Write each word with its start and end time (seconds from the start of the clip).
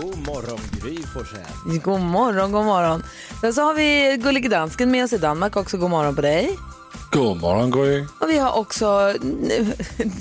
God 0.00 0.18
morgon 0.26 0.58
Gry 0.82 0.96
Forssell. 1.14 1.78
God 1.84 2.00
morgon, 2.00 2.52
god 2.52 2.64
morgon. 2.64 3.02
Sen 3.40 3.54
så 3.54 3.62
har 3.62 3.74
vi 3.74 4.16
Gullige 4.22 4.48
Dansken 4.48 4.90
med 4.90 5.04
oss 5.04 5.12
i 5.12 5.18
Danmark 5.18 5.56
också. 5.56 5.76
God 5.78 5.90
morgon 5.90 6.14
på 6.14 6.22
dig. 6.22 6.50
God 7.12 7.36
morgon 7.40 7.70
Gry. 7.70 8.04
Och 8.20 8.30
vi 8.30 8.38
har 8.38 8.58
också 8.58 8.86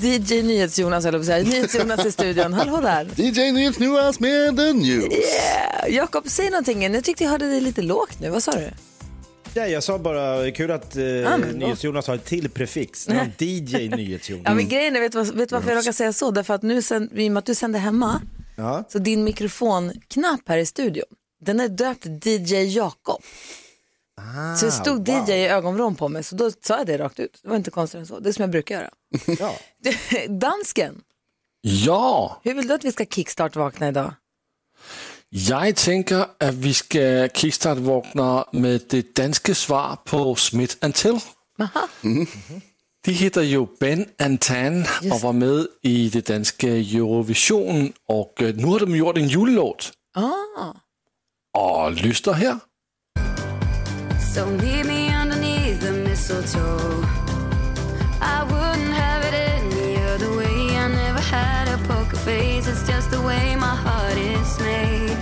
DJ 0.02 0.42
NyhetsJonas, 0.44 1.06
eller 1.06 1.24
säga, 1.24 1.44
NyhetsJonas 1.44 2.06
i 2.06 2.12
studion. 2.12 2.54
Hallå 2.54 2.82
där. 2.82 3.08
DJ 3.16 3.52
NyhetsJonas 3.52 4.20
med 4.20 4.58
the 4.58 4.74
news. 4.74 5.04
Yeah. 5.14 5.96
Jakob, 5.96 6.24
säg 6.28 6.50
någonting. 6.50 6.94
Jag 6.94 7.04
tyckte 7.04 7.24
jag 7.24 7.32
hörde 7.32 7.46
dig 7.50 7.62
lite 7.62 7.82
lågt 7.82 8.20
nu. 8.20 8.30
Vad 8.30 8.44
sa 8.44 8.52
du? 8.52 8.70
Ja, 9.54 9.68
jag 9.68 9.84
sa 9.84 10.00
bara, 10.00 10.52
kul 10.52 10.72
att 10.72 10.96
eh, 10.96 11.04
då. 11.04 11.38
NyhetsJonas 11.58 12.08
har 12.08 12.16
ett 12.16 12.26
till 12.26 12.50
prefix. 12.50 13.08
Han 13.08 13.32
DJ 13.38 13.90
NyhetsJonas. 13.96 14.44
Ja, 14.46 14.54
men 14.54 14.68
grejen 14.70 14.96
är, 14.96 15.00
vet 15.00 15.12
du 15.12 15.18
vad- 15.18 15.36
vet 15.36 15.50
du 15.50 15.56
varför 15.56 15.70
jag 15.70 15.78
råkar 15.78 15.92
säga 15.92 16.14
så? 16.14 16.32
Därför 16.32 16.54
att 16.54 16.62
nu, 16.62 16.82
sen, 16.82 17.10
i 17.16 17.28
och 17.28 17.32
med 17.32 17.40
att 17.40 17.46
du 17.46 17.56
sänder 17.56 17.80
hemma, 17.80 18.22
Ja. 18.56 18.84
så 18.90 19.00
din 19.00 19.24
mikrofonknapp 19.24 20.42
här 20.46 20.58
i 20.58 20.66
studion, 20.66 21.06
den 21.42 21.60
är 21.60 21.70
döpt 21.70 22.26
DJ 22.26 22.56
Jakob. 22.56 23.22
så 24.60 24.66
det 24.66 24.72
stod 24.72 25.08
wow. 25.08 25.30
DJ 25.30 25.32
i 25.32 25.48
ögonvrån 25.48 25.96
på 25.96 26.10
mig, 26.10 26.24
så 26.24 26.36
då 26.36 26.52
sa 26.52 26.78
jag 26.78 26.88
det 26.88 26.98
rakt 26.98 27.20
ut. 27.20 27.40
Det 27.44 27.50
var 27.50 27.56
inte 27.56 27.72
konstigt 27.72 28.00
än 28.00 28.08
så. 28.08 28.20
Det 28.20 28.30
är 28.30 28.34
som 28.34 28.42
jag 28.44 28.50
brukar 28.52 28.76
göra. 28.76 28.90
Ja. 29.40 29.56
Dansken, 30.28 31.02
Ja, 31.68 32.42
hur 32.44 32.54
vill 32.54 32.68
du 32.68 32.74
att 32.74 32.86
vi 32.86 32.92
ska 32.92 33.06
kickstart-vakna 33.06 33.88
idag? 33.88 34.14
jag 35.30 35.76
tänker 35.76 36.26
att 36.40 36.54
vi 36.54 36.74
ska 36.74 37.28
kickstart-vakna 37.34 38.46
med 38.52 38.82
det 38.90 39.16
danske 39.16 39.56
svar 39.56 39.98
på 40.06 40.36
Smith 40.36 40.92
Till. 40.92 41.20
Aha. 41.60 41.88
De 43.06 43.12
heter 43.12 43.42
ju 43.42 43.68
Ben 43.80 44.06
and 44.20 44.40
Tan 44.40 44.86
och 45.12 45.22
var 45.22 45.34
med 45.34 45.68
i 45.82 46.10
det 46.10 46.28
danska 46.28 46.68
Eurovision 46.68 47.94
och 48.10 48.34
øh, 48.42 48.56
nu 48.56 48.66
har 48.66 48.80
de 48.80 48.96
gjort 48.96 49.18
en 49.18 49.28
julelåt. 49.28 49.92
Ah. 50.16 50.74
Och 51.54 51.92
lyssna 51.92 52.34
här. 52.34 52.60
So 54.34 54.46
meet 54.46 54.86
me 54.86 55.22
underneath 55.22 55.80
the 55.80 55.92
mistletoe. 55.92 57.06
I 58.22 58.44
wouldn't 58.52 58.94
have 58.94 59.28
it 59.28 59.34
any 59.34 59.98
other 60.14 60.38
way. 60.38 60.76
I 60.76 60.88
never 60.88 61.22
had 61.22 61.68
a 61.68 61.78
poker 61.88 62.18
face. 62.18 62.68
It's 62.68 62.88
just 62.88 63.12
the 63.12 63.22
way 63.22 63.56
my 63.56 63.76
heart 63.86 64.18
is 64.18 64.60
made. 64.60 65.18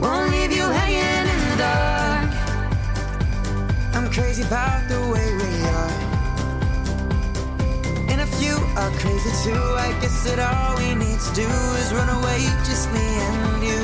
Won't 0.00 0.30
leave 0.30 0.52
you 0.56 0.66
hanging 0.70 1.26
in 1.34 1.40
the 1.50 1.56
dark. 1.58 2.30
I'm 3.94 4.10
crazy 4.10 4.42
about 4.42 4.88
the 4.88 5.00
way 5.12 5.28
we 5.40 5.63
you 8.44 8.56
are 8.76 8.90
crazy 9.00 9.30
too, 9.44 9.62
I 9.86 9.96
guess 10.00 10.24
that 10.24 10.38
all 10.38 10.76
we 10.76 10.94
need 10.94 11.18
to 11.18 11.32
do 11.34 11.48
is 11.80 11.92
run 11.92 12.08
away, 12.08 12.40
just 12.68 12.92
me 12.92 13.00
and 13.00 13.62
you. 13.68 13.80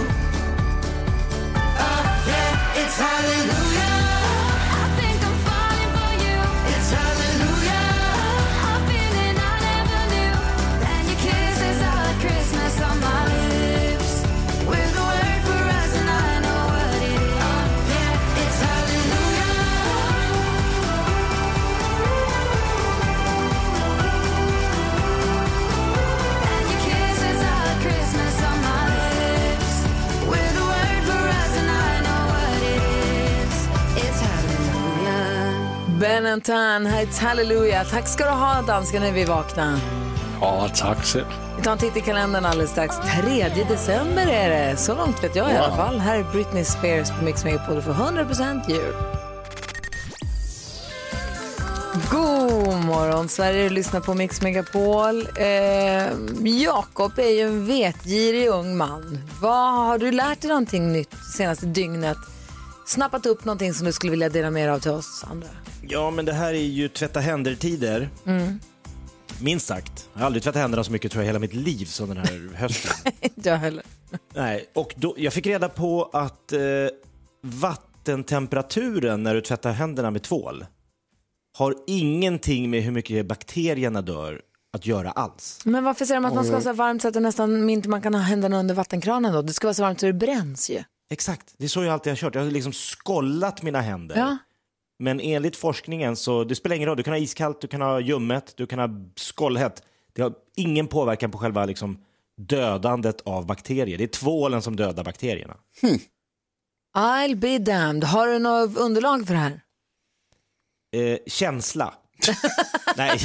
Oh, 1.88 2.02
yeah, 2.26 2.80
it's 2.80 2.96
hallelujah. 2.98 3.89
Tan, 36.10 36.86
It's 36.86 37.18
Hallelujah. 37.18 37.84
Tack 37.84 38.08
ska 38.08 38.24
du 38.24 38.30
ha 38.30 38.62
dansken 38.62 39.02
när 39.02 39.12
vi 39.12 39.24
vaknar. 39.24 39.78
Ja, 40.40 40.68
tack 40.74 41.04
själv. 41.04 41.24
Vi 41.56 41.62
tar 41.62 41.72
en 41.72 41.78
titt 41.78 41.96
i 41.96 42.00
kalendern 42.00 42.44
alldeles 42.44 42.70
strax. 42.70 42.96
3 43.22 43.48
december 43.68 44.26
är 44.26 44.50
det. 44.50 44.76
Så 44.76 44.94
långt 44.96 45.24
vet 45.24 45.36
jag 45.36 45.52
i 45.52 45.56
alla 45.56 45.76
fall. 45.76 45.98
Här 45.98 46.18
är 46.18 46.24
Britney 46.32 46.64
Spears 46.64 47.10
på 47.10 47.24
Mix 47.24 47.44
Megapol 47.44 47.82
för 47.82 47.92
100% 47.92 48.70
jul. 48.70 48.94
God 52.10 52.84
morgon, 52.84 53.28
Sverige. 53.28 53.62
Du 53.62 53.70
lyssnar 53.70 54.00
på 54.00 54.14
Mix 54.14 54.42
Megapol. 54.42 55.28
Eh, 55.36 56.12
Jakob 56.44 57.18
är 57.18 57.30
ju 57.30 57.40
en 57.40 57.66
vetgirig 57.66 58.48
ung 58.48 58.76
man. 58.76 59.18
Vad 59.40 59.74
Har 59.74 59.98
du 59.98 60.12
lärt 60.12 60.40
dig 60.40 60.48
någonting 60.48 60.92
nytt 60.92 61.14
senaste 61.36 61.66
dygnet? 61.66 62.18
Snappat 62.90 63.26
upp 63.26 63.44
någonting 63.44 63.74
som 63.74 63.86
du 63.86 63.92
skulle 63.92 64.10
vilja 64.10 64.28
dela 64.28 64.50
med 64.50 64.68
dig 64.68 64.70
av 64.74 64.78
till 64.78 64.90
oss 64.90 65.24
andra? 65.30 65.48
ja, 65.88 66.10
men 66.10 66.24
det 66.24 66.32
här 66.32 66.54
är 66.54 66.58
ju 66.58 66.88
tvätta 66.88 67.20
händer-tider. 67.20 68.08
Minst 69.40 69.66
sagt. 69.66 70.08
Jag 70.12 70.20
har 70.20 70.26
aldrig 70.26 70.42
tvättat 70.42 70.60
händerna 70.60 70.84
så 70.84 70.92
mycket 70.92 71.12
tror 71.12 71.22
jag 71.22 71.26
hela 71.26 71.38
mitt 71.38 71.54
liv 71.54 71.84
som 71.84 72.08
den 72.08 72.16
här 72.16 72.54
hösten. 72.54 73.12
Inte 73.20 73.48
jag 73.48 73.56
heller. 73.56 73.84
Nej, 74.34 74.70
och 74.74 74.94
då, 74.96 75.14
jag 75.18 75.32
fick 75.32 75.46
reda 75.46 75.68
på 75.68 76.10
att 76.12 76.52
eh, 76.52 76.60
vattentemperaturen 77.42 79.22
när 79.22 79.34
du 79.34 79.40
tvättar 79.40 79.72
händerna 79.72 80.10
med 80.10 80.22
tvål 80.22 80.66
har 81.58 81.74
ingenting 81.86 82.70
med 82.70 82.82
hur 82.82 82.92
mycket 82.92 83.26
bakterierna 83.26 84.02
dör 84.02 84.40
att 84.72 84.86
göra 84.86 85.10
alls. 85.10 85.60
Men 85.64 85.84
varför 85.84 86.04
säger 86.04 86.20
de 86.20 86.28
att 86.28 86.34
man 86.34 86.44
ska 86.44 86.54
ha 86.54 86.62
så 86.62 86.72
varmt 86.72 87.02
så 87.02 87.08
att 87.08 87.14
det 87.14 87.20
nästan 87.20 87.70
inte 87.70 87.88
man 87.88 88.02
kan 88.02 88.14
ha 88.14 88.20
händerna 88.20 88.58
under 88.58 88.74
vattenkranen 88.74 89.32
då? 89.32 89.42
Det 89.42 89.52
ska 89.52 89.66
vara 89.66 89.74
så 89.74 89.82
varmt 89.82 90.00
så 90.00 90.06
det 90.06 90.12
bränns 90.12 90.70
ju. 90.70 90.82
Exakt, 91.10 91.54
det 91.56 91.64
är 91.64 91.68
så 91.68 91.84
jag 91.84 91.92
alltid 91.92 92.10
har 92.10 92.16
kört. 92.16 92.34
Jag 92.34 92.42
har 92.42 92.50
liksom 92.50 92.72
skollat 92.72 93.62
mina 93.62 93.80
händer. 93.80 94.16
Ja. 94.16 94.38
Men 94.98 95.20
enligt 95.20 95.56
forskningen 95.56 96.16
så 96.16 96.44
det 96.44 96.54
spelar 96.54 96.76
ingen 96.76 96.88
roll. 96.88 96.96
Du 96.96 97.02
kan 97.02 97.12
ha 97.12 97.18
iskallt, 97.18 97.60
du 97.60 97.68
kan 97.68 97.80
ha 97.80 98.00
ljummet, 98.00 98.56
du 98.56 98.66
kan 98.66 98.78
ha 98.78 98.88
skållhett. 99.16 99.82
Det 100.12 100.22
har 100.22 100.32
ingen 100.56 100.86
påverkan 100.86 101.30
på 101.30 101.38
själva 101.38 101.64
liksom, 101.64 102.04
dödandet 102.36 103.20
av 103.20 103.46
bakterier. 103.46 103.98
Det 103.98 104.04
är 104.04 104.08
tvålen 104.08 104.62
som 104.62 104.76
dödar 104.76 105.04
bakterierna. 105.04 105.56
I'll 106.96 107.36
be 107.36 107.58
damned. 107.58 108.04
Har 108.04 108.26
du 108.26 108.38
något 108.38 108.76
underlag 108.76 109.26
för 109.26 109.34
det 109.34 109.40
här? 109.40 109.60
Eh, 110.96 111.18
känsla. 111.26 111.94
Nej, 112.96 113.18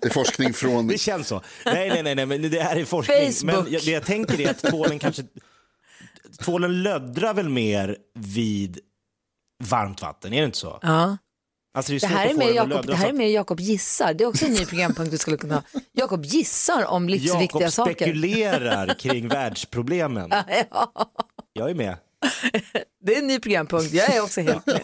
Det 0.00 0.06
är 0.06 0.10
forskning 0.10 0.52
från... 0.54 0.88
det 0.88 0.98
känns 0.98 1.28
så. 1.28 1.42
Nej, 1.64 1.88
nej, 1.88 2.02
nej, 2.02 2.14
nej 2.14 2.26
men 2.26 2.50
det 2.50 2.60
här 2.62 2.76
är 2.76 2.84
forskning. 2.84 3.32
Facebook. 3.32 3.64
Men 3.64 3.72
jag, 3.72 3.82
det 3.82 3.90
jag 3.90 4.04
tänker 4.04 4.40
är 4.40 4.50
att 4.50 4.58
tvålen 4.58 4.98
kanske... 4.98 5.22
Tvålen 6.40 6.82
löddrar 6.82 7.34
väl 7.34 7.48
mer 7.48 7.96
vid 8.14 8.78
varmt 9.64 10.02
vatten, 10.02 10.32
är 10.32 10.40
det 10.40 10.46
inte 10.46 10.58
så? 10.58 10.78
Ja. 10.82 11.16
Alltså, 11.74 11.92
det, 11.92 11.96
är 11.96 12.00
Det 12.00 12.06
här 12.06 12.52
Jakob, 12.54 12.68
löddra 12.68 12.82
det 12.82 12.94
här 12.96 13.08
är 13.08 13.12
mer 13.12 13.28
Jakob 13.28 13.60
gissar. 13.60 14.14
Det 14.14 14.24
är 14.24 14.28
också 14.28 14.44
en 14.44 14.52
ny 14.52 14.66
programpunkt 14.66 15.10
du 15.12 15.18
skulle 15.18 15.36
kunna 15.36 15.54
ha. 15.54 15.62
Jakob 15.92 16.24
gissar 16.24 16.86
om 16.86 17.08
livsviktiga 17.08 17.60
Jakob 17.60 17.72
saker. 17.72 17.94
spekulerar 17.94 18.94
kring 18.98 19.28
världsproblemen. 19.28 20.32
Jag 21.52 21.70
är 21.70 21.74
med. 21.74 21.96
Det 23.04 23.14
är 23.14 23.18
en 23.18 23.26
ny 23.26 23.38
programpunkt. 23.38 23.92
Jag 23.92 24.14
är 24.14 24.22
också 24.22 24.40
helt 24.40 24.66
med. 24.66 24.82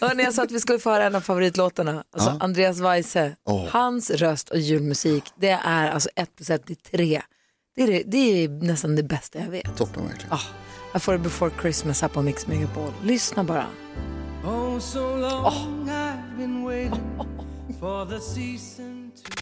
Hörrni, 0.00 0.22
jag 0.22 0.34
sa 0.34 0.42
att 0.42 0.50
vi 0.50 0.60
skulle 0.60 0.78
få 0.78 0.90
höra 0.90 1.04
en 1.04 1.14
av 1.14 1.20
favoritlåtarna. 1.20 2.04
Alltså 2.12 2.38
Andreas 2.40 2.80
Weise. 2.80 3.36
Åh. 3.44 3.66
Hans 3.70 4.10
röst 4.10 4.48
och 4.48 4.58
julmusik. 4.58 5.24
Det 5.36 5.58
är 5.64 5.90
alltså 5.90 6.08
ett 6.16 6.36
plus 6.36 6.50
ett 6.50 6.82
tre. 6.90 7.22
Det 7.76 7.82
är, 7.82 7.86
det, 7.86 8.02
det 8.06 8.18
är 8.44 8.48
nästan 8.48 8.96
det 8.96 9.02
bästa 9.02 9.38
jag 9.38 9.46
vet. 9.50 9.76
Toppen 9.76 10.06
verkligen. 10.06 10.32
Ah, 10.32 10.40
jag 10.92 11.02
får 11.02 11.12
det 11.12 11.18
before 11.18 11.50
Christmas 11.60 12.02
här 12.02 12.08
på 12.08 12.22
Mix 12.22 12.46
Megapol. 12.46 12.92
Lyssna 13.02 13.44
bara. 13.44 13.66
Oh, 14.44 14.78
so 14.78 15.16
long 15.16 15.88
I've 15.88 16.36
been 16.38 16.64
waiting 16.64 17.18
for 17.80 18.06
the 18.06 18.20
season 18.20 19.12
to... 19.16 19.32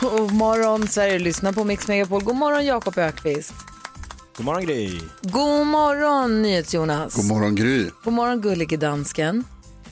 God 0.00 0.32
morgon 0.32 0.88
Sverige, 0.88 1.18
lyssna 1.18 1.52
på 1.52 1.64
Mix 1.64 1.88
Megapol. 1.88 2.22
God 2.22 2.36
morgon 2.36 2.66
Jakob 2.66 2.98
Ökvist. 2.98 3.54
God 4.36 4.44
morgon 4.44 4.64
Gry. 4.66 5.00
God 5.22 5.66
morgon 5.66 6.42
NyhetsJonas. 6.42 7.16
God 7.16 7.24
morgon 7.24 7.54
Gry. 7.54 7.90
God 8.04 8.12
morgon 8.14 8.40
gullige 8.40 8.76
dansken. 8.76 9.44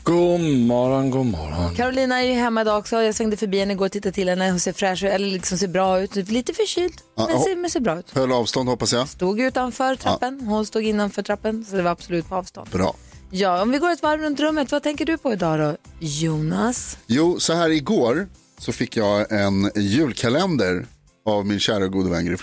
God 0.06 0.40
morgon, 0.40 1.10
god 1.10 1.26
morgon. 1.26 1.74
Carolina 1.74 2.22
är 2.22 2.26
ju 2.26 2.32
hemma 2.32 2.60
idag 2.60 2.78
också. 2.78 3.02
Jag 3.02 3.14
svängde 3.14 3.36
förbi 3.36 3.58
henne 3.58 3.72
igår 3.72 3.86
och 3.86 3.92
tittade 3.92 4.12
till 4.12 4.28
henne. 4.28 4.50
Hon 4.50 4.60
ser 4.60 4.72
fräsch 4.72 5.04
ut, 5.04 5.10
eller 5.10 5.26
liksom 5.26 5.58
ser 5.58 5.68
bra 5.68 6.00
ut. 6.00 6.14
Lite 6.16 6.52
förkyld, 6.54 6.92
Ja, 7.16 7.26
men 7.26 7.36
ja. 7.36 7.44
ser, 7.44 7.56
men 7.56 7.70
ser 7.70 7.80
bra 7.80 7.98
ut. 7.98 8.10
Höll 8.14 8.32
avstånd 8.32 8.68
hoppas 8.68 8.92
jag. 8.92 9.08
Stod 9.08 9.40
utanför 9.40 9.94
trappen, 9.96 10.40
hon 10.40 10.66
stod 10.66 10.82
innanför 10.82 11.22
trappen. 11.22 11.64
Så 11.64 11.76
det 11.76 11.82
var 11.82 11.90
absolut 11.90 12.28
på 12.28 12.34
avstånd. 12.34 12.68
Bra. 12.70 12.96
Ja, 13.30 13.62
om 13.62 13.70
vi 13.70 13.78
går 13.78 13.90
ett 13.90 14.02
varv 14.02 14.20
runt 14.20 14.40
rummet, 14.40 14.72
vad 14.72 14.82
tänker 14.82 15.04
du 15.06 15.18
på 15.18 15.32
idag 15.32 15.58
då? 15.60 15.76
Jonas? 16.00 16.98
Jo, 17.06 17.40
så 17.40 17.52
här 17.52 17.70
igår 17.70 18.28
så 18.58 18.72
fick 18.72 18.96
jag 18.96 19.32
en 19.32 19.70
julkalender 19.74 20.86
av 21.26 21.46
min 21.46 21.60
kära 21.60 21.86
gode 21.88 22.10
vän 22.10 22.26
Gry. 22.26 22.36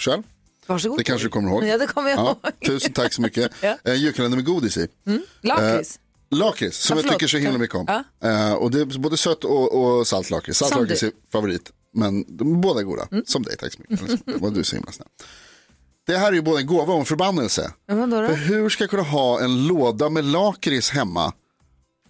Varsågod. 0.67 0.97
Det 0.97 1.03
kanske 1.03 1.25
du 1.27 1.29
kommer 1.31 1.49
ihåg. 1.49 1.63
Ja, 1.63 1.77
det 1.77 1.87
kommer 1.87 2.09
jag 2.09 2.19
Ja, 2.19 2.37
ihåg. 2.43 2.53
tusen 2.67 2.93
tack 2.93 3.13
så 3.13 3.21
mycket. 3.21 3.51
Ja. 3.61 3.77
En 3.83 3.97
julkalender 3.99 4.35
med 4.35 4.45
godis 4.45 4.77
i. 4.77 4.87
Lakrits. 5.41 5.99
Lakrits, 6.37 6.77
som 6.77 6.97
Ja, 6.97 7.03
jag 7.03 7.11
tycker 7.13 7.27
så 7.27 7.37
himla 7.37 7.57
mycket 7.57 7.75
om. 7.75 7.85
Ja. 7.87 8.29
Eh, 8.29 8.53
och 8.53 8.71
det 8.71 8.81
är 8.81 8.99
både 8.99 9.17
sött 9.17 9.43
och, 9.43 9.73
och 9.99 10.07
salt 10.07 10.29
lakrits. 10.29 10.59
Salt 10.59 10.75
lakrits 10.75 11.03
är 11.03 11.11
favorit, 11.31 11.71
men 11.93 12.37
de 12.37 12.51
är 12.55 12.57
båda 12.57 12.83
goda. 12.83 13.07
Mm. 13.11 13.23
Som 13.27 13.43
dig, 13.43 13.57
tack 13.57 13.73
så 13.73 13.79
mycket. 13.87 14.09
Så- 14.11 14.17
Det 14.25 14.37
var 14.37 14.49
du 14.51 14.63
så 14.63 14.75
himla 14.75 14.91
snäll. 14.91 15.07
Det 16.07 16.17
här 16.17 16.27
är 16.27 16.31
ju 16.33 16.41
både 16.41 16.61
en 16.61 16.67
gåva 16.67 16.93
och 16.93 16.99
en 16.99 17.05
förbannelse. 17.05 17.71
Ja, 17.87 17.95
vadå 17.95 18.21
då? 18.21 18.27
För 18.27 18.35
hur 18.35 18.69
ska 18.69 18.83
jag 18.83 18.91
kunna 18.91 19.03
ha 19.03 19.41
en 19.43 19.67
låda 19.67 20.09
med 20.09 20.25
lakrits 20.25 20.89
hemma 20.89 21.33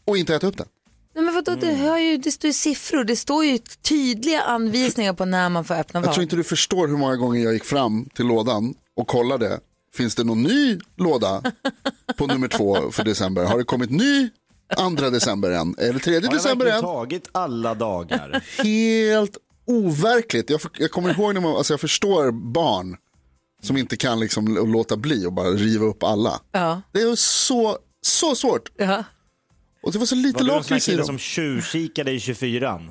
och 0.08 0.18
inte 0.18 0.36
äta 0.36 0.48
upp 0.48 0.58
den? 0.58 0.68
Nej, 1.16 1.24
men 1.24 1.34
vadå, 1.34 1.56
det, 1.56 1.70
Mm. 1.70 1.86
har 1.86 2.00
ju, 2.00 2.18
det 2.18 2.32
står 2.32 2.48
ju 2.48 2.54
siffror, 2.54 3.04
det 3.04 3.16
står 3.16 3.46
ju 3.46 3.58
tydliga 3.82 4.42
anvisningar 4.42 5.14
på 5.14 5.26
när 5.26 5.50
man 5.50 5.66
får 5.66 5.74
öppna 5.76 6.00
Jag 6.00 6.06
vad. 6.06 6.14
tror 6.14 6.24
inte 6.24 6.36
du 6.36 6.44
förstår 6.44 6.88
hur 6.88 6.98
många 6.98 7.16
gånger 7.16 7.44
jag 7.44 7.54
gick 7.54 7.64
fram 7.64 8.06
till 8.16 8.26
lådan 8.26 8.74
och 8.98 9.08
kollade. 9.08 9.60
Finns 9.96 10.16
det 10.16 10.24
någon 10.24 10.44
ny 10.44 10.80
låda 10.98 11.44
på 12.18 12.28
nummer 12.28 12.48
två 12.48 12.92
för 12.92 13.04
december? 13.04 13.44
Har 13.46 13.58
det 13.58 13.64
kommit 13.64 13.90
ny 13.90 14.30
andra 14.78 15.10
december 15.10 15.52
än? 15.52 15.76
Eller 15.78 16.00
tredje 16.00 16.30
Har 16.30 16.34
jag 16.36 16.44
december 16.44 16.66
än? 16.66 16.82
tagit 16.82 17.30
alla 17.32 17.74
dagar? 17.76 18.44
Helt 18.64 19.38
overkligt. 19.68 20.50
Jag, 20.50 20.62
jag 20.78 20.92
kommer 20.92 21.14
ihåg 21.14 21.34
när 21.34 21.42
man, 21.42 21.56
alltså 21.56 21.74
jag 21.74 21.82
förstår 21.82 22.32
barn 22.32 22.98
som 23.62 23.78
inte 23.78 23.98
kan 23.98 24.20
liksom 24.20 24.72
låta 24.72 24.98
bli 24.98 25.26
och 25.26 25.34
bara 25.34 25.50
riva 25.50 25.86
upp 25.86 26.04
alla. 26.04 26.40
Ja. 26.52 26.82
Det 26.92 27.02
är 27.02 27.16
så, 27.16 27.78
så 28.02 28.36
svårt. 28.36 28.72
Ja. 28.78 29.04
Och 29.84 29.92
det 29.92 30.00
var 30.00 30.06
så 30.06 30.16
lite 30.16 30.38
Var 30.44 30.44
du 30.46 30.52
en 30.52 30.58
lakrits 30.58 30.90
i 30.90 30.96
dem. 30.96 31.06
som 31.06 31.18
tjuvkikade 31.18 32.12
i 32.12 32.20
24 32.20 32.82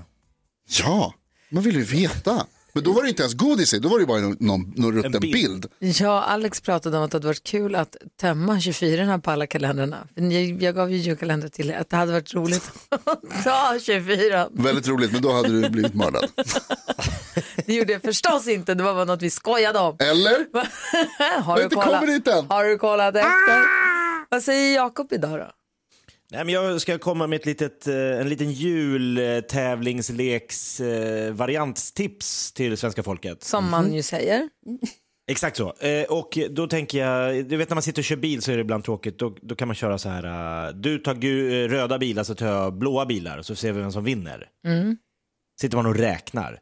Ja, 0.78 1.14
man 1.48 1.62
vill 1.62 1.76
ju 1.76 1.84
veta. 1.84 2.46
Men 2.74 2.84
då 2.84 2.92
var 2.92 3.02
det 3.02 3.08
inte 3.08 3.22
ens 3.22 3.34
godis 3.34 3.74
i, 3.74 3.78
då 3.78 3.88
var 3.88 3.98
det 3.98 4.06
bara 4.06 4.20
någon, 4.20 4.36
någon, 4.40 4.72
någon 4.76 4.92
rutten 4.94 5.20
bild. 5.20 5.32
bild. 5.80 5.96
Ja, 6.00 6.22
Alex 6.22 6.60
pratade 6.60 6.98
om 6.98 7.04
att 7.04 7.10
det 7.10 7.16
hade 7.16 7.26
varit 7.26 7.44
kul 7.44 7.74
att 7.74 7.96
tömma 8.20 8.60
24 8.60 9.18
på 9.18 9.30
alla 9.30 9.46
kalendrarna. 9.46 10.08
Jag, 10.14 10.62
jag 10.62 10.74
gav 10.74 10.90
ju 10.90 10.96
julkalender 10.96 11.48
till 11.48 11.74
att 11.74 11.90
det 11.90 11.96
hade 11.96 12.12
varit 12.12 12.34
roligt 12.34 12.72
att 12.88 13.20
ta 13.44 13.78
24. 13.80 14.48
Väldigt 14.52 14.88
roligt, 14.88 15.12
men 15.12 15.22
då 15.22 15.32
hade 15.32 15.48
du 15.48 15.70
blivit 15.70 15.94
mördad. 15.94 16.24
Det 17.66 17.74
gjorde 17.74 17.92
jag 17.92 18.02
förstås 18.02 18.48
inte, 18.48 18.74
det 18.74 18.82
var 18.82 18.94
bara 18.94 19.04
något 19.04 19.22
vi 19.22 19.30
skojade 19.30 19.78
om. 19.78 19.96
Eller? 19.98 20.46
Har 21.42 22.06
dit 22.06 22.28
än. 22.28 22.46
Har 22.48 22.64
du 22.64 22.78
kollat 22.78 23.16
efter? 23.16 23.62
Vad 24.28 24.42
säger 24.42 24.74
Jakob 24.74 25.12
idag 25.12 25.38
då? 25.38 25.50
Nej, 26.32 26.44
men 26.44 26.54
jag 26.54 26.80
ska 26.80 26.98
komma 26.98 27.26
med 27.26 27.36
ett 27.36 27.46
litet, 27.46 27.86
eh, 27.86 28.20
en 28.20 28.28
liten 28.28 28.52
jultävlingsleks 28.52 30.80
eh, 30.80 31.34
till 32.54 32.76
svenska 32.76 33.02
folket. 33.02 33.44
Som 33.44 33.70
man 33.70 33.94
ju 33.94 34.02
säger. 34.02 34.48
Exakt 35.30 35.56
så. 35.56 35.72
Eh, 35.72 36.04
och 36.04 36.38
då 36.50 36.66
tänker 36.66 36.98
jag, 36.98 37.48
du 37.48 37.56
vet 37.56 37.68
när 37.68 37.74
man 37.74 37.82
sitter 37.82 38.00
och 38.00 38.04
kör 38.04 38.16
bil 38.16 38.42
så 38.42 38.52
är 38.52 38.56
det 38.56 38.60
ibland 38.60 38.84
tråkigt. 38.84 39.18
Då, 39.18 39.36
då 39.42 39.54
kan 39.54 39.68
man 39.68 39.74
köra 39.74 39.98
så 39.98 40.08
här, 40.08 40.72
du 40.72 40.98
tar 40.98 41.68
röda 41.68 41.98
bilar 41.98 42.24
så 42.24 42.34
tar 42.34 42.46
jag 42.46 42.74
blåa 42.74 43.06
bilar 43.06 43.42
så 43.42 43.54
ser 43.54 43.72
vi 43.72 43.80
vem 43.80 43.92
som 43.92 44.04
vinner. 44.04 44.48
Sitter 45.60 45.76
man 45.76 45.86
och 45.86 45.96
räknar. 45.96 46.60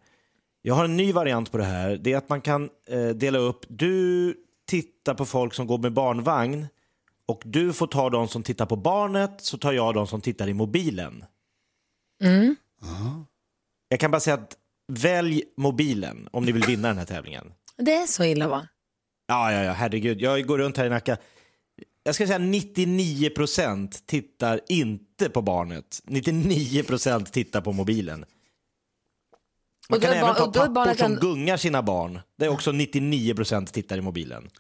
Jag 0.63 0.75
har 0.75 0.85
en 0.85 0.97
ny 0.97 1.13
variant 1.13 1.53
på 1.53 1.59
det 1.59 1.65
här. 1.65 1.97
Det 1.97 2.13
är 2.13 2.17
att 2.17 2.29
man 2.29 2.41
kan 2.41 2.69
dela 3.15 3.39
upp, 3.39 3.65
du 3.69 4.35
tittar 4.69 5.15
på 5.15 5.27
folk 5.27 5.55
som 5.55 5.67
går 5.67 5.79
med 5.79 5.93
barnvagn 5.93 6.67
och 7.31 7.43
du 7.45 7.73
får 7.73 7.87
ta 7.87 8.11
de 8.11 8.29
som 8.29 8.43
tittar 8.43 8.67
på 8.67 8.77
barnet 8.77 9.31
så 9.41 9.59
tar 9.59 9.73
jag 9.73 9.95
de 9.95 10.07
som 10.07 10.21
tittar 10.21 10.49
i 10.49 10.55
mobilen. 10.55 11.25
Jag 13.89 14.01
kan 14.01 14.11
bara 14.11 14.21
säga 14.21 14.35
att 14.35 14.57
välj 14.93 15.43
mobilen 15.57 16.29
om 16.33 16.45
ni 16.45 16.53
vill 16.53 16.65
vinna 16.65 16.89
den 16.89 16.99
här 16.99 17.05
tävlingen. 17.05 17.53
Det 17.77 17.95
är 17.95 18.07
så 18.07 18.25
illa 18.25 18.49
va? 18.49 18.69
Ja, 19.27 19.53
ja, 19.53 19.63
ja, 19.63 19.73
herregud. 19.73 20.21
Jag 20.21 20.47
går 20.47 20.59
runt 20.59 20.77
här 20.77 20.87
i 20.87 20.91
Nacka. 20.91 21.17
Jag 22.03 22.15
ska 22.15 22.27
säga 22.27 22.39
99 22.39 23.31
procent 23.31 24.07
tittar 24.07 24.61
inte 24.69 25.31
på 25.31 25.43
barnet. 25.43 26.01
99 26.05 26.83
procent 26.83 27.33
tittar 27.33 27.61
på 27.61 27.73
mobilen. 27.73 28.25
Man 29.91 29.97
Och 29.97 30.03
kan 30.03 30.13
är 30.13 30.17
även 30.17 30.35
ta 30.35 30.53
pappor 30.53 30.69
barnet 30.75 30.99
som 30.99 31.13
en- 31.13 31.19
gungar 31.21 31.57
sina 31.57 31.83
barn. 31.83 32.21
Det 32.39 32.45
är 32.45 32.49
också 32.49 32.73
99 32.73 33.35
procent 33.35 33.73
tittar 33.73 33.99
i 33.99 34.01
mobilen. 34.01 34.51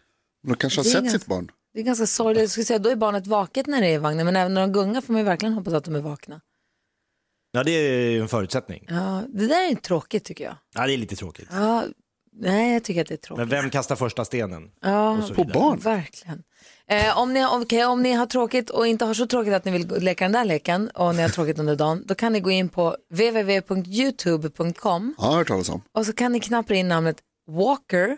De 0.42 0.54
kanske 0.56 0.78
har 0.78 0.84
sett 0.84 0.94
ganska- 1.02 1.18
sitt 1.18 1.28
barn. 1.28 1.50
Det 1.74 1.80
är 1.80 1.84
ganska 1.84 2.06
sorgligt. 2.06 2.40
Jag 2.40 2.50
skulle 2.50 2.64
säga, 2.64 2.78
då 2.78 2.90
är 2.90 2.96
barnet 2.96 3.26
vaket 3.26 3.66
när 3.66 3.80
det 3.80 3.86
är 3.86 3.94
i 3.94 3.98
vagnen, 3.98 4.26
men 4.26 4.36
även 4.36 4.54
när 4.54 4.60
de 4.60 4.72
gungar 4.72 5.00
får 5.00 5.12
man 5.12 5.20
ju 5.20 5.24
verkligen 5.26 5.52
hoppas 5.52 5.74
att 5.74 5.84
de 5.84 5.94
är 5.94 6.00
vakna. 6.00 6.40
Ja, 7.52 7.64
det 7.64 7.70
är 7.70 8.10
ju 8.10 8.20
en 8.20 8.28
förutsättning. 8.28 8.86
Ja, 8.88 9.22
det 9.28 9.46
där 9.46 9.70
är 9.70 9.74
tråkigt 9.74 10.24
tycker 10.24 10.44
jag. 10.44 10.54
Ja, 10.74 10.86
det 10.86 10.92
är 10.94 10.98
lite 10.98 11.16
tråkigt. 11.16 11.48
Ja, 11.52 11.84
nej, 12.32 12.72
jag 12.72 12.84
tycker 12.84 13.00
att 13.00 13.08
det 13.08 13.14
är 13.14 13.16
tråkigt. 13.16 13.38
Men 13.40 13.48
vem 13.48 13.70
kastar 13.70 13.96
första 13.96 14.24
stenen? 14.24 14.70
Ja, 14.80 15.28
På 15.36 15.44
barn? 15.44 15.78
verkligen. 15.78 16.42
Eh, 16.88 17.18
om, 17.18 17.32
ni, 17.34 17.46
okay, 17.46 17.84
om 17.84 18.02
ni 18.02 18.12
har 18.12 18.26
tråkigt 18.26 18.70
och 18.70 18.86
inte 18.86 19.04
har 19.04 19.14
så 19.14 19.26
tråkigt 19.26 19.52
att 19.54 19.64
ni 19.64 19.70
vill 19.70 19.88
leka 20.02 20.24
den 20.24 20.32
där 20.32 20.44
leken 20.44 20.88
och 20.88 21.14
ni 21.14 21.22
har 21.22 21.28
tråkigt 21.28 21.58
under 21.58 21.76
dagen, 21.76 22.02
då 22.06 22.14
kan 22.14 22.32
ni 22.32 22.40
gå 22.40 22.50
in 22.50 22.68
på 22.68 22.96
www.youtube.com 23.10 25.14
Ja, 25.18 25.24
jag 25.24 25.30
har 25.30 25.36
hört 25.38 25.48
talas 25.48 25.68
om. 25.68 25.82
och 25.92 26.06
så 26.06 26.12
kan 26.12 26.32
ni 26.32 26.40
knappra 26.40 26.76
in 26.76 26.88
namnet 26.88 27.16
Walker 27.50 28.16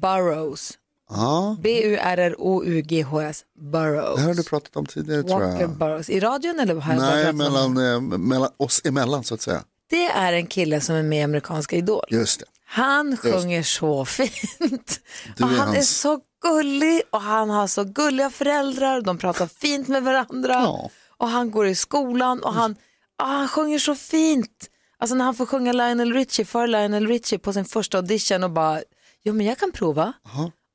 Burrows. 0.00 0.78
Ja, 1.16 1.56
B-U-R-R-O-U-G-H-S 1.62 3.44
Burrows. 3.72 4.16
det 4.16 4.22
har 4.22 4.34
du 4.34 4.42
pratat 4.44 4.76
om 4.76 4.86
tidigare 4.86 5.22
tror 5.22 5.40
Walker 5.40 5.60
jag. 5.60 5.70
Burrows. 5.76 6.10
I 6.10 6.20
radion 6.20 6.60
eller 6.60 6.74
har 6.74 6.92
jag 6.94 7.02
Nej, 7.02 7.32
mellan, 7.32 7.76
eh, 7.94 8.00
mellan 8.18 8.50
oss 8.56 8.80
emellan 8.84 9.24
så 9.24 9.34
att 9.34 9.40
säga. 9.40 9.62
Det 9.90 10.04
är 10.06 10.32
en 10.32 10.46
kille 10.46 10.80
som 10.80 10.94
är 10.94 11.02
med 11.02 11.18
i 11.20 11.22
Amerikanska 11.22 11.76
Idol. 11.76 12.04
Just 12.10 12.40
det. 12.40 12.46
Han 12.66 13.16
sjunger 13.16 13.62
så 13.62 14.04
fint. 14.04 15.00
Du 15.36 15.44
och 15.44 15.50
är 15.50 15.54
han 15.56 15.68
är 15.68 15.74
hans- 15.74 15.98
så 16.00 16.20
gullig 16.42 17.02
och 17.10 17.20
han 17.20 17.50
har 17.50 17.66
så 17.66 17.84
gulliga 17.84 18.30
föräldrar. 18.30 19.00
De 19.00 19.18
pratar 19.18 19.46
fint 19.60 19.88
med 19.88 20.02
varandra. 20.02 20.52
Ja. 20.52 20.90
Och 21.16 21.28
han 21.28 21.50
går 21.50 21.66
i 21.66 21.74
skolan 21.74 22.42
och 22.42 22.52
han, 22.54 22.76
ah, 23.18 23.26
han 23.26 23.48
sjunger 23.48 23.78
så 23.78 23.94
fint. 23.94 24.68
Alltså 24.98 25.14
när 25.14 25.24
han 25.24 25.34
får 25.34 25.46
sjunga 25.46 25.72
Lionel 25.72 26.12
Richie 26.12 26.44
för 26.44 26.66
Lionel 26.66 27.06
Richie 27.08 27.38
på 27.38 27.52
sin 27.52 27.64
första 27.64 27.98
audition 27.98 28.44
och 28.44 28.50
bara, 28.50 28.80
jo 29.24 29.34
men 29.34 29.46
jag 29.46 29.58
kan 29.58 29.72
prova. 29.72 30.12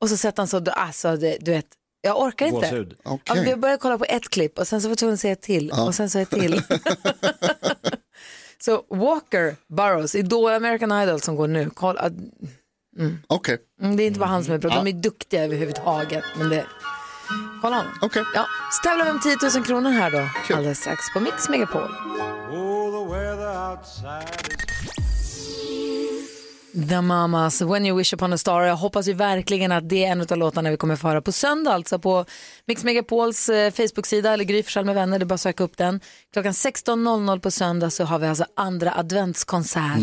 Och 0.00 0.08
så 0.08 0.16
sätter 0.16 0.42
han 0.42 0.48
så, 0.48 0.70
alltså 0.70 1.16
det, 1.16 1.36
du 1.40 1.50
vet, 1.50 1.66
jag 2.00 2.20
orkar 2.20 2.46
inte. 2.46 2.60
Gåshud. 2.60 2.96
Okej. 3.04 3.36
Ja, 3.36 3.42
vi 3.42 3.56
började 3.56 3.80
kolla 3.80 3.98
på 3.98 4.04
ett 4.04 4.28
klipp 4.28 4.58
och 4.58 4.68
sen 4.68 4.82
så 4.82 4.88
var 4.88 4.90
jag 4.90 4.98
tvungen 4.98 5.14
att 5.14 5.20
säga 5.20 5.32
ett 5.32 5.42
till 5.42 5.70
och 5.70 5.94
sen 5.94 6.10
så 6.10 6.18
ett 6.18 6.30
till. 6.30 6.62
så 8.64 8.84
Walker 8.90 9.56
Burrows, 9.68 10.14
Idol 10.14 10.50
American 10.52 11.02
Idol 11.02 11.20
som 11.20 11.36
går 11.36 11.48
nu, 11.48 11.70
kolla, 11.74 12.10
Okej, 13.26 13.58
mm, 13.82 13.96
det 13.96 14.02
är 14.02 14.06
inte 14.06 14.20
bara 14.20 14.26
han 14.28 14.44
som 14.44 14.54
är 14.54 14.58
bra, 14.58 14.70
de 14.70 14.86
är 14.86 14.92
duktiga 14.92 15.44
överhuvudtaget. 15.44 16.24
Men 16.36 16.48
det, 16.48 16.66
kolla 17.62 17.76
honom. 17.76 17.92
okej. 18.02 18.24
Ja, 18.34 18.46
så 18.72 18.88
tävlar 18.88 19.04
vi 19.04 19.10
om 19.10 19.20
10 19.20 19.36
000 19.58 19.66
kronor 19.66 19.90
här 19.90 20.10
då, 20.10 20.54
alldeles 20.56 20.78
strax 20.78 21.12
på 21.12 21.20
Mix 21.20 21.48
Megapol. 21.48 21.90
The 26.72 27.00
Mamas, 27.00 27.60
When 27.62 27.86
You 27.86 27.98
Wish 27.98 28.14
Upon 28.14 28.32
a 28.32 28.38
Star. 28.38 28.62
Jag 28.62 28.76
hoppas 28.76 29.08
ju 29.08 29.12
verkligen 29.12 29.72
att 29.72 29.88
det 29.88 30.04
är 30.04 30.12
en 30.12 30.20
av 30.20 30.36
låtarna 30.36 30.70
vi 30.70 30.76
kommer 30.76 30.96
få 30.96 31.08
höra 31.08 31.22
på 31.22 31.32
söndag, 31.32 31.72
alltså 31.72 31.98
på 31.98 32.24
Mix 32.66 32.84
Megapols 32.84 33.48
eh, 33.48 33.72
Facebook-sida 33.72 34.32
eller 34.32 34.44
Gry 34.44 34.64
med 34.84 34.94
vänner, 34.94 35.18
det 35.18 35.22
är 35.22 35.26
bara 35.26 35.34
att 35.34 35.40
söka 35.40 35.64
upp 35.64 35.76
den. 35.76 36.00
Klockan 36.32 36.52
16.00 36.52 37.40
på 37.40 37.50
söndag 37.50 37.90
så 37.90 38.04
har 38.04 38.18
vi 38.18 38.26
alltså 38.26 38.44
andra 38.56 38.92
adventskonsert 38.94 39.98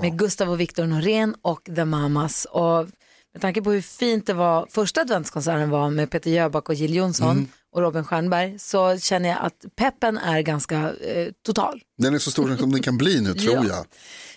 med 0.00 0.18
Gustav 0.18 0.50
och 0.50 0.60
Viktor 0.60 0.86
Norén 0.86 1.34
och 1.42 1.60
The 1.76 1.84
Mamas. 1.84 2.44
Och 2.50 2.88
med 3.32 3.40
tanke 3.40 3.62
på 3.62 3.70
hur 3.72 3.80
fint 3.82 4.26
det 4.26 4.34
var, 4.34 4.66
första 4.70 5.00
adventskonserten 5.00 5.70
var 5.70 5.90
med 5.90 6.10
Peter 6.10 6.30
Jöback 6.30 6.68
och 6.68 6.74
Jill 6.74 6.94
Johnson 6.94 7.48
och 7.72 7.80
Robin 7.80 8.04
Stjernberg 8.04 8.58
så 8.58 8.98
känner 8.98 9.28
jag 9.28 9.38
att 9.40 9.64
peppen 9.76 10.18
är 10.18 10.40
ganska 10.40 10.76
eh, 10.76 11.28
total. 11.46 11.80
Den 11.98 12.14
är 12.14 12.18
så 12.18 12.30
stor 12.30 12.56
som 12.56 12.72
den 12.72 12.82
kan 12.82 12.98
bli 12.98 13.20
nu 13.20 13.34
tror 13.34 13.54
Ja. 13.54 13.64
jag. 13.68 13.86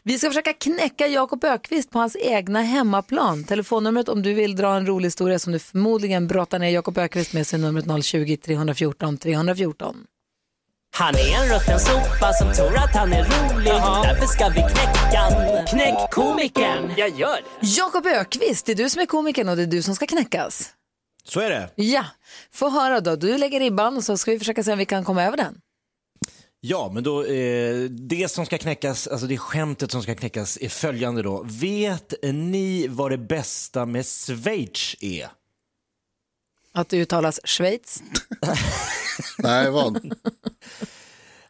Vi 0.07 0.19
ska 0.19 0.29
försöka 0.29 0.53
knäcka 0.53 1.07
Jakob 1.07 1.43
Ökvist 1.43 1.91
på 1.91 1.99
hans 1.99 2.15
egna 2.15 2.61
hemmaplan. 2.61 3.43
Telefonnumret 3.43 4.09
om 4.09 4.21
du 4.21 4.33
vill 4.33 4.55
dra 4.55 4.75
en 4.75 4.87
rolig 4.87 5.07
historia 5.07 5.39
som 5.39 5.53
du 5.53 5.59
förmodligen 5.59 6.27
brottar 6.27 6.59
ner 6.59 6.69
Jakob 6.69 6.97
Ökvist 6.97 7.33
med 7.33 7.47
sig 7.47 7.59
numret 7.59 7.85
020-314 7.85 9.17
314. 9.17 9.95
Han 10.95 11.15
är 11.15 11.43
en 11.43 11.53
rutten 11.53 11.79
sopa 11.79 12.33
som 12.33 12.53
tror 12.53 12.77
att 12.77 12.95
han 12.95 13.13
är 13.13 13.23
rolig. 13.23 13.71
Därför 14.03 14.25
ska 14.25 14.47
vi 14.47 14.61
knäcka. 14.61 15.65
Knäck 15.67 16.11
komikern. 16.11 16.93
Jag 16.97 17.09
gör 17.09 17.35
det. 17.35 17.67
Jakob 17.67 18.05
Ökvist, 18.05 18.65
det 18.65 18.71
är 18.71 18.75
du 18.75 18.89
som 18.89 19.01
är 19.01 19.05
komikern 19.05 19.49
och 19.49 19.55
det 19.55 19.63
är 19.63 19.67
du 19.67 19.81
som 19.81 19.95
ska 19.95 20.07
knäckas. 20.07 20.69
Så 21.23 21.39
är 21.39 21.49
det. 21.49 21.69
Ja, 21.75 22.05
få 22.51 22.69
höra 22.69 23.01
då. 23.01 23.15
Du 23.15 23.37
lägger 23.37 23.59
ribban 23.59 23.97
och 23.97 24.03
så 24.03 24.17
ska 24.17 24.31
vi 24.31 24.39
försöka 24.39 24.63
se 24.63 24.71
om 24.71 24.77
vi 24.77 24.85
kan 24.85 25.03
komma 25.03 25.23
över 25.23 25.37
den. 25.37 25.61
Ja, 26.59 26.91
men 26.93 27.03
då, 27.03 27.23
eh, 27.25 27.83
det 27.83 28.31
som 28.31 28.45
ska 28.45 28.57
knäckas, 28.57 29.07
alltså 29.07 29.27
det 29.27 29.37
skämtet 29.37 29.91
som 29.91 30.03
ska 30.03 30.15
knäckas 30.15 30.57
är 30.61 30.69
följande 30.69 31.21
då. 31.21 31.45
Vet 31.45 32.13
ni 32.23 32.87
vad 32.87 33.11
det 33.11 33.17
bästa 33.17 33.85
med 33.85 34.05
Schweiz 34.05 34.95
är? 34.99 35.27
Att 36.73 36.89
det 36.89 36.97
uttalas 36.97 37.39
Schweiz. 37.43 38.03
Nej, 39.37 39.71
vad? 39.71 40.13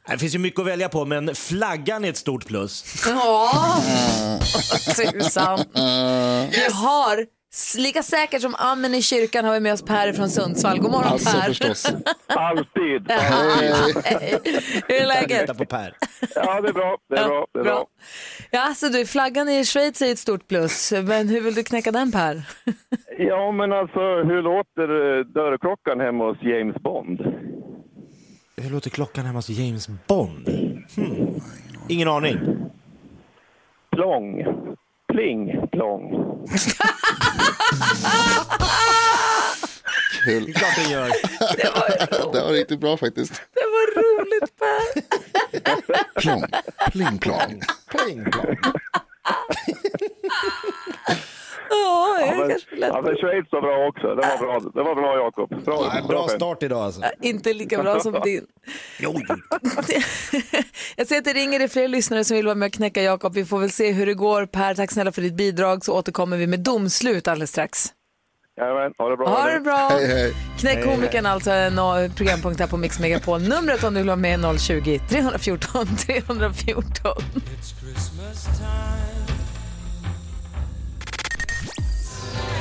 Det 0.07 0.17
finns 0.17 0.35
ju 0.35 0.39
mycket 0.39 0.59
att 0.59 0.65
välja 0.65 0.89
på, 0.89 1.05
men 1.05 1.35
flaggan 1.35 2.05
är 2.05 2.09
ett 2.09 2.17
stort 2.17 2.45
plus. 2.45 3.03
Ja, 3.05 3.83
tusan. 4.95 5.59
Vi 6.51 6.67
har, 6.73 7.25
lika 7.77 8.03
säkert 8.03 8.41
som 8.41 8.55
amen 8.55 8.93
i 8.95 9.01
kyrkan 9.01 9.45
har 9.45 9.53
vi 9.53 9.59
med 9.59 9.73
oss 9.73 9.81
Per 9.81 10.13
från 10.13 10.29
Sundsvall. 10.29 10.79
God 10.79 10.91
morgon 10.91 11.07
Alltså 11.07 11.37
Per. 11.39 11.47
förstås. 11.47 11.85
Alltid. 12.27 13.11
Hur 14.87 14.95
är 15.01 15.05
läget? 15.07 15.57
På 15.57 15.65
Per. 15.65 15.95
Ja, 16.35 16.61
det 16.61 16.69
är 16.69 16.73
bra. 16.73 16.97
Det 17.09 17.15
är 17.17 17.27
bra. 17.27 17.47
Det 17.53 17.59
är 17.59 17.63
bra. 17.63 17.87
Ja, 18.51 18.73
så 18.75 18.87
du, 18.89 19.05
flaggan 19.05 19.49
i 19.49 19.65
Schweiz 19.65 20.01
är 20.01 20.11
ett 20.11 20.19
stort 20.19 20.47
plus, 20.47 20.93
men 21.03 21.29
hur 21.29 21.41
vill 21.41 21.53
du 21.55 21.63
knäcka 21.63 21.91
den 21.91 22.11
Per? 22.11 22.41
Ja, 23.17 23.51
men 23.51 23.73
alltså 23.73 23.99
hur 24.23 24.41
låter 24.41 25.17
eh, 25.19 25.25
dörrklockan 25.25 25.99
hemma 25.99 26.23
hos 26.25 26.37
James 26.41 26.75
Bond? 26.75 27.21
Hur 28.61 28.69
låter 28.69 28.89
klockan 28.89 29.25
hemma 29.25 29.37
hos 29.37 29.49
James 29.49 29.87
Bond? 30.07 30.49
Hmm. 30.95 31.39
Ingen 31.89 32.07
aning. 32.07 32.39
Plong. 33.91 34.43
Pling, 35.17 35.67
plong. 35.71 36.11
Det 40.25 40.31
Kul. 40.31 40.49
är 40.49 40.53
klart 40.53 40.75
den 40.75 40.91
gör. 40.91 41.07
Det 42.33 42.41
var 42.41 42.51
riktigt 42.51 42.79
bra 42.79 42.97
faktiskt. 42.97 43.33
Det 43.53 43.61
var 43.61 44.01
roligt 44.01 44.57
Per. 44.59 46.21
Plong, 46.21 46.43
pling 46.91 47.17
plong. 47.17 47.61
Pling, 47.89 48.31
plong. 48.31 48.57
Ja, 51.69 52.17
Ja, 52.19 52.25
är 52.25 52.37
men, 52.37 52.49
kanske 52.49 52.67
ja, 52.77 53.01
men 53.01 53.15
Schweiz 53.15 53.45
var 53.51 53.61
bra 53.61 53.87
också. 53.87 54.07
Det 54.07 54.15
var 54.27 54.37
bra, 54.37 54.71
det 54.73 54.83
var 54.83 54.95
bra 54.95 55.15
Jakob. 55.17 55.65
Bra, 55.65 55.91
Ja, 56.01 56.07
Bra 56.07 56.19
skämt. 56.27 56.31
start 56.31 56.63
idag 56.63 56.79
alltså. 56.79 57.01
Inte 57.21 57.53
lika 57.53 57.83
bra 57.83 57.99
som 57.99 58.13
din. 58.23 58.45
Jo. 58.99 59.13
Jag 60.95 61.07
ser 61.07 61.17
att 61.17 61.25
det 61.25 61.33
ringer 61.33 61.59
det 61.59 61.67
fler 61.69 61.87
lyssnare 61.87 62.23
som 62.23 62.37
vill 62.37 62.45
vara 62.45 62.55
med 62.55 62.67
och 62.67 62.73
knäcka 62.73 63.01
Jakob. 63.01 63.33
Vi 63.33 63.45
får 63.45 63.59
väl 63.59 63.71
se 63.71 63.91
hur 63.91 64.05
det 64.05 64.13
går. 64.13 64.45
Per, 64.45 64.73
tack 64.75 64.91
snälla 64.91 65.11
för 65.11 65.21
ditt 65.21 65.33
bidrag 65.37 65.85
så 65.85 65.93
återkommer 65.97 66.37
vi 66.37 66.47
med 66.47 66.59
domslut 66.59 67.27
alldeles 67.27 67.49
strax. 67.49 67.93
Jajamän, 68.59 68.91
ha 68.97 69.09
det 69.09 69.17
bra. 69.17 69.27
Ha 69.27 69.49
det 69.49 69.59
bra! 69.59 69.87
Hej, 69.91 70.07
hej. 70.07 70.33
Knäck 70.59 70.85
komikern 70.85 71.25
alltså, 71.25 71.51
en 71.51 71.77
eh, 71.77 72.11
programpunkt 72.15 72.59
här 72.59 72.67
på 72.67 72.77
Mix 72.77 72.99
Megapol. 72.99 73.41
Numret 73.41 73.83
om 73.83 73.93
du 73.93 73.99
vill 73.99 74.07
vara 74.07 74.15
med 74.15 74.45
är 74.45 74.57
020 74.57 74.99
314 75.09 75.87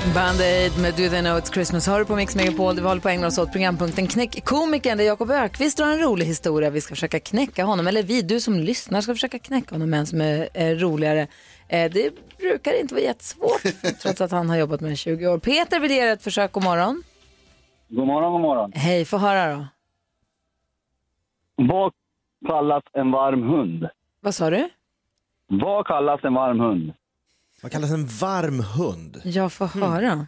314. 0.06 0.14
Band-Aid 0.14 0.82
med 0.82 0.94
Do 0.94 1.10
They 1.10 1.20
Know 1.20 1.38
It's 1.38 1.52
Christmas 1.52 1.86
hör 1.86 1.98
du 1.98 2.04
på 2.04 2.16
Mix 2.16 2.36
Megapol. 2.36 2.74
Vi 2.74 2.80
håller 2.80 3.00
på 3.00 3.08
att 3.08 3.14
ägna 3.14 3.26
oss 3.26 3.38
åt 3.38 3.52
programpunkten 3.52 4.06
Knäck 4.06 4.44
komikern 4.44 4.98
där 4.98 5.04
Jakob 5.04 5.30
Ökvist 5.30 5.78
drar 5.78 5.86
en 5.86 5.98
rolig 5.98 6.26
historia. 6.26 6.70
Vi 6.70 6.80
ska 6.80 6.94
försöka 6.94 7.20
knäcka 7.20 7.64
honom, 7.64 7.86
eller 7.86 8.02
vi, 8.02 8.22
du 8.22 8.40
som 8.40 8.54
lyssnar 8.54 9.00
ska 9.00 9.14
försöka 9.14 9.38
knäcka 9.38 9.74
honom 9.74 9.90
med 9.90 10.00
en 10.00 10.06
som 10.06 10.20
är 10.20 10.48
eh, 10.54 10.74
roligare. 10.74 11.26
Eh, 11.68 11.90
det 11.92 12.10
brukar 12.38 12.80
inte 12.80 12.94
vara 12.94 13.04
jättesvårt 13.04 13.62
trots 14.02 14.20
att 14.20 14.30
han 14.30 14.50
har 14.50 14.56
jobbat 14.56 14.80
med 14.80 14.90
det 14.90 14.94
i 14.94 14.96
20 14.96 15.26
år. 15.26 15.38
Peter 15.38 15.80
vill 15.80 15.90
ge 15.90 16.00
ett 16.00 16.22
försök, 16.22 16.52
god 16.52 16.64
morgon. 16.64 17.02
God 17.88 18.06
morgon, 18.06 18.32
god 18.32 18.40
morgon. 18.40 18.72
Hej, 18.74 19.04
få 19.04 19.18
höra 19.18 19.56
då. 19.56 19.66
Vad 21.56 21.92
kallas 22.46 22.82
en 22.92 23.10
varm 23.10 23.42
hund? 23.42 23.88
Vad 24.20 24.34
sa 24.34 24.50
du? 24.50 24.68
Vad 25.48 25.86
kallas 25.86 26.24
en 26.24 26.34
varm 26.34 26.60
hund? 26.60 26.92
Vad 27.66 27.72
kallas 27.72 27.90
en 27.90 28.06
varm 28.06 28.60
hund? 28.60 29.20
Jag 29.24 29.52
får 29.52 29.66
höra. 29.66 30.26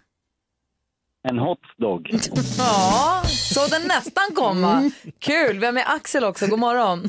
En 1.28 1.38
hotdog. 1.38 2.10
Ja, 2.58 3.22
så 3.26 3.66
den 3.66 3.82
nästan 3.82 4.24
komma. 4.34 4.90
Kul, 5.18 5.58
vi 5.58 5.66
har 5.66 5.72
med 5.72 5.84
Axel 5.86 6.24
också, 6.24 6.46
god 6.46 6.58
morgon. 6.58 7.08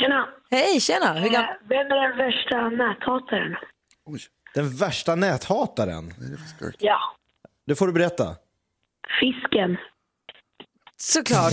Tjena! 0.00 0.28
Hej, 0.50 0.80
tjena. 0.80 1.12
Hur 1.12 1.28
gam- 1.28 1.42
Eh, 1.42 1.48
Vem 1.68 1.78
är 1.86 2.08
den 2.08 2.16
värsta 2.18 2.68
näthataren? 2.68 3.56
Den 4.54 4.76
värsta 4.76 5.14
näthataren? 5.14 6.14
Ja, 6.78 6.98
Det 7.66 7.74
får 7.74 7.86
du 7.86 7.92
berätta. 7.92 8.36
fisken. 9.20 9.76
Såklart. 10.96 11.52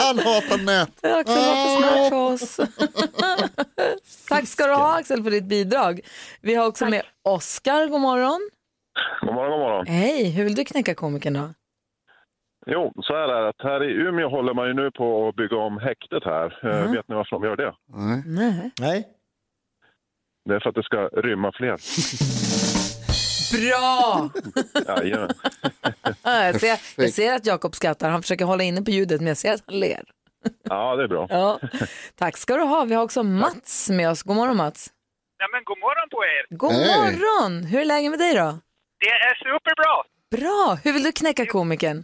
Han 0.00 0.18
hatar 0.18 0.64
nät. 0.64 1.04
Axel 1.04 1.34
var 1.36 1.54
för 1.54 1.76
smart 1.80 2.08
för 2.08 2.16
oss. 2.16 2.60
Tack 4.30 4.46
ska 4.48 4.66
du 4.66 4.72
ha 4.74 4.98
Axel 4.98 5.22
för 5.24 5.30
ditt 5.30 5.44
bidrag. 5.44 6.00
Vi 6.40 6.54
har 6.54 6.66
också 6.66 6.86
med 6.86 7.02
Oskar, 7.22 7.86
god 7.88 8.00
morgon. 8.00 8.40
God 9.20 9.34
morgon, 9.34 9.50
god 9.50 9.60
morgon. 9.60 9.86
Hej, 9.86 10.30
hur 10.30 10.44
vill 10.44 10.54
du 10.54 10.64
knäcka 10.64 10.94
komikern 10.94 11.32
då? 11.34 11.48
Jo, 12.66 12.92
så 13.02 13.12
här 13.14 13.28
är 13.28 13.42
det. 13.42 13.48
att 13.48 13.62
Här 13.62 13.84
i 13.84 13.92
Umeå 13.92 14.28
håller 14.28 14.54
man 14.54 14.66
ju 14.68 14.74
nu 14.74 14.90
på 14.90 15.28
att 15.28 15.36
bygga 15.36 15.56
om 15.56 15.78
häktet 15.78 16.24
här. 16.24 16.58
Eh, 16.62 16.92
Vet 16.92 17.08
ni 17.08 17.14
varför 17.14 17.36
de 17.36 17.44
gör 17.44 17.56
det? 17.56 17.74
Nej. 18.26 18.70
Nej? 18.80 19.08
Det 20.48 20.54
är 20.54 20.60
för 20.60 20.68
att 20.68 20.74
det 20.74 20.82
ska 20.82 20.96
rymma 20.96 21.52
fler. 21.54 21.76
Bra! 23.56 24.30
Jag, 26.24 26.60
ser, 26.60 26.80
jag 27.02 27.10
ser 27.10 27.34
att 27.34 27.46
Jakob 27.46 27.74
skrattar, 27.74 28.10
han 28.10 28.22
försöker 28.22 28.44
hålla 28.44 28.62
inne 28.64 28.82
på 28.82 28.90
ljudet 28.90 29.20
men 29.20 29.28
jag 29.28 29.36
ser 29.36 29.52
att 29.54 29.62
han 29.66 29.80
ler. 29.80 30.02
Ja, 30.62 30.96
det 30.96 31.04
är 31.04 31.08
bra. 31.08 31.26
Ja. 31.30 31.60
Tack 32.18 32.36
ska 32.36 32.56
du 32.56 32.62
ha. 32.62 32.84
Vi 32.84 32.94
har 32.94 33.04
också 33.04 33.22
Mats 33.22 33.90
med 33.90 34.10
oss. 34.10 34.22
God 34.22 34.36
morgon 34.36 34.56
Mats. 34.56 34.80
Ja, 35.38 35.46
men 35.52 35.60
god 35.64 35.78
morgon 35.86 36.08
på 36.14 36.18
er! 36.34 36.42
God 36.62 36.72
Hej. 36.72 36.88
morgon! 36.96 37.52
Hur 37.70 37.78
är 37.84 37.88
läget 37.94 38.10
med 38.14 38.20
dig 38.24 38.32
då? 38.42 38.48
Det 39.04 39.14
är 39.28 39.34
superbra! 39.48 39.94
Bra! 40.36 40.62
Hur 40.84 40.92
vill 40.94 41.04
du 41.08 41.12
knäcka 41.20 41.44
komikern? 41.56 41.98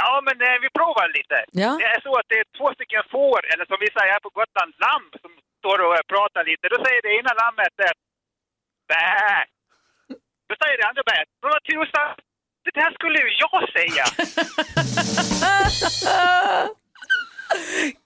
Ja, 0.00 0.12
men 0.26 0.36
eh, 0.48 0.56
vi 0.64 0.68
provar 0.78 1.06
lite. 1.18 1.36
Ja. 1.64 1.70
Det 1.82 1.88
är 1.94 2.00
så 2.06 2.12
att 2.20 2.28
det 2.30 2.38
är 2.42 2.46
två 2.58 2.68
stycken 2.76 3.02
får, 3.14 3.40
eller 3.52 3.64
som 3.70 3.78
vi 3.84 3.88
säger 3.96 4.12
här 4.14 4.22
på 4.26 4.32
Gotland, 4.38 4.70
lamm 4.86 5.06
som 5.22 5.30
står 5.60 5.78
och 5.86 5.94
eh, 5.98 6.04
pratar 6.14 6.42
lite. 6.50 6.64
Då 6.74 6.78
säger 6.84 7.00
det 7.06 7.12
ena 7.20 7.32
lammet 7.42 7.76
eh, 7.86 7.94
bä. 8.90 9.04
Då 10.48 10.54
säger 10.60 10.76
det 10.80 10.86
andra 10.90 11.04
bä. 11.10 11.18
Men 11.40 11.48
vad 11.54 11.62
tusan, 11.70 12.08
det 12.64 12.74
där 12.80 12.90
skulle 12.98 13.18
ju 13.24 13.30
jag 13.44 13.60
säga. 13.76 14.04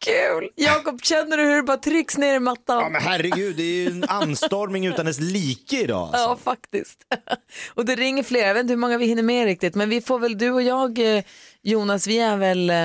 Kul! 0.05 0.49
Jakob, 0.57 1.03
känner 1.03 1.37
du 1.37 1.43
hur 1.43 1.57
det 1.57 1.63
bara 1.63 1.77
trycks 1.77 2.19
ner 2.19 2.35
i 2.35 2.41
mattan? 2.41 2.81
Ja, 2.83 2.89
men 2.89 3.03
herregud, 3.03 3.57
det 3.57 3.63
är 3.63 3.75
ju 3.75 3.87
en 3.87 4.05
anstormning 4.09 4.87
utan 4.87 5.07
dess 5.07 5.21
like 5.21 5.81
idag. 5.81 6.03
Alltså. 6.03 6.19
Ja, 6.19 6.39
faktiskt. 6.45 6.99
Och 7.75 7.85
det 7.85 7.95
ringer 7.95 8.23
fler. 8.23 8.47
Jag 8.47 8.55
vet 8.55 8.61
inte 8.61 8.73
hur 8.73 8.79
många 8.79 8.99
vi 8.99 9.07
hinner 9.07 9.23
med 9.23 9.45
riktigt, 9.45 9.75
men 9.75 9.89
vi 9.89 10.01
får 10.01 10.19
väl, 10.19 10.39
du 10.39 10.51
och 10.51 10.63
jag, 10.63 11.17
eh, 11.17 11.25
Jonas, 11.63 12.07
vi 12.07 12.19
är 12.19 12.37
väl 12.37 12.71
eh, 12.71 12.77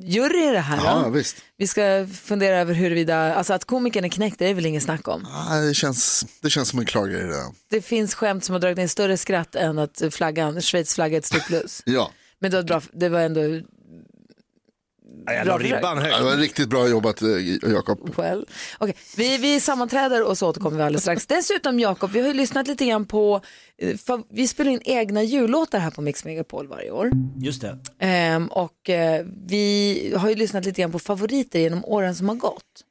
jury 0.00 0.48
i 0.48 0.52
det 0.52 0.58
här. 0.60 0.76
Ja, 0.76 1.02
va? 1.02 1.08
visst. 1.08 1.36
Vi 1.56 1.66
ska 1.66 2.06
fundera 2.22 2.56
över 2.58 2.74
huruvida, 2.74 3.34
alltså 3.34 3.52
att 3.54 3.64
komikern 3.64 4.04
är 4.04 4.08
knäckt, 4.08 4.38
det 4.38 4.46
är 4.46 4.54
väl 4.54 4.66
inget 4.66 4.82
snack 4.82 5.08
om. 5.08 5.26
Ja, 5.50 5.54
det, 5.56 5.74
känns, 5.74 6.26
det 6.42 6.50
känns 6.50 6.68
som 6.68 6.78
en 6.78 6.86
klar 6.86 7.06
grej 7.06 7.22
det. 7.22 7.42
Det 7.70 7.82
finns 7.82 8.14
skämt 8.14 8.44
som 8.44 8.52
har 8.52 8.60
dragit 8.60 8.78
in 8.78 8.88
större 8.88 9.16
skratt 9.16 9.54
än 9.54 9.78
att 9.78 10.02
flaggan, 10.10 10.60
Schweiz 10.62 10.94
flagga 10.94 11.16
är 11.16 11.18
ett 11.18 11.26
stort 11.26 11.46
plus. 11.46 11.82
Ja, 11.86 12.10
Men 12.38 12.50
det 12.50 12.56
var, 12.56 12.64
bra, 12.64 12.82
det 12.92 13.08
var 13.08 13.20
ändå 13.20 13.40
Jag 15.26 15.46
la 15.46 15.58
ribban 15.58 15.96
det 15.96 16.02
högt. 16.02 16.24
var 16.24 16.36
riktigt 16.36 16.68
bra 16.68 16.88
jobbat 16.88 17.22
eh, 17.22 17.28
Jakob. 17.72 18.16
Well. 18.16 18.46
Okay. 18.80 18.94
Vi, 19.16 19.38
vi 19.38 19.60
sammanträder 19.60 20.28
och 20.28 20.38
så 20.38 20.48
återkommer 20.48 20.76
vi 20.76 20.82
alldeles 20.82 21.02
strax. 21.02 21.26
Dessutom 21.26 21.80
Jakob, 21.80 22.10
vi 22.10 22.20
har 22.20 22.28
ju 22.28 22.34
lyssnat 22.34 22.68
lite 22.68 22.86
grann 22.86 23.06
på, 23.06 23.40
eh, 23.78 24.18
vi 24.30 24.48
spelar 24.48 24.70
in 24.70 24.80
egna 24.84 25.22
jullåtar 25.22 25.78
här 25.78 25.90
på 25.90 26.00
Mix 26.00 26.24
Megapol 26.24 26.68
varje 26.68 26.90
år. 26.90 27.10
Just 27.40 27.62
det. 27.62 27.78
Ehm, 27.98 28.46
och 28.46 28.90
eh, 28.90 29.26
vi 29.48 30.14
har 30.16 30.28
ju 30.28 30.34
lyssnat 30.34 30.64
lite 30.64 30.80
grann 30.80 30.92
på 30.92 30.98
favoriter 30.98 31.58
genom 31.58 31.84
åren 31.84 32.14
som 32.14 32.28
har 32.28 32.36
gått. 32.36 32.84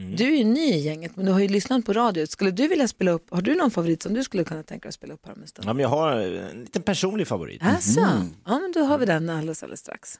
Du 0.00 0.24
är 0.24 0.38
ju 0.38 0.44
ny 0.44 0.60
i 0.60 0.78
gänget 0.78 1.16
men 1.16 1.26
du 1.26 1.32
har 1.32 1.40
ju 1.40 1.48
lyssnat 1.48 1.84
på 1.84 1.92
radio. 1.92 2.26
Skulle 2.26 2.50
du 2.50 2.68
vilja 2.68 2.88
spela 2.88 3.10
upp, 3.10 3.26
har 3.30 3.42
du 3.42 3.54
någon 3.54 3.70
favorit 3.70 4.02
som 4.02 4.14
du 4.14 4.24
skulle 4.24 4.44
kunna 4.44 4.62
tänka 4.62 4.82
dig 4.82 4.88
att 4.88 4.94
spela 4.94 5.14
upp 5.14 5.26
här 5.26 5.32
om 5.32 5.42
en 5.42 5.48
stund? 5.48 5.68
Ja, 5.68 5.72
men 5.72 5.82
jag 5.82 5.88
har 5.88 6.12
en 6.16 6.60
liten 6.60 6.82
personlig 6.82 7.28
favorit. 7.28 7.62
Alltså, 7.64 8.00
ja 8.44 8.58
men 8.58 8.72
då 8.74 8.80
har 8.80 8.98
vi 8.98 9.06
den 9.06 9.30
alldeles, 9.30 9.62
alldeles 9.62 9.80
strax. 9.80 10.18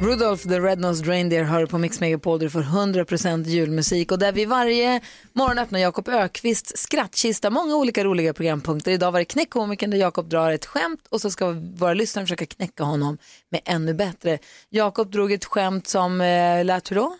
Rudolph 0.00 0.48
the 0.48 0.60
Red-Nosed 0.60 1.06
Reindeer 1.06 1.44
hör 1.44 1.66
på 1.66 1.78
Mix 1.78 2.00
Megapol 2.00 2.38
där 2.38 2.46
du 2.46 2.50
får 2.50 2.62
100% 2.62 3.44
julmusik 3.44 4.12
och 4.12 4.18
där 4.18 4.32
vi 4.32 4.44
varje 4.44 5.00
morgon 5.32 5.58
öppnar 5.58 5.78
Jakob 5.78 6.08
Ökvists 6.08 6.72
skrattkista, 6.76 7.50
många 7.50 7.76
olika 7.76 8.04
roliga 8.04 8.34
programpunkter. 8.34 8.92
Idag 8.92 9.12
var 9.12 9.18
det 9.18 9.24
Knäckkomikern 9.24 9.90
där 9.90 9.98
Jakob 9.98 10.28
drar 10.28 10.50
ett 10.50 10.66
skämt 10.66 11.06
och 11.08 11.20
så 11.20 11.30
ska 11.30 11.50
våra 11.76 11.94
lyssnare 11.94 12.26
försöka 12.26 12.46
knäcka 12.46 12.84
honom 12.84 13.18
med 13.50 13.60
ännu 13.64 13.94
bättre. 13.94 14.38
Jakob 14.68 15.10
drog 15.12 15.32
ett 15.32 15.44
skämt 15.44 15.86
som 15.86 16.20
eh, 16.20 16.64
lät 16.64 16.90
hur 16.90 16.96
då? 16.96 17.16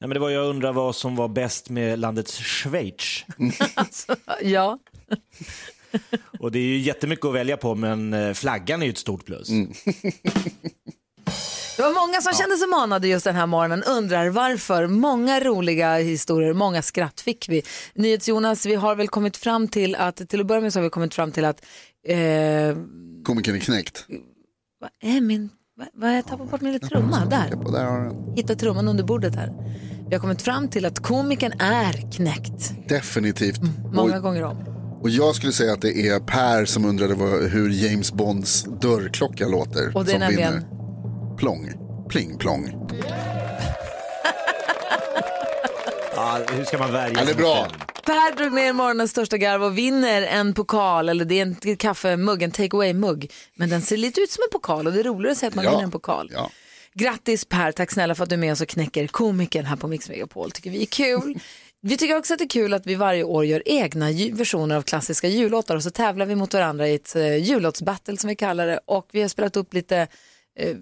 Nej, 0.00 0.08
men 0.08 0.10
det 0.10 0.20
var 0.20 0.30
jag 0.30 0.46
undrar 0.46 0.72
vad 0.72 0.96
som 0.96 1.16
var 1.16 1.28
bäst 1.28 1.70
med 1.70 1.98
landets 1.98 2.38
Schweiz. 2.38 3.24
Ja. 4.42 4.78
Och 6.40 6.52
det 6.52 6.58
är 6.58 6.62
ju 6.62 6.78
jättemycket 6.78 7.24
att 7.24 7.34
välja 7.34 7.56
på, 7.56 7.74
men 7.74 8.14
eh, 8.14 8.32
flaggan 8.32 8.82
är 8.82 8.86
ju 8.86 8.90
ett 8.90 8.98
stort 8.98 9.24
plus. 9.26 9.48
Det 11.80 11.86
var 11.86 12.06
många 12.06 12.20
som 12.20 12.32
kände 12.32 12.56
sig 12.56 12.68
manade 12.68 13.08
just 13.08 13.24
den 13.24 13.36
här 13.36 13.46
morgonen, 13.46 13.82
undrar 13.82 14.28
varför. 14.28 14.86
Många 14.86 15.40
roliga 15.40 15.94
historier, 15.96 16.52
många 16.52 16.82
skratt 16.82 17.20
fick 17.20 17.48
vi. 17.48 17.62
NyhetsJonas, 17.94 18.66
vi 18.66 18.74
har 18.74 18.94
väl 18.94 19.08
kommit 19.08 19.36
fram 19.36 19.68
till 19.68 19.94
att, 19.94 20.28
till 20.28 20.40
att 20.40 20.46
börja 20.46 20.60
med 20.60 20.72
så 20.72 20.78
har 20.78 20.84
vi 20.84 20.90
kommit 20.90 21.14
fram 21.14 21.32
till 21.32 21.44
att, 21.44 21.64
eh, 22.08 22.16
Komikern 23.24 23.54
är 23.54 23.58
knäckt. 23.60 24.04
vad 24.80 24.90
är 25.16 25.20
min, 25.20 25.48
vad, 25.76 25.88
vad 25.94 26.16
jag 26.16 26.26
tappade 26.26 26.50
bort 26.50 26.60
min 26.60 26.72
lilla 26.72 26.88
trumma, 26.88 27.24
där. 27.24 27.72
Där. 27.72 28.36
Hitta 28.36 28.54
trumman 28.54 28.88
under 28.88 29.04
bordet 29.04 29.34
här. 29.34 29.52
Vi 30.08 30.14
har 30.14 30.20
kommit 30.20 30.42
fram 30.42 30.68
till 30.68 30.84
att 30.84 30.98
komikern 31.02 31.52
är 31.60 32.12
knäckt, 32.12 32.72
Definitivt. 32.88 33.60
många 33.92 34.16
Och, 34.16 34.22
gånger 34.22 34.42
om. 34.44 34.56
och 35.02 35.10
jag 35.10 35.34
skulle 35.34 35.52
säga 35.52 35.72
att 35.72 35.80
det 35.82 36.08
är 36.08 36.20
Per 36.20 36.64
som 36.64 36.84
undrade 36.84 37.14
vad, 37.14 37.42
hur 37.42 37.70
James 37.70 38.12
Bonds 38.12 38.62
dörrklocka 38.80 39.48
låter. 39.48 39.96
Och 39.96 40.04
det 40.04 40.10
är 40.10 40.12
som 40.12 40.20
nämligen? 40.20 40.52
vinner. 40.54 40.79
Plong. 41.40 41.72
Pling 42.08 42.38
plong. 42.38 42.74
Ja, 46.14 46.38
hur 46.52 46.64
ska 46.64 46.78
man 46.78 46.92
värja 46.92 47.20
är 47.20 47.26
sig 47.26 47.34
bra. 47.34 47.62
mot 47.62 47.68
den? 47.70 47.80
Per 48.04 48.36
drog 48.36 48.52
ner 48.52 48.72
morgonens 48.72 49.10
största 49.10 49.36
garv 49.36 49.62
och 49.64 49.78
vinner 49.78 50.22
en 50.22 50.54
pokal, 50.54 51.08
eller 51.08 51.24
det 51.24 51.40
är 51.40 51.42
en 51.66 51.76
kaffemugg, 51.76 52.42
en 52.42 52.50
take 52.50 52.76
away-mugg. 52.76 53.32
Men 53.54 53.68
den 53.68 53.82
ser 53.82 53.96
lite 53.96 54.20
ut 54.20 54.30
som 54.30 54.42
en 54.42 54.50
pokal 54.60 54.86
och 54.86 54.92
det 54.92 55.00
är 55.00 55.04
roligare 55.04 55.32
att 55.32 55.38
säga 55.38 55.48
att 55.48 55.54
man 55.54 55.64
Ja. 55.64 55.70
vinner 55.70 55.82
en 55.84 55.90
pokal. 55.90 56.30
Ja. 56.34 56.50
Grattis 56.94 57.44
Per, 57.44 57.72
tack 57.72 57.90
snälla 57.92 58.14
för 58.14 58.22
att 58.22 58.28
du 58.28 58.34
är 58.34 58.38
med 58.38 58.52
oss 58.52 58.60
och 58.60 58.68
knäcker 58.68 59.06
komikern 59.06 59.64
här 59.64 59.76
på 59.76 59.88
Mix 59.88 60.08
Megapol. 60.08 60.50
tycker 60.50 60.70
vi 60.70 60.82
är 60.82 60.86
kul. 60.86 61.38
Vi 61.82 61.96
tycker 61.96 62.16
också 62.18 62.32
att 62.32 62.38
det 62.38 62.44
är 62.44 62.48
kul 62.48 62.74
att 62.74 62.86
vi 62.86 62.94
varje 62.94 63.24
år 63.24 63.44
gör 63.44 63.62
egna 63.66 64.06
versioner 64.32 64.76
av 64.76 64.82
klassiska 64.82 65.28
jullåtar 65.28 65.76
och 65.76 65.82
så 65.82 65.90
tävlar 65.90 66.26
vi 66.26 66.34
mot 66.34 66.54
varandra 66.54 66.88
i 66.88 66.94
ett 66.94 67.12
uh, 67.16 67.36
jullåtsbattle 67.36 68.16
som 68.16 68.28
vi 68.28 68.36
kallar 68.36 68.66
det 68.66 68.80
och 68.86 69.08
vi 69.12 69.22
har 69.22 69.28
spelat 69.28 69.56
upp 69.56 69.74
lite 69.74 70.06
eh, 70.58 70.76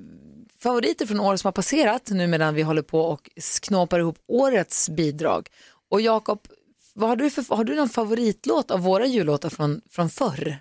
favoriter 0.62 1.06
från 1.06 1.20
året 1.20 1.40
som 1.40 1.48
har 1.48 1.52
passerat 1.52 2.10
nu 2.10 2.26
medan 2.26 2.54
vi 2.54 2.62
håller 2.62 2.82
på 2.82 3.00
och 3.00 3.30
knåpar 3.62 3.98
ihop 3.98 4.18
årets 4.26 4.88
bidrag. 4.88 5.48
Och 5.90 6.00
Jakob, 6.00 6.40
vad 6.94 7.08
har 7.08 7.16
du, 7.16 7.30
för, 7.30 7.56
har 7.56 7.64
du 7.64 7.74
någon 7.74 7.88
favoritlåt 7.88 8.70
av 8.70 8.80
våra 8.80 9.06
jullåtar 9.06 9.50
från, 9.50 9.80
från 9.90 10.10
förr? 10.10 10.60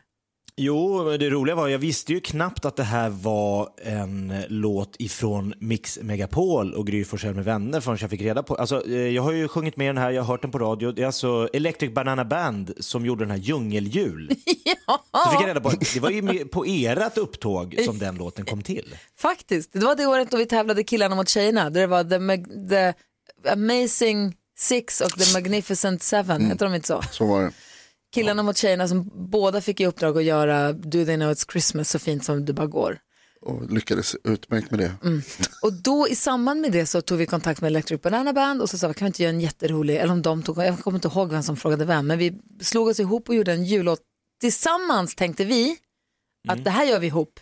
Jo, 0.60 1.04
men 1.04 1.20
det 1.20 1.30
roliga 1.30 1.56
var 1.56 1.68
jag 1.68 1.80
visste 1.80 2.14
ju 2.14 2.20
knappt 2.20 2.66
att 2.66 2.76
det 2.76 2.84
här 2.84 3.10
var 3.10 3.70
en 3.84 4.34
låt 4.48 4.96
ifrån 5.00 5.54
Mix 5.60 6.00
Megapol 6.02 6.74
och 6.74 6.88
Gry 6.88 7.04
Forssell 7.06 7.34
med 7.36 7.46
vänner 7.46 7.82
förrän 7.82 7.98
jag 8.02 8.10
fick 8.10 8.22
reda 8.22 8.44
på. 8.44 8.56
Alltså, 8.56 8.88
eh, 8.88 8.96
jag 8.96 9.22
har 9.24 9.32
ju 9.32 9.48
sjungit 9.48 9.78
med 9.78 9.90
den 9.90 9.98
här, 9.98 10.12
jag 10.12 10.24
har 10.24 10.28
hört 10.28 10.42
den 10.42 10.52
på 10.52 10.60
radio. 10.60 10.92
Det 10.92 11.02
är 11.02 11.06
alltså 11.06 11.50
Electric 11.54 11.94
Banana 11.94 12.26
Band 12.26 12.74
som 12.80 13.06
gjorde 13.06 13.24
den 13.24 13.32
här 13.32 13.38
Djungeljul. 13.38 14.30
Så 15.26 15.32
fick 15.32 15.42
jag 15.42 15.48
reda 15.48 15.62
på 15.62 15.70
det 15.94 16.00
var 16.00 16.10
ju 16.10 16.46
på 16.46 16.66
ert 16.68 17.18
upptåg 17.18 17.76
som 17.86 18.00
den 18.00 18.16
låten 18.16 18.46
kom 18.46 18.62
till. 18.62 18.96
Faktiskt, 19.18 19.74
det 19.74 19.80
var 19.80 19.96
det 19.96 20.06
året 20.06 20.32
då 20.32 20.38
vi 20.38 20.46
tävlade 20.46 20.84
killarna 20.84 21.16
mot 21.16 21.30
tjejerna. 21.30 21.70
Där 21.70 21.82
det 21.82 21.88
var 21.88 22.04
the, 22.04 22.16
Mag- 22.20 22.70
the 22.70 22.94
Amazing 23.52 24.34
Six 24.58 25.02
och 25.02 25.12
The 25.12 25.34
Magnificent 25.34 26.04
Seven, 26.04 26.46
heter 26.46 26.66
de 26.66 26.76
inte 26.76 26.88
så? 26.88 27.02
Så 27.12 27.26
var 27.28 27.44
det. 27.44 27.52
Killarna 28.14 28.44
mot 28.44 28.58
tjejerna 28.58 28.88
som 28.88 29.12
båda 29.30 29.62
fick 29.62 29.80
i 29.80 29.86
uppdrag 29.86 30.18
att 30.18 30.24
göra 30.24 30.74
Do 30.74 31.06
They 31.06 31.16
Know 31.16 31.32
It's 31.32 31.52
Christmas 31.52 31.90
så 31.90 32.00
fint 32.00 32.26
som 32.26 32.46
det 32.46 32.54
bara 32.54 32.68
går. 32.68 33.00
Och 33.42 33.72
lyckades 33.72 34.16
utmärkt 34.24 34.72
med 34.72 34.80
det. 34.80 34.92
Och 35.62 35.74
då 35.74 36.08
i 36.08 36.16
samband 36.16 36.62
med 36.62 36.72
det 36.72 36.86
så 36.86 37.02
tog 37.02 37.18
vi 37.18 37.26
kontakt 37.26 37.62
med 37.62 37.68
Electric 37.68 38.02
Banana 38.02 38.34
Band 38.34 38.62
och 38.62 38.70
så 38.70 38.78
sa 38.78 38.88
vi 38.88 38.94
kan 38.94 39.06
vi 39.06 39.08
inte 39.08 39.24
göra 39.24 39.34
en 39.34 39.42
jätterolig, 39.42 39.96
eller 39.96 40.14
om 40.14 40.22
de 40.22 40.44
tog, 40.44 40.58
jag 40.58 40.80
kommer 40.80 40.98
inte 40.98 41.08
ihåg 41.08 41.32
vem 41.32 41.44
som 41.44 41.58
frågade 41.58 41.86
vem, 41.86 42.08
men 42.08 42.18
vi 42.20 42.34
slog 42.62 42.88
oss 42.88 43.00
ihop 43.00 43.30
och 43.30 43.36
gjorde 43.36 43.52
en 43.54 43.66
jullåt 43.66 44.02
tillsammans 44.42 45.16
tänkte 45.16 45.46
vi 45.46 45.78
att 46.48 46.64
det 46.64 46.70
här 46.72 46.86
gör 46.86 47.00
vi 47.00 47.08
ihop. 47.08 47.40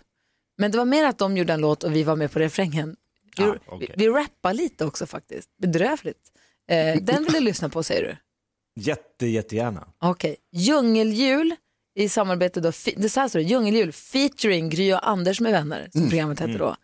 Men 0.58 0.72
det 0.72 0.78
var 0.78 0.86
mer 0.86 1.06
att 1.06 1.18
de 1.18 1.38
gjorde 1.38 1.54
en 1.54 1.62
låt 1.62 1.84
och 1.84 1.96
vi 1.96 2.04
var 2.04 2.16
med 2.16 2.32
på 2.32 2.40
refrängen. 2.40 2.96
Vi, 3.38 3.44
Ah, 3.44 3.56
okej. 3.66 3.94
vi, 3.98 4.06
vi 4.06 4.12
rappar 4.12 4.54
lite 4.54 4.86
också 4.86 5.06
faktiskt, 5.06 5.50
bedrövligt. 5.58 6.32
Eh, 6.70 7.02
den 7.02 7.24
vill 7.24 7.34
du 7.34 7.40
lyssna 7.40 7.70
på 7.70 7.84
säger 7.84 8.04
du? 8.04 8.18
Jätte, 8.80 9.26
jättegärna. 9.28 9.88
Okej, 10.02 10.36
Djungeljul 10.52 11.56
i 12.00 12.10
samarbete 12.10 12.60
då, 12.62 12.72
det 12.98 13.10
så 13.10 13.20
här 13.20 13.28
står 13.28 13.40
det, 13.40 13.46
Djungeljul 13.46 13.92
featuring 13.92 14.70
Gry 14.70 14.94
och 14.94 15.10
Anders 15.10 15.42
med 15.42 15.52
vänner, 15.52 15.90
som 15.92 16.10
programmet 16.10 16.40
hette 16.40 16.52
då. 16.58 16.76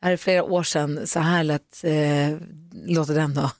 Det 0.00 0.06
här 0.06 0.12
är 0.12 0.16
flera 0.16 0.42
år 0.44 0.62
sedan, 0.62 1.06
så 1.06 1.20
här 1.20 1.44
lät, 1.44 1.84
eh, 1.84 2.38
låter 2.86 3.14
den 3.14 3.34
då. 3.34 3.50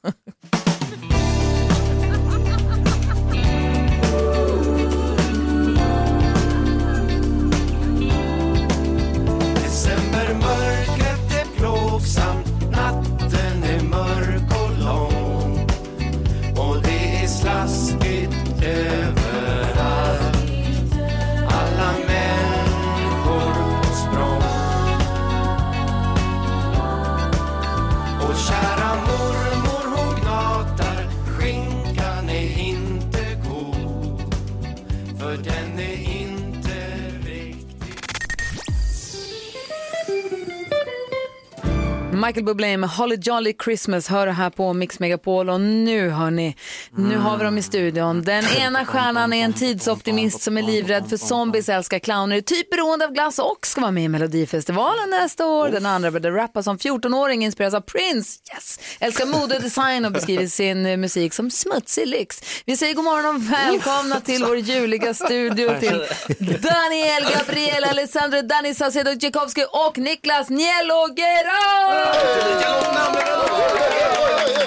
Michael 42.26 42.44
Bublé 42.44 42.76
med 42.76 42.90
Holly 42.90 43.16
Jolly 43.22 43.54
Christmas 43.64 44.08
hör 44.08 44.26
det 44.26 44.32
här 44.32 44.50
på 44.50 44.72
Mix 44.72 45.00
Megapol 45.00 45.50
och 45.50 45.60
nu 45.60 46.10
hör 46.10 46.30
ni, 46.30 46.56
nu 46.96 47.16
har 47.16 47.36
vi 47.38 47.44
dem 47.44 47.58
i 47.58 47.62
studion. 47.62 48.22
Den 48.22 48.44
ena 48.58 48.84
stjärnan 48.84 49.32
är 49.32 49.44
en 49.44 49.52
tidsoptimist 49.52 50.42
som 50.42 50.58
är 50.58 50.62
livrädd 50.62 51.08
för 51.08 51.16
zombies, 51.16 51.68
älskar 51.68 51.98
clowner, 51.98 52.36
är 52.36 52.40
typ 52.40 52.70
beroende 52.70 53.04
av 53.04 53.12
glass 53.12 53.38
och 53.38 53.66
ska 53.66 53.80
vara 53.80 53.90
med 53.90 54.04
i 54.04 54.08
Melodifestivalen 54.08 55.10
nästa 55.10 55.46
år. 55.46 55.68
Den 55.68 55.86
andra 55.86 56.10
började 56.10 56.30
rappa 56.30 56.62
som 56.62 56.78
14-åring, 56.78 57.44
inspireras 57.44 57.74
av 57.74 57.80
Prince, 57.80 58.40
yes! 58.54 58.80
Älskar 59.00 59.26
mode 59.26 59.56
och 59.56 59.62
design 59.62 60.04
och 60.04 60.12
beskriver 60.12 60.46
sin 60.46 60.86
eh, 60.86 60.96
musik 60.96 61.34
som 61.34 61.50
smutsig 61.50 62.06
lyx. 62.06 62.40
Vi 62.66 62.76
säger 62.76 62.94
god 62.94 63.04
morgon 63.04 63.36
och 63.36 63.52
välkomna 63.52 64.20
till 64.20 64.44
vår 64.44 64.56
juliga 64.56 65.14
studio 65.14 65.80
till 65.80 66.04
Daniel, 66.38 67.24
Gabriel, 67.38 67.84
Alessandro, 67.84 68.42
Danny 68.42 68.74
Saucedo, 68.74 69.20
Tchaikovsky 69.20 69.64
och 69.64 69.98
Niklas 69.98 70.50
Njelogero! 70.50 72.14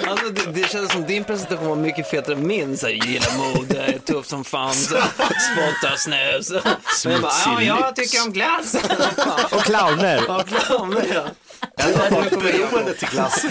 Alltså, 0.08 0.28
det, 0.28 0.52
det 0.52 0.57
kändes 0.68 0.92
som 0.92 1.06
din 1.06 1.24
presentation 1.24 1.68
var 1.68 1.76
mycket 1.76 2.10
fetare 2.10 2.36
än 2.36 2.46
min. 2.46 2.76
Så 2.76 2.86
här, 2.86 2.94
gillar 2.94 3.54
mode, 3.54 3.82
är 3.82 3.98
tuff 3.98 4.26
som 4.26 4.44
fan, 4.44 4.74
spottar 4.74 5.96
snus. 5.96 6.50
Men 7.04 7.12
jag 7.12 7.22
bara, 7.22 7.32
ja, 7.46 7.62
jag 7.62 7.96
tycker 7.96 8.26
om 8.26 8.32
glass. 8.32 8.76
Och 9.50 9.62
clowner. 9.62 10.24
Ja, 10.28 10.44
clowner 10.44 11.06
ja. 11.14 11.24
Beroende 12.30 12.94
till 12.94 13.08
glass. 13.08 13.46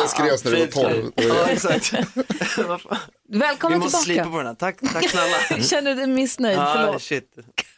Det 0.00 0.08
skrevs 0.08 0.44
när 0.44 0.52
du 0.52 0.58
var 0.58 0.66
12. 0.66 1.12
Ja, 1.14 1.46
exakt. 1.48 1.92
Välkommen 3.34 3.78
Vi 3.78 3.84
måste 3.84 3.98
slipa 3.98 4.22
tillbaka. 4.22 4.30
på 4.32 4.38
den 4.38 4.46
här. 4.46 4.54
Tack, 4.54 4.76
tack 4.92 5.10
snälla. 5.10 5.62
Känner 5.68 5.90
du 5.94 5.96
dig 5.96 6.06
missnöjd? 6.06 6.58
Ah, 6.58 6.74
Förlåt. 6.76 7.02
shit. 7.02 7.30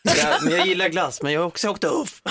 Ja, 0.02 0.38
men 0.42 0.52
jag 0.52 0.66
gillar 0.66 0.88
glass, 0.88 1.22
men 1.22 1.32
jag 1.32 1.40
har 1.40 1.46
också 1.46 1.68
åkt 1.68 1.84
upp. 1.84 2.08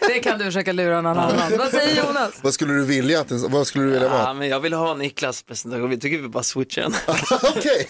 Det 0.00 0.20
kan 0.20 0.38
du 0.38 0.44
försöka 0.44 0.72
lura 0.72 1.00
någon 1.00 1.18
annan. 1.18 1.52
Vad 1.58 1.68
säger 1.70 2.04
Jonas? 2.06 2.32
Vad 2.42 2.54
skulle 2.54 2.74
du 2.74 2.84
vilja 2.84 3.20
att 3.20 3.28
den, 3.28 3.50
vad 3.52 3.66
skulle 3.66 3.84
du 3.84 3.90
vilja 3.90 4.08
Ja, 4.08 4.12
vara? 4.18 4.34
men 4.34 4.48
jag 4.48 4.60
vill 4.60 4.72
ha 4.72 4.94
Niklas 4.94 5.42
presentation. 5.42 5.90
Vi 5.90 5.98
tycker 6.00 6.18
vi 6.18 6.28
bara 6.28 6.42
switchar 6.42 6.82
den. 6.82 6.94
Okej. 7.56 7.88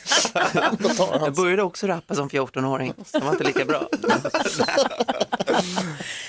Jag 1.24 1.34
började 1.34 1.62
också 1.62 1.86
rappa 1.86 2.14
som 2.14 2.28
14-åring. 2.28 2.94
Det 3.12 3.18
var 3.20 3.30
inte 3.32 3.44
lika 3.44 3.64
bra. 3.64 3.88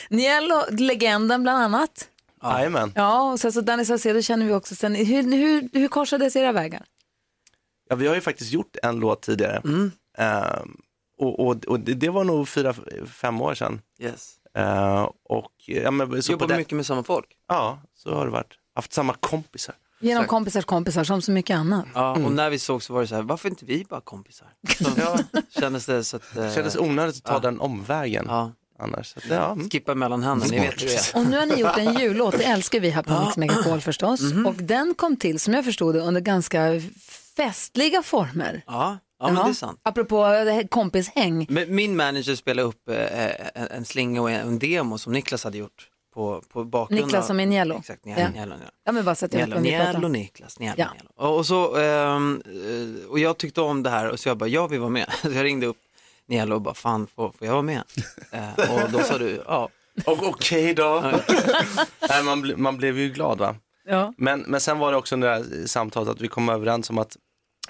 Niello, 0.10 0.63
legenden 0.69 1.43
bland 1.43 1.63
annat. 1.63 2.08
Jajamän. 2.43 2.91
Ja, 2.95 3.32
och 3.32 3.39
sen 3.39 3.51
så 3.51 3.62
Danny 3.62 3.86
Saucedo 3.86 4.21
känner 4.21 4.45
vi 4.45 4.54
också. 4.54 4.75
Sen, 4.75 4.95
hur, 4.95 5.23
hur, 5.38 5.69
hur 5.80 5.88
korsades 5.88 6.36
era 6.36 6.51
vägar? 6.51 6.84
Ja, 7.89 7.95
vi 7.95 8.08
har 8.08 8.15
ju 8.15 8.21
faktiskt 8.21 8.52
gjort 8.52 8.76
en 8.84 9.00
låt 9.00 9.21
tidigare. 9.21 9.62
Ehm, 10.17 10.78
och 11.19 11.39
och, 11.48 11.65
och 11.65 11.80
det, 11.80 11.93
det 11.93 12.10
var 12.10 12.24
nog 12.24 12.48
fyra, 12.50 12.74
fem 13.08 13.41
år 13.41 13.56
sedan. 13.56 13.82
Yes. 14.00 14.34
Ehm, 14.56 15.06
och, 15.24 15.52
ja, 15.65 15.91
men, 15.91 16.24
så 16.24 16.32
Jobbar 16.32 16.48
på 16.48 16.52
det- 16.54 16.58
mycket 16.58 16.74
med 16.76 16.86
samma 16.86 17.04
folk. 17.04 17.26
Ja, 17.48 17.82
så 17.95 18.13
har 18.15 18.26
det 18.26 18.32
varit. 18.32 18.54
Haft 18.76 18.93
samma 18.93 19.13
kompisar. 19.13 19.76
Genom 20.00 20.21
Exakt. 20.21 20.30
kompisars 20.30 20.65
kompisar, 20.65 21.04
som 21.04 21.21
så 21.21 21.32
mycket 21.32 21.58
annat. 21.58 21.86
Ja, 21.93 22.12
och 22.12 22.17
Mm. 22.17 22.36
när 22.36 22.50
vi 22.50 22.60
såg 22.60 22.84
så 22.84 22.93
var 22.93 23.02
det 23.02 23.08
så 23.08 23.15
här, 23.15 23.21
varför 23.21 23.50
inte 23.50 23.65
vi 23.65 23.86
bara 23.89 24.02
kompisar? 24.02 24.48
Så 24.69 25.60
kändes 25.60 25.86
det 25.86 26.04
så 26.04 26.17
att... 26.17 26.36
eh, 26.38 26.43
Det 26.43 26.54
kändes 26.56 26.76
onödigt 26.76 27.15
att 27.15 27.24
ta 27.24 27.34
ja. 27.34 27.39
den 27.39 27.60
omvägen 27.60 28.26
Ja. 28.28 28.52
annars. 28.80 29.08
Så, 29.13 29.19
att, 29.19 29.26
ja, 29.30 29.52
mm. 29.52 29.69
Skippa 29.69 29.95
mellan 29.95 30.24
händerna, 30.24 30.52
ni 30.52 30.60
vet 30.60 30.82
hur 30.82 30.88
det 30.88 30.93
är. 30.95 31.17
Och 31.21 31.26
nu 31.30 31.38
har 31.38 31.45
ni 31.45 31.56
gjort 31.60 31.78
en 31.78 31.93
jullåt, 32.00 32.38
det 32.38 32.43
älskar 32.43 32.80
vi 32.80 32.89
här 32.89 33.04
på 33.04 33.26
Mix 33.26 33.38
Megapol 33.38 33.82
förstås. 33.82 34.21
Mhm. 34.21 34.45
Och 34.45 34.56
den 34.56 34.93
kom 34.98 35.17
till, 35.17 35.39
som 35.39 35.54
jag 35.54 35.65
förstod 35.65 35.95
det, 35.95 36.02
under 36.02 36.21
ganska 36.21 36.62
festliga 37.38 38.02
former. 38.04 38.63
Ja, 38.67 38.98
Ja, 39.19 39.26
men 39.32 39.43
det 39.45 39.50
är 39.50 39.54
sant. 39.54 39.80
Apropå 39.84 40.24
här 40.26 40.67
kompishäng. 40.67 41.45
Men 41.50 41.76
Min 41.76 41.95
manager 41.95 42.36
spelade 42.36 42.67
upp 42.67 42.89
eh, 42.89 43.26
en, 43.26 43.67
en 43.71 43.86
slinga 43.86 44.21
och 44.21 44.32
en 44.32 44.60
demo 44.60 44.98
som 44.98 45.13
Niklas 45.13 45.43
hade 45.43 45.58
gjort 45.58 45.89
på, 46.13 46.41
på 46.54 46.63
bakgrund 46.63 47.02
Niklas 47.06 47.28
som 47.28 47.39
är 47.39 47.45
Niello. 47.45 47.78
Exakt, 47.80 48.02
Ja. 48.04 48.15
Niello. 48.15 48.32
Niello, 48.34 48.56
Niello. 48.56 48.71
Ja, 48.86 48.91
men 48.91 49.06
bara 49.06 49.15
så 49.15 49.26
att 49.26 49.34
jag 49.34 49.39
vet 49.39 49.48
Niello, 49.50 49.62
vem 49.62 49.63
vi 49.63 49.78
pratar 49.78 49.93
om. 49.95 50.02
Niello 50.02 50.08
Niklas, 50.08 50.60
Niello, 50.60 50.76
Ja. 50.78 50.88
Niello. 50.93 51.36
Och, 51.38 51.45
så, 51.45 51.76
ehm, 51.78 52.41
eh, 52.45 53.10
och 53.10 53.19
jag 53.19 53.38
tyckte 53.38 53.62
om 53.62 53.84
det 53.84 53.89
här 53.89 54.10
och 54.10 54.19
så 54.19 54.30
jag 54.30 54.38
bara, 54.38 54.50
jag 54.50 54.67
vill 54.67 54.80
vara 54.80 54.89
med. 54.89 55.08
Så 55.21 55.32
jag 55.32 55.43
ringde 55.43 55.65
upp 55.67 55.78
Niello 56.28 56.56
och 56.56 56.62
bara, 56.62 56.74
fan 56.74 57.08
får, 57.15 57.32
får 57.32 57.48
jag 57.48 57.54
vara 57.54 57.62
med? 57.62 57.84
Eh, 58.32 58.50
och 58.84 58.91
då 58.91 59.00
sa 59.00 59.17
du, 59.17 59.43
ja. 59.48 59.69
Och 60.06 60.24
okej 60.28 60.74
då. 60.74 61.02
Nej, 62.10 62.24
man, 62.24 62.45
ble- 62.45 62.58
man 62.58 62.78
blev 62.78 63.00
ju 63.00 63.10
glad 63.10 63.38
va. 63.38 63.56
Ja. 63.88 64.13
Men, 64.17 64.39
men 64.48 64.62
sen 64.62 64.80
var 64.80 64.91
det 64.91 64.98
också 64.98 65.15
det 65.15 65.28
där 65.28 65.67
samtalet 65.67 66.10
att 66.10 66.21
vi 66.21 66.28
kom 66.28 66.50
överens 66.50 66.89
om 66.89 66.98
att 66.98 67.17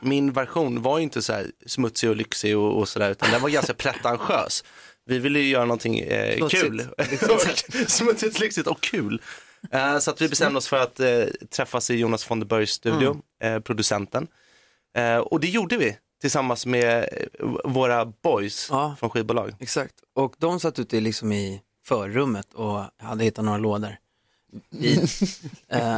min 0.02 0.32
version 0.32 0.82
var 0.82 0.98
ju 0.98 1.04
inte 1.04 1.22
så 1.22 1.34
här 1.34 1.52
smutsig 1.66 2.10
och 2.10 2.16
lyxig 2.16 2.58
och, 2.58 2.78
och 2.80 2.90
sådär 2.90 3.12
utan 3.12 3.32
den 3.32 3.42
var 3.42 3.50
ganska 3.50 3.74
pretentiös. 3.84 4.64
Vi 5.06 5.20
ville 5.20 5.40
ju 5.40 5.50
göra 5.50 5.66
någonting 5.66 6.00
eh, 6.00 6.38
Smutsigt. 6.38 6.62
kul. 6.64 6.88
Smutsigt, 7.88 8.40
lyxigt 8.40 8.68
och 8.68 8.82
kul. 8.82 9.22
Eh, 9.72 10.00
så 10.00 10.12
att 10.12 10.22
vi 10.22 10.30
bestämde 10.30 10.58
oss 10.58 10.68
för 10.68 10.78
att 10.80 11.00
eh, 11.00 11.24
träffas 11.50 11.90
i 11.90 11.96
Jonas 11.96 12.32
von 12.32 12.40
der 12.40 12.48
Bergs 12.48 12.72
studio, 12.72 13.22
eh, 13.44 13.60
producenten. 13.60 14.28
Eh, 14.98 15.18
och 15.18 15.40
det 15.40 15.48
gjorde 15.48 15.78
vi 15.78 15.98
tillsammans 16.22 16.66
med 16.66 17.10
eh, 17.12 17.48
våra 17.64 18.06
boys 18.06 18.72
från 19.00 19.10
skivbolag. 19.10 19.56
Exakt, 19.60 19.94
och 20.16 20.34
de 20.38 20.60
satt 20.60 20.80
ute 20.80 21.00
liksom 21.00 21.32
i 21.32 21.62
förrummet 21.88 22.54
och 22.54 22.84
hade 23.00 23.24
hittat 23.24 23.46
några 23.46 23.58
lådor. 23.58 23.96
I, 24.80 24.98
eh, 25.68 25.98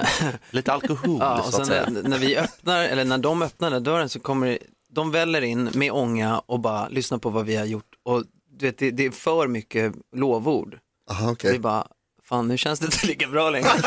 Lite 0.51 0.73
alkohol 0.73 1.17
ja, 1.19 1.39
och 1.39 1.45
så 1.53 1.61
att 1.61 1.67
sen 1.67 1.85
säga. 1.85 1.89
när, 1.89 2.17
vi 2.17 2.37
öppnar, 2.37 2.83
eller 2.83 3.05
när 3.05 3.17
de 3.17 3.41
öppnar 3.41 3.71
den 3.71 3.83
dörren 3.83 4.09
så 4.09 4.19
kommer 4.19 4.57
de 4.89 5.11
väller 5.11 5.41
in 5.41 5.69
med 5.73 5.91
ånga 5.91 6.39
och 6.39 6.59
bara 6.59 6.87
lyssnar 6.89 7.17
på 7.17 7.29
vad 7.29 7.45
vi 7.45 7.55
har 7.55 7.65
gjort. 7.65 7.89
Och 8.05 8.23
du 8.59 8.65
vet, 8.65 8.77
det, 8.77 8.91
det 8.91 9.05
är 9.05 9.11
för 9.11 9.47
mycket 9.47 9.93
lovord. 10.15 10.77
Aha, 11.11 11.31
okay. 11.31 11.51
Vi 11.51 11.59
bara, 11.59 11.87
fan 12.23 12.47
nu 12.47 12.57
känns 12.57 12.79
det 12.79 12.85
inte 12.85 13.07
lika 13.07 13.27
bra 13.27 13.49
längre. 13.49 13.67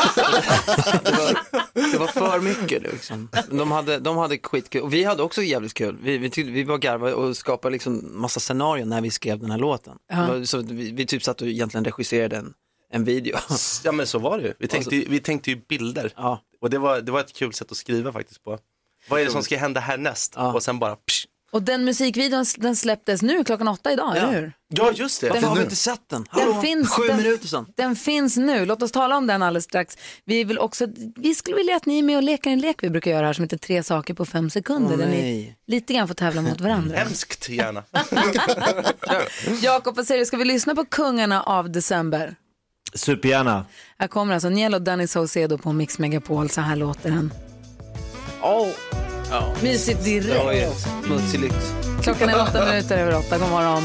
det, 1.03 1.11
var, 1.11 1.91
det 1.91 1.97
var 1.97 2.07
för 2.07 2.39
mycket 2.39 2.81
liksom. 2.81 3.29
Men 3.49 3.57
De 3.57 3.71
hade, 3.71 3.99
de 3.99 4.17
hade 4.17 4.37
skitkul 4.37 4.81
och 4.81 4.93
vi 4.93 5.03
hade 5.03 5.23
också 5.23 5.41
jävligt 5.41 5.73
kul. 5.73 5.97
Vi, 6.03 6.17
vi, 6.17 6.29
tyckte, 6.29 6.51
vi 6.51 6.63
var 6.63 6.77
garvade 6.77 7.13
och 7.13 7.37
skapade 7.37 7.73
liksom 7.73 8.09
massa 8.21 8.39
scenarion 8.39 8.89
när 8.89 9.01
vi 9.01 9.11
skrev 9.11 9.39
den 9.39 9.51
här 9.51 9.57
låten. 9.57 9.97
Det 10.09 10.15
var- 10.15 10.43
Så 10.43 10.57
vi, 10.57 10.91
vi 10.91 11.05
typ 11.05 11.23
satt 11.23 11.41
och 11.41 11.47
egentligen 11.47 11.85
regisserade 11.85 12.35
en, 12.37 12.53
en 12.91 13.03
video. 13.03 13.37
Ja 13.83 13.91
men 13.91 14.07
så 14.07 14.19
var 14.19 14.37
det 14.37 14.43
ju. 14.43 14.53
Vi 14.59 14.67
tänkte, 14.67 14.95
ju- 14.95 15.05
vi 15.09 15.19
tänkte 15.19 15.49
ju 15.49 15.55
bilder. 15.69 16.13
Och 16.61 16.69
det 16.69 16.77
var, 16.77 17.01
det 17.01 17.11
var 17.11 17.19
ett 17.19 17.33
kul 17.33 17.53
sätt 17.53 17.71
att 17.71 17.77
skriva 17.77 18.11
faktiskt 18.13 18.43
på. 18.43 18.57
Vad 19.09 19.21
är 19.21 19.25
det 19.25 19.31
som 19.31 19.43
ska 19.43 19.57
hända 19.57 19.79
härnäst? 19.79 20.35
Och 20.37 20.63
sen 20.63 20.79
bara 20.79 20.95
psh. 20.95 21.25
Och 21.53 21.61
den 21.63 21.85
musikvideon 21.85 22.45
den 22.57 22.75
släpptes 22.75 23.21
nu 23.21 23.43
klockan 23.43 23.67
åtta 23.67 23.91
idag, 23.91 24.17
eller 24.17 24.31
hur? 24.31 24.53
Ja 24.67 24.91
just 24.95 25.21
det. 25.21 25.27
Den- 25.27 25.33
Varför 25.33 25.47
har 25.47 25.55
vi 25.55 25.61
inte 25.63 25.75
sett 25.75 26.01
den? 26.09 26.25
Den 26.31 26.41
Hallå, 26.41 26.61
finns, 26.61 26.89
sju 26.89 27.07
den, 27.07 27.17
minuter 27.17 27.47
sedan. 27.47 27.65
Den 27.77 27.95
finns 27.95 28.37
nu. 28.37 28.65
Låt 28.65 28.81
oss 28.83 28.91
tala 28.91 29.17
om 29.17 29.27
den 29.27 29.41
alldeles 29.43 29.63
strax. 29.63 29.97
Vi, 30.25 30.43
vill 30.43 30.59
också, 30.59 30.87
vi 31.15 31.35
skulle 31.35 31.55
vilja 31.57 31.75
att 31.75 31.85
ni 31.85 31.99
är 31.99 32.03
med 32.03 32.17
och 32.17 32.23
leker 32.23 32.49
en 32.49 32.59
lek 32.59 32.83
vi 32.83 32.89
brukar 32.89 33.11
göra 33.11 33.25
här 33.25 33.33
som 33.33 33.43
heter 33.43 33.57
Tre 33.57 33.83
saker 33.83 34.13
på 34.13 34.25
fem 34.25 34.49
sekunder. 34.49 34.91
Åh, 34.93 34.97
där 34.97 35.07
ni 35.07 35.55
lite 35.67 35.93
grann 35.93 36.07
får 36.07 36.15
tävla 36.15 36.41
mot 36.41 36.61
varandra. 36.61 36.97
Hemskt 36.97 37.49
gärna. 37.49 37.83
Jakob, 39.61 39.95
vad 39.95 40.07
säger 40.07 40.19
du? 40.19 40.25
Ska 40.25 40.37
vi 40.37 40.45
lyssna 40.45 40.75
på 40.75 40.85
Kungarna 40.85 41.43
av 41.43 41.69
december? 41.71 42.35
Supergärna. 42.93 43.65
Här 43.97 44.07
kommer 44.07 44.33
alltså 44.33 44.49
Niel 44.49 44.73
och 44.73 44.81
Danny 44.81 45.07
Saucedo 45.07 45.57
på 45.57 45.73
Mix 45.73 45.99
Megapol. 45.99 46.49
Så 46.49 46.61
här 46.61 46.75
låter 46.75 47.09
den. 47.11 47.33
Oh. 48.41 48.67
Ja. 49.31 49.53
Mysigt 49.63 50.03
direkt. 50.03 50.27
Det 50.27 50.43
var 50.43 50.53
ju 50.53 50.69
smutsig 51.05 51.39
lyx. 51.39 51.55
Klockan 52.03 52.29
är 52.29 52.41
åtta 52.41 52.65
minuter 52.65 52.97
över 52.97 53.17
åtta. 53.17 53.37
God 53.37 53.49
morgon. 53.49 53.83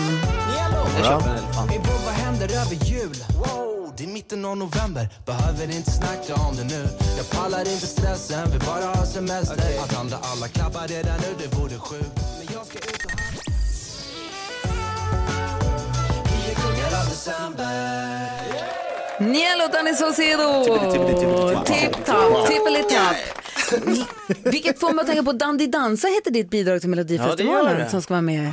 Jag 0.96 1.06
köper 1.06 1.30
en 1.30 1.36
elefant. 1.36 1.72
Ey, 1.72 1.78
bro, 1.78 1.92
vad 2.04 2.14
händer 2.14 2.46
över 2.46 2.84
jul? 2.84 3.16
Wow, 3.38 3.92
det 3.96 4.04
är 4.04 4.08
mitten 4.08 4.44
av 4.44 4.56
november, 4.56 5.08
behöver 5.26 5.76
inte 5.76 5.90
snacka 5.90 6.34
om 6.34 6.56
det 6.56 6.64
nu 6.64 6.88
Jag 7.16 7.30
pallar 7.30 7.60
inte 7.60 7.86
stressen, 7.86 8.50
vill 8.50 8.60
bara 8.60 8.84
ha 8.84 9.06
semester 9.06 9.80
Att 9.84 9.92
handa 9.92 10.18
alla 10.22 10.48
klappar 10.48 10.88
redan 10.88 11.16
nu, 11.20 11.28
det 11.38 11.56
vore 11.56 11.78
sjukt 11.78 12.46
Niel 19.20 19.60
och 19.66 19.72
Danny 19.72 19.94
Saucedo. 19.94 20.64
Tipp-topp, 21.66 22.48
tippeli-topp. 22.48 23.16
Vilket 24.44 24.80
får 24.80 24.92
mig 24.92 25.00
att 25.02 25.06
tänka 25.06 25.22
på 25.22 25.32
Dandy 25.32 25.66
Dansa 25.66 26.08
heter 26.08 26.30
ditt 26.30 26.50
bidrag 26.50 26.80
till 26.80 26.90
Ja, 26.90 26.96
det 26.96 26.96
Melodifestivalen 26.96 27.72
gör 27.72 27.84
det. 27.84 27.90
som 27.90 28.02
ska 28.02 28.14
vara 28.14 28.22
med. 28.22 28.52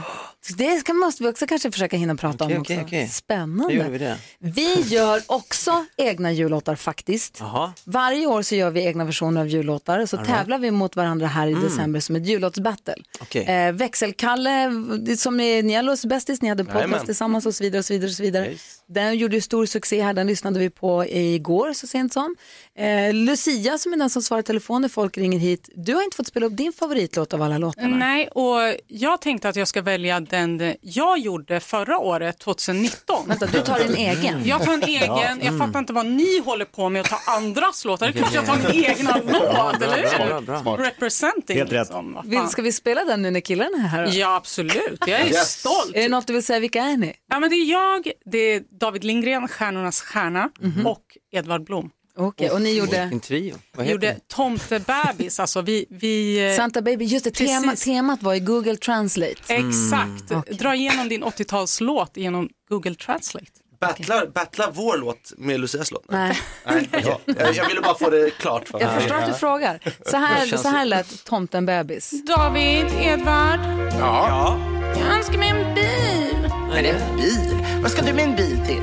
Det 0.58 0.80
ska, 0.80 0.94
måste 0.94 1.24
vi 1.24 1.30
också 1.30 1.48
kanske 1.48 1.72
försöka 1.72 1.98
hinna 1.98 2.16
prata 2.16 2.44
Okej, 2.46 2.56
om 2.56 2.62
också. 2.62 2.74
okej, 2.74 2.84
okej. 2.86 3.08
Spännande. 3.08 4.18
Vi. 4.40 4.52
Vi 4.52 4.82
gör 4.82 5.22
också 5.26 5.86
egna 5.98 6.32
jullåtar 6.32 6.76
faktiskt. 6.76 7.38
Jaha. 7.40 7.74
Varje 7.84 8.28
år 8.28 8.42
så 8.42 8.56
gör 8.56 8.72
vi 8.72 8.86
egna 8.86 9.06
versioner 9.06 9.42
av 9.42 9.48
jullåtar 9.48 10.06
så 10.06 10.18
All 10.18 10.24
right. 10.26 10.38
tävlar 10.38 10.58
vi 10.58 10.72
mot 10.72 10.96
varandra 10.96 11.28
här 11.28 11.48
i 11.48 11.52
Mm. 11.52 11.64
december 11.64 12.00
som 12.00 12.16
ett 12.16 12.26
jullåtsbattle. 12.26 12.96
Eh, 13.34 13.72
Växelkalle, 13.72 14.72
som 15.18 15.40
är 15.40 15.64
Niellos 15.64 16.06
bästis, 16.06 16.42
ni 16.42 16.50
hade 16.50 16.62
en 16.62 16.66
podcast 16.66 16.84
Jajamän. 16.86 17.06
tillsammans 17.06 17.46
och 17.46 17.56
så 17.56 17.64
vidare. 17.64 17.80
och 17.80 17.86
så 17.86 17.94
vidare, 17.94 18.10
och 18.10 18.16
så 18.16 18.24
vidare. 18.24 18.50
Den 18.94 19.18
gjorde 19.18 19.36
ju 19.36 19.42
stor 19.42 19.66
succé 19.66 20.02
här, 20.04 20.14
den 20.14 20.28
lyssnade 20.28 20.60
vi 20.60 20.70
på 20.70 21.06
igår 21.06 21.74
så 21.74 21.88
sent 21.88 22.14
som. 22.14 22.36
Eh, 22.78 23.14
Lucia 23.14 23.78
som 23.78 23.94
är 23.94 23.98
den 23.98 24.10
som 24.10 24.22
svarar 24.22 24.40
i 24.40 24.44
telefon 24.44 24.82
när 24.82 24.90
folk 24.90 25.18
ringer 25.18 25.40
hit. 25.40 25.70
Du 25.76 25.96
har 25.96 26.04
inte 26.04 26.18
fått 26.18 26.28
spela 26.28 26.46
upp 26.46 26.58
din 26.58 26.74
favoritlåt 26.74 27.34
av 27.34 27.42
alla 27.42 27.58
låtarna. 27.58 27.98
Nej, 27.98 28.28
och 28.28 28.58
jag 28.88 29.22
tänkte 29.22 29.50
att 29.50 29.56
jag 29.56 29.68
ska 29.68 29.82
välja 29.82 30.20
den 30.20 30.74
jag 30.82 31.18
gjorde 31.20 31.60
förra 31.60 31.98
året, 31.98 32.40
2019. 32.40 33.28
Vänta, 33.28 33.46
du 33.46 33.62
tar 33.62 33.80
din 33.80 33.96
egen? 33.96 34.42
Jag 34.46 34.66
tar 34.66 34.74
en 34.74 34.84
egen. 34.84 35.02
Ja, 35.08 35.24
Jag 35.24 35.42
mm. 35.48 35.60
fattar 35.60 35.80
inte 35.80 35.94
vad 35.94 36.06
ni 36.06 36.40
håller 36.40 36.66
på 36.66 36.90
med 36.90 37.02
att 37.02 37.08
ta 37.10 37.20
andras 37.32 37.86
låtar. 37.86 38.08
Det 38.08 38.14
är 38.14 38.18
klart 38.18 38.34
jag 38.34 38.46
tar 38.46 38.56
min 38.74 38.86
egna 38.86 39.22
låt, 39.26 39.82
eller 39.82 39.98
hur? 39.98 40.78
Representing. 40.84 41.58
Helt 41.58 41.72
rätt. 41.72 41.80
Liksom. 41.80 42.14
Vad 42.14 42.26
Vill, 42.26 42.40
fan. 42.40 42.50
ska 42.50 42.62
vi 42.62 42.72
spela 42.72 43.06
den 43.06 43.22
nu 43.22 43.32
när 43.32 43.40
killarna 43.40 43.78
är 43.78 43.88
här? 43.88 44.06
då? 44.06 44.12
Ja, 44.12 44.36
absolut. 44.36 45.00
Jag 45.08 45.20
är 45.22 45.26
Yes. 45.26 45.60
stolt. 45.60 45.92
Är 45.96 46.02
det 46.02 46.10
något 46.10 46.28
du 46.28 46.34
vill 46.34 46.44
säga, 46.44 46.60
vilka 46.60 46.82
är 46.82 46.98
ni? 46.98 47.14
Ja, 47.30 47.40
men 47.40 47.50
det 47.50 47.56
är 47.56 47.66
jag, 47.72 48.12
det 48.26 48.38
är 48.38 48.64
David 48.84 49.04
Lindgren, 49.04 49.48
Stjärnornas 49.48 50.02
stjärna, 50.02 50.50
och 50.86 51.18
Edvard 51.32 51.66
Blom. 51.66 51.90
Okej, 52.16 52.50
och 52.50 52.62
ni 52.62 52.78
gjorde? 52.78 53.20
Trio. 53.24 53.56
Vi 53.78 53.92
gjorde? 53.92 54.18
Tomtebebis, 54.28 55.40
alltså 55.40 55.62
vi... 55.62 55.86
vi 55.90 56.46
eh, 56.50 56.56
Santa 56.56 56.82
Baby, 56.82 57.06
just 57.06 57.26
det, 57.26 57.32
tema, 57.32 57.76
temat 57.76 58.24
var 58.24 58.34
i 58.34 58.40
Google 58.40 58.76
Translate. 58.78 59.36
Exakt. 59.48 60.50
Dra 60.60 60.76
igenom 60.76 61.10
din 61.10 61.24
80-talslåt 61.24 62.12
genom 62.18 62.50
Google 62.70 62.96
Translate. 62.96 63.46
Battlar, 63.80 64.28
battlar 64.28 64.72
vår 64.74 64.98
låt 64.98 65.34
med 65.38 65.60
Lucias 65.60 65.92
låt? 65.92 66.06
Nej. 66.12 66.40
Nej 66.66 66.88
jag, 67.26 67.56
jag 67.56 67.68
ville 67.68 67.82
bara 67.82 67.98
få 67.98 68.10
det 68.10 68.30
klart 68.30 68.68
för 68.68 68.78
mig. 68.78 68.88
Jag 68.88 69.02
förstår 69.02 69.16
att 69.16 69.28
du 69.28 69.34
frågar. 69.34 69.80
Så 70.06 70.18
här, 70.18 70.58
så 70.58 70.70
här 70.70 70.86
lät 70.86 71.24
Tomten 71.26 71.66
bebis. 71.66 72.12
David, 72.28 72.86
Edvard, 73.02 73.60
Ja. 74.00 74.60
jag 75.00 75.18
önskar 75.18 75.38
mig 75.38 75.50
en 75.50 75.76
bil. 75.76 76.43
Men 76.74 76.86
en 76.86 77.18
bil? 77.18 77.66
Vad 77.82 77.92
ska 77.92 78.02
du 78.02 78.14
med 78.14 78.24
en 78.24 78.36
bil 78.36 78.60
till? 78.66 78.82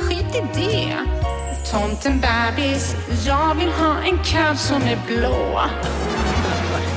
Skit 0.00 0.36
i 0.36 0.42
det. 0.54 0.96
Tomten 1.70 2.20
bebis, 2.20 2.96
jag 3.26 3.54
vill 3.54 3.72
ha 3.72 4.02
en 4.02 4.18
cab 4.24 4.58
som 4.58 4.82
är 4.82 4.98
blå. 5.06 5.60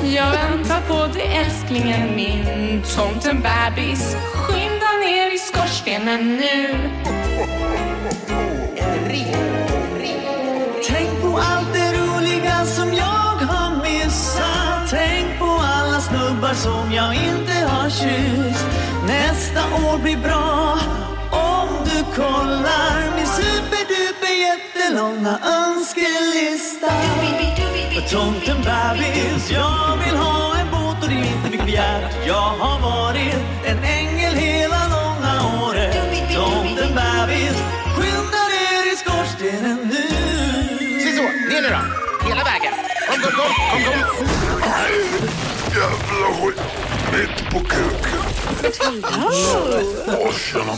Jag 0.04 0.32
väntar 0.32 0.82
på 0.88 1.14
dig 1.14 1.38
älsklingen 1.38 2.16
min 2.16 2.82
Tomten 2.96 3.42
bebis, 3.42 4.16
skynda 4.34 4.92
ner 5.06 5.36
i 5.36 5.38
skorstenen 5.38 6.38
nu. 6.38 6.76
Tänk 10.88 11.22
på 11.22 11.38
allt 11.38 11.74
det 11.74 11.94
roliga 11.94 12.66
som 12.66 12.94
jag 12.94 13.36
har 13.52 13.84
missat 13.84 14.90
Tänk 14.90 15.40
på 15.40 15.46
alla 15.46 16.02
snubbar 16.02 16.54
som 16.54 16.94
jag 16.94 17.16
inte 17.16 17.54
har 17.68 17.90
kysst 17.90 18.89
Nästa 19.10 19.60
år 19.60 19.98
blir 19.98 20.18
bra 20.18 20.80
om 21.32 21.70
du 21.86 22.16
kollar 22.16 23.16
min 23.16 23.28
superduper 23.28 24.34
jättelånga 24.48 25.40
önskelista 25.46 26.92
Tomten 28.10 28.58
bebis, 28.58 29.52
jag 29.52 29.98
vill 30.06 30.16
ha 30.16 30.58
en 30.58 30.72
båt 30.72 31.04
och 31.04 31.10
det 31.10 31.16
är 31.16 31.36
inte 31.36 31.50
mycket 31.52 31.66
begärt 31.66 32.28
Jag 32.28 32.50
har 32.62 32.80
varit 32.80 33.36
en 33.66 33.84
ängel 33.84 34.34
hela 34.36 34.82
långa 34.88 35.64
året 35.66 35.94
Tomten 36.36 36.96
bebis, 36.96 37.58
skynda 37.96 38.42
ner 38.54 38.94
i 38.94 38.96
skorstenen 38.96 39.80
nu 39.92 40.30
Se 41.04 41.16
så, 41.18 41.24
ner 41.24 41.62
nu 41.62 41.70
då. 41.70 42.28
Hela 42.30 42.44
vägen. 42.44 42.74
Kom, 43.08 43.22
kom, 43.22 43.32
kom, 43.32 43.84
kom, 43.84 43.84
kom. 43.84 44.40
Jävla 45.76 46.28
skit. 46.34 46.62
Mitt 47.14 47.52
på 47.52 47.60
kuken. 47.60 48.19
Åh, 50.08 50.34
tjena. 50.34 50.78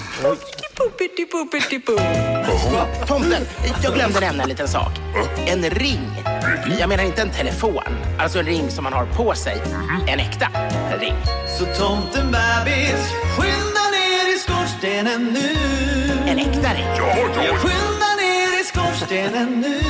Tomten, 3.07 3.47
jag 3.83 3.93
glömde 3.93 4.19
nämna 4.19 4.43
en 4.43 4.49
liten 4.49 4.67
sak. 4.67 4.91
En 5.47 5.69
ring. 5.69 5.99
Jag 6.79 6.89
menar 6.89 7.03
inte 7.03 7.21
en 7.21 7.31
telefon, 7.31 7.83
alltså 8.19 8.39
en 8.39 8.45
ring 8.45 8.71
som 8.71 8.83
man 8.83 8.93
har 8.93 9.05
på 9.05 9.35
sig. 9.35 9.61
En 10.07 10.19
äkta 10.19 10.47
ring. 10.99 11.15
Så 11.59 11.65
tomten 11.65 12.31
bebis, 12.31 13.11
skynda 13.37 13.83
ner 13.91 14.35
i 14.35 14.39
skorstenen 14.39 15.25
nu. 15.33 15.57
En 16.29 16.39
äkta 16.39 16.73
ring. 16.73 16.87
Ja, 16.97 17.15
ja. 17.17 17.43
Ja, 17.43 17.55
skynda 17.55 18.15
ner 18.17 18.61
i 18.61 18.63
skorstenen 18.63 19.61
nu. 19.61 19.81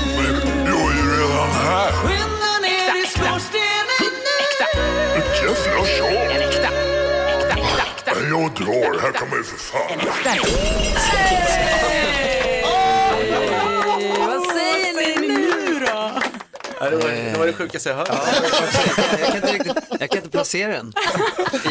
Jag 0.66 0.92
är 0.92 0.96
ju 0.96 1.22
redan 1.22 1.50
här. 1.52 1.92
Jag 8.32 8.52
drar, 8.56 9.00
här 9.02 9.12
kan 9.12 9.30
man 9.30 9.38
ju 9.38 9.44
för 9.44 9.58
fan. 9.58 10.00
Vad 14.28 14.48
säger 14.48 15.20
ni 15.22 15.28
nu 15.28 15.80
då? 15.80 16.12
Ja, 16.80 16.90
det, 16.90 16.96
var, 16.98 17.10
det 17.32 17.38
var 17.40 17.48
det 17.48 17.54
sjukaste 17.54 17.90
jag 17.90 17.96
hört. 17.96 18.08
Jag 19.20 19.28
kan 19.28 19.36
inte, 19.36 19.54
riktigt, 19.54 19.78
jag 20.00 20.10
kan 20.10 20.18
inte 20.18 20.30
placera 20.30 20.72
den. 20.72 20.94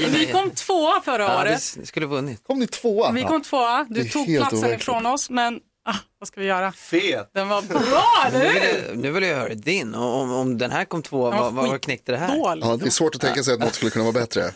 I 0.00 0.04
Vi 0.04 0.26
kom 0.32 0.50
tvåa 0.50 1.00
förra 1.04 1.22
Ja, 1.22 1.40
året. 1.42 1.72
det, 1.74 1.80
det 1.80 1.86
skulle 1.86 2.06
vunnit. 2.06 2.40
Kom 2.46 2.58
ni 2.58 2.66
tvåa? 2.66 3.10
Vi 3.12 3.22
kom 3.22 3.42
tvåa. 3.42 3.86
Det 3.88 3.94
Du 3.94 4.00
är 4.00 4.04
tog 4.10 4.26
helt 4.26 4.38
platsen 4.38 4.58
overkligt. 4.58 4.82
ifrån 4.82 5.06
oss, 5.06 5.30
men 5.30 5.60
ah, 5.88 5.94
vad 6.18 6.28
ska 6.28 6.40
vi 6.40 6.46
göra? 6.46 6.72
Fet. 6.72 7.30
Den 7.34 7.48
var 7.48 7.62
bra, 7.62 8.04
eller 8.26 8.38
Nu 8.38 8.48
vill, 8.52 8.62
hur? 8.62 8.84
jag, 8.88 8.98
nu 8.98 9.10
vill 9.10 9.22
jag 9.22 9.36
höra 9.36 9.54
din. 9.54 9.94
Och 9.94 10.20
Om, 10.20 10.32
om 10.32 10.58
den 10.58 10.70
här 10.70 10.84
kom 10.84 11.02
två, 11.02 11.30
vad, 11.30 11.52
vad, 11.54 11.68
vad 11.68 11.80
knäckte 11.80 12.12
det 12.12 12.18
här? 12.18 12.36
Dålig. 12.36 12.64
Ja, 12.64 12.76
det 12.76 12.86
är 12.86 12.90
svårt 12.90 13.14
att 13.14 13.20
tänka 13.20 13.42
sig 13.42 13.54
att 13.54 13.60
något 13.60 13.74
skulle 13.74 13.90
kunna 13.90 14.04
vara 14.04 14.12
bättre. 14.12 14.50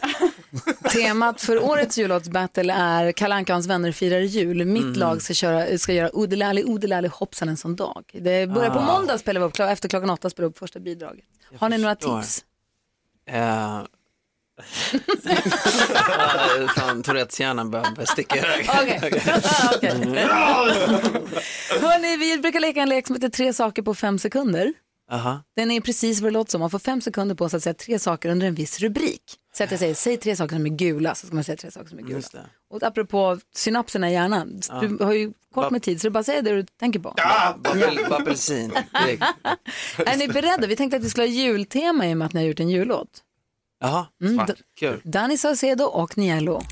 Temat 0.93 1.41
för 1.41 1.63
årets 1.65 1.99
jullåtsbattle 1.99 2.73
är 2.73 3.13
Kalle 3.13 3.35
Anka 3.35 3.53
och 3.53 3.55
hans 3.55 3.67
vänner 3.67 3.93
firar 3.93 4.21
jul. 4.21 4.65
Mitt 4.65 4.83
Mm. 4.83 4.99
lag 4.99 5.23
ska, 5.23 5.35
köra, 5.35 5.79
ska 5.79 5.93
göra 5.93 6.17
Odelali 6.17 6.65
Odelali 6.65 7.09
hoppsan 7.09 7.49
en 7.49 7.57
sån 7.57 7.77
dag. 7.77 8.05
Det 8.13 8.47
börjar 8.47 8.71
på 8.71 8.79
Ah. 8.79 8.87
måndag 8.87 9.19
spelar 9.19 9.41
vi 9.41 9.47
upp, 9.47 9.61
efter 9.61 9.89
klockan 9.89 10.11
åtta 10.11 10.31
spelar 10.31 10.49
vi 10.49 10.51
upp 10.51 10.59
första 10.59 10.81
bidraget. 10.81 11.25
Har 11.59 11.69
ni 11.69 11.79
några 11.79 11.95
förstår. 11.97 12.21
tips? 12.21 12.45
Eh, 13.31 13.83
Fan, 16.77 17.03
Tourettes-hjärnan 17.03 17.71
börjar 17.71 18.07
sticka 18.07 18.37
iväg. 18.39 18.69
Okej. 18.83 19.01
Okej. 19.77 19.91
Hörni, 21.81 22.17
vi 22.17 22.39
brukar 22.39 22.61
leka 22.61 22.81
en 22.81 22.89
lek 22.89 23.07
som 23.07 23.17
heter 23.17 23.29
tre 23.29 23.53
saker 23.53 23.83
på 23.83 23.95
fem 23.95 24.19
sekunder. 24.19 24.73
Aha. 25.11 25.43
Den 25.57 25.71
är 25.71 25.81
precis 25.81 26.21
vad 26.21 26.33
det 26.33 26.35
låter 26.35 26.51
som. 26.51 26.61
Man 26.61 26.71
får 26.71 26.79
fem 26.79 27.01
sekunder 27.01 27.35
på 27.35 27.49
sig 27.49 27.57
att 27.57 27.63
säga 27.63 27.75
tre 27.75 27.99
saker 27.99 28.29
under 28.29 28.47
en 28.47 28.55
viss 28.55 28.81
rubrik. 28.81 29.23
Så 29.57 29.65
att 29.65 29.71
jag 29.71 29.81
säger, 29.81 29.95
säg 29.95 30.17
tre 30.17 30.37
saker 30.37 30.57
som 30.57 30.67
är 30.67 30.71
gula, 30.71 31.15
så 31.15 31.27
ska 31.27 31.35
man 31.35 31.45
säga 31.45 31.57
tre 31.57 31.71
saker 31.71 31.89
som 31.89 31.99
är 31.99 32.03
gula. 32.03 32.15
Just 32.15 32.33
det. 32.33 32.47
Och 32.71 32.83
apropå 32.83 33.39
synapserna 33.55 34.11
i 34.11 34.13
hjärnan, 34.13 34.61
du 34.81 35.05
har 35.05 35.13
ju 35.13 35.33
kort 35.55 35.71
med 35.71 35.83
tid 35.83 36.01
så 36.01 36.07
du 36.07 36.11
bara 36.11 36.25
säger 36.25 36.43
det 36.43 36.51
du 36.57 36.67
tänker 36.81 37.01
på. 37.01 37.15
Direkt. 39.07 39.23
Är 40.07 40.17
ni 40.17 40.29
beredda? 40.29 40.67
Vi 40.67 40.77
tänkte 40.77 40.97
att 40.97 41.05
vi 41.05 41.11
skulle 41.11 41.27
ha 41.27 41.33
jultema 41.33 42.07
i 42.09 42.13
och 42.13 42.17
med 42.17 42.27
att 42.27 42.33
ni 42.33 42.41
har 42.41 42.49
gjort 42.49 42.61
en 42.61 42.69
jullåt. 42.69 43.09
Jaha, 43.81 44.07
Mm, 44.23 44.47
Kul. 44.81 45.01
Danny 45.05 45.37
Saucedo 45.37 45.85
och 45.85 46.19
Niello. 46.19 46.63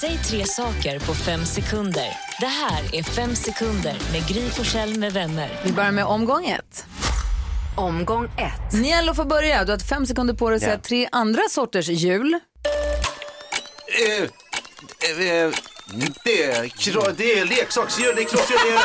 Säg 0.00 0.18
tre 0.18 0.44
saker 0.46 0.98
på 0.98 1.14
fem 1.14 1.44
sekunder. 1.44 2.08
Det 2.40 2.46
här 2.46 2.94
är 2.94 3.02
Fem 3.02 3.34
sekunder 3.34 3.96
med 4.12 4.28
Gry 4.28 4.48
Forssell 4.50 4.98
med 4.98 5.12
vänner. 5.12 5.60
Vi 5.64 5.72
börjar 5.72 5.92
med 5.92 6.04
omgång 6.04 6.44
ett. 6.46 6.86
Omgång 7.76 8.24
ett. 8.24 8.72
Niello 8.72 9.14
får 9.14 9.24
börja. 9.24 9.64
Du 9.64 9.72
har 9.72 9.78
fem 9.78 10.06
sekunder 10.06 10.34
på 10.34 10.48
dig 10.50 10.56
att 10.56 10.62
säga 10.62 10.74
Ja. 10.74 10.80
tre 10.82 11.08
andra 11.12 11.42
sorters 11.50 11.88
jul. 11.88 12.34
Eh, 12.34 14.22
eh, 14.22 15.42
eh, 15.42 15.50
det, 16.24 16.42
är, 16.44 16.64
kro- 16.64 17.14
det 17.16 17.38
är 17.38 17.44
leksaksdjur, 17.44 18.14
det 18.16 18.22
är 18.22 18.24
krossdjur, 18.24 18.58
det 18.64 18.72
är... 18.76 18.82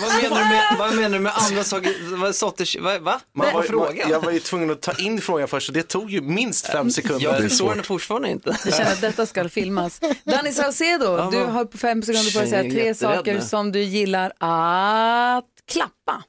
Vad 0.00 0.22
menar 0.22 0.38
du 0.42 0.48
med, 0.48 0.76
vad 0.78 0.94
menar 0.94 1.10
du 1.10 1.18
med 1.18 1.32
andra 1.36 1.64
saker? 1.64 2.16
Vad 2.16 2.34
sorters, 2.34 2.76
va? 2.76 2.98
va? 2.98 3.20
Man 3.34 3.52
var, 3.52 3.66
man, 3.78 3.96
jag 4.10 4.20
var 4.20 4.30
ju 4.32 4.38
tvungen 4.40 4.70
att 4.70 4.82
ta 4.82 4.92
in 4.92 5.20
frågan 5.20 5.48
först 5.48 5.68
och 5.68 5.74
det 5.74 5.82
tog 5.82 6.10
ju 6.10 6.20
minst 6.20 6.66
fem 6.66 6.90
sekunder. 6.90 7.24
Jag 7.24 7.38
förstår 7.42 7.68
henne 7.70 7.82
fortfarande 7.82 8.30
inte. 8.30 8.56
Jag 8.64 8.74
känner 8.74 8.92
att 8.92 9.00
detta 9.00 9.26
ska 9.26 9.48
filmas. 9.48 10.00
Danny 10.24 10.52
Saucedo, 10.52 11.04
Ja, 11.18 11.28
du 11.32 11.44
har 11.44 11.64
på 11.64 11.78
fem 11.78 12.02
sekunder 12.02 12.32
på 12.32 12.38
dig 12.38 12.44
att 12.44 12.50
säga 12.50 12.62
Jag 12.62 12.66
är 12.66 12.70
tre 12.70 12.86
jätterädd 12.86 13.16
saker 13.16 13.34
nu. 13.34 13.40
som 13.40 13.72
du 13.72 13.80
gillar 13.82 14.26
att 14.38 15.44
klappa. 15.72 16.22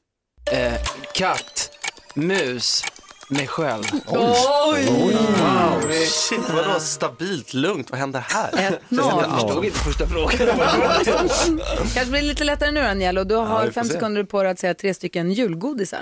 Eh, 0.51 0.73
katt, 1.13 1.69
mus, 2.15 2.83
mig 3.27 3.47
själv. 3.47 3.83
Oj! 4.07 4.85
Wow, 4.85 5.91
shit, 6.07 6.39
vadå 6.53 6.79
stabilt, 6.79 7.53
lugnt, 7.53 7.91
vad 7.91 7.99
hände 7.99 8.23
här? 8.27 8.47
Ett 8.59 8.79
Jag 8.89 9.39
förstod 9.39 9.65
inte 9.65 9.79
första 9.79 10.07
frågan. 10.07 10.37
Kanske 11.93 12.05
blir 12.05 12.21
det 12.21 12.27
lite 12.27 12.43
lättare 12.43 12.71
nu 12.71 12.81
Daniel 12.81 13.27
du 13.27 13.35
har 13.35 13.59
vi 13.61 13.65
får 13.65 13.71
fem 13.73 13.85
se. 13.87 13.93
sekunder 13.93 14.23
på 14.23 14.43
dig 14.43 14.51
att 14.51 14.59
säga 14.59 14.73
tre 14.73 14.93
stycken 14.93 15.31
julgodisar. 15.31 16.01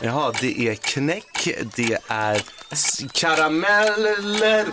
Jaha, 0.00 0.32
det 0.40 0.68
är 0.68 0.74
knäck, 0.74 1.48
det 1.76 1.98
är 2.08 2.42
s- 2.72 3.00
karameller, 3.12 4.64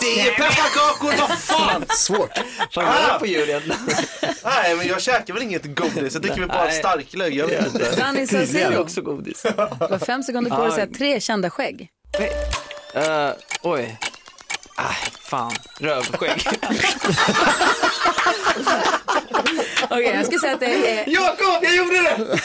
det 0.00 0.20
är 0.20 0.30
pepparkakor, 0.34 1.14
vad 1.28 1.38
fan! 1.38 1.84
Svårt. 1.96 2.30
Fan, 2.74 3.18
på 3.18 3.26
jul 3.26 3.48
igen. 3.48 3.62
Nej, 4.44 4.76
men 4.76 4.86
jag 4.86 5.02
käkar 5.02 5.34
väl 5.34 5.42
inget 5.42 5.76
godis, 5.76 6.12
jag 6.12 6.22
dricker 6.22 6.40
väl 6.40 6.48
bara 6.48 6.64
Nej. 6.64 6.78
starklögg, 6.78 7.34
jag 7.34 7.46
vet 7.46 7.66
inte. 7.66 7.96
Danny 7.96 8.26
Saucedo, 8.26 8.78
också 8.78 9.00
godis. 9.02 9.42
du 9.42 9.48
har 9.56 9.98
fem 9.98 10.22
sekunder 10.22 10.50
på 10.50 10.56
dig 10.58 10.68
att 10.68 10.74
säga 10.74 10.86
tre 10.86 11.20
kända 11.20 11.50
skägg. 11.50 11.88
Eh, 12.94 13.30
oj. 13.62 13.98
Ah, 14.78 14.92
fan, 15.20 15.52
rövskägg. 15.80 16.48
Okej, 19.90 20.12
jag 20.14 20.24
skulle 20.26 20.40
säga 20.40 20.54
att 20.54 20.60
det 20.60 20.90
är 21.00 21.04
Jakob, 21.08 21.62
jag 21.64 21.76
gjorde 21.76 22.02
det! 22.02 22.38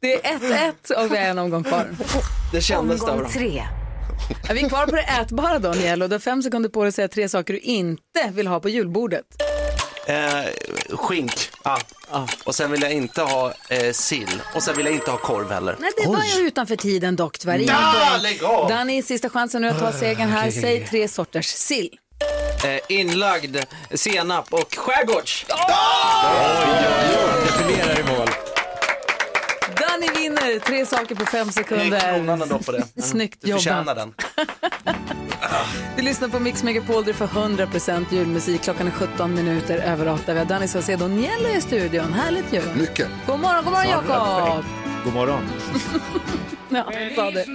det 0.00 0.26
är 0.26 0.38
1-1 0.38 1.04
och 1.04 1.12
vi 1.12 1.16
har 1.16 1.24
en 1.24 1.38
omgång 1.38 1.64
kvar. 1.64 1.90
Det 2.52 2.60
kändes 2.60 3.00
Omgång 3.02 3.18
bra. 3.18 3.28
tre. 3.28 3.62
Ja, 4.48 4.54
vi 4.54 4.64
är 4.64 4.68
kvar 4.68 4.86
på 4.86 4.96
det 4.96 5.02
ätbara 5.02 5.58
då 5.58 5.68
Daniel 5.68 6.02
och 6.02 6.08
du 6.08 6.14
har 6.14 6.20
fem 6.20 6.42
sekunder 6.42 6.68
på 6.68 6.82
dig 6.82 6.88
att 6.88 6.94
säga 6.94 7.08
tre 7.08 7.28
saker 7.28 7.52
du 7.54 7.58
inte 7.60 8.30
vill 8.32 8.46
ha 8.46 8.60
på 8.60 8.68
julbordet. 8.68 9.24
Eh, 10.06 10.96
skink, 10.96 11.32
ja. 11.64 11.78
Och 12.44 12.54
sen 12.54 12.70
vill 12.70 12.82
jag 12.82 12.92
inte 12.92 13.22
ha 13.22 13.54
eh, 13.68 13.92
sill, 13.92 14.42
och 14.54 14.62
sen 14.62 14.76
vill 14.76 14.86
jag 14.86 14.94
inte 14.94 15.10
ha 15.10 15.18
korv 15.18 15.50
heller. 15.50 15.76
Nej, 15.78 15.90
det 16.02 16.08
var 16.08 16.22
ju 16.38 16.46
utanför 16.46 16.76
tiden 16.76 17.16
dock 17.16 17.38
tyvärr. 17.38 17.58
Ja, 17.58 17.94
lägg 18.22 18.44
av! 18.44 18.68
Danny, 18.68 19.02
sista 19.02 19.28
chansen 19.30 19.62
nu 19.62 19.68
att 19.68 19.78
ta 19.78 19.92
segern 19.92 20.28
här. 20.28 20.50
Säg 20.50 20.86
tre 20.86 21.08
sorters 21.08 21.46
sill. 21.46 21.90
Eh, 22.64 22.80
inlagd, 22.88 23.56
senap 23.94 24.52
och 24.52 24.74
skärgårds. 24.76 25.46
Definierar 27.46 28.00
i 28.00 28.02
mål. 28.02 28.18
Danny 28.18 28.23
tre 30.60 30.86
saker 30.86 31.14
på 31.14 31.26
fem 31.26 31.48
kronan 31.50 31.52
sekunder. 31.52 32.42
ändå 32.42 32.58
på 32.58 32.72
det. 32.72 33.02
Snyggt 33.02 33.38
Du 33.40 33.52
förtjänar 33.52 33.80
jobbat. 33.80 33.96
den. 33.96 34.14
Du 35.96 36.02
lyssnar 36.02 36.28
på 36.28 36.38
Mix 36.40 36.62
Megapol, 36.62 37.04
du 37.04 37.12
får 37.14 37.26
100% 37.26 38.04
julmusik. 38.10 38.62
Klockan 38.62 38.86
är 38.86 38.90
17 38.90 39.34
minuter 39.34 39.78
över 39.78 40.08
8. 40.08 40.32
Vi 40.32 40.38
har 40.38 40.46
Danny 40.46 40.68
Saucedo 40.68 41.04
och 41.04 41.10
Niello 41.10 41.48
i 41.48 41.60
studion. 41.60 42.12
Härligt 42.12 42.52
ju. 42.52 42.62
Mycket. 42.74 43.08
God 43.26 43.40
morgon, 43.40 43.64
god 43.64 43.72
morgon 43.72 43.90
Jakob. 43.90 44.64
God 45.04 45.14
morgon. 45.14 45.42
Ja, 46.68 46.84
sa 47.16 47.30
det. 47.30 47.46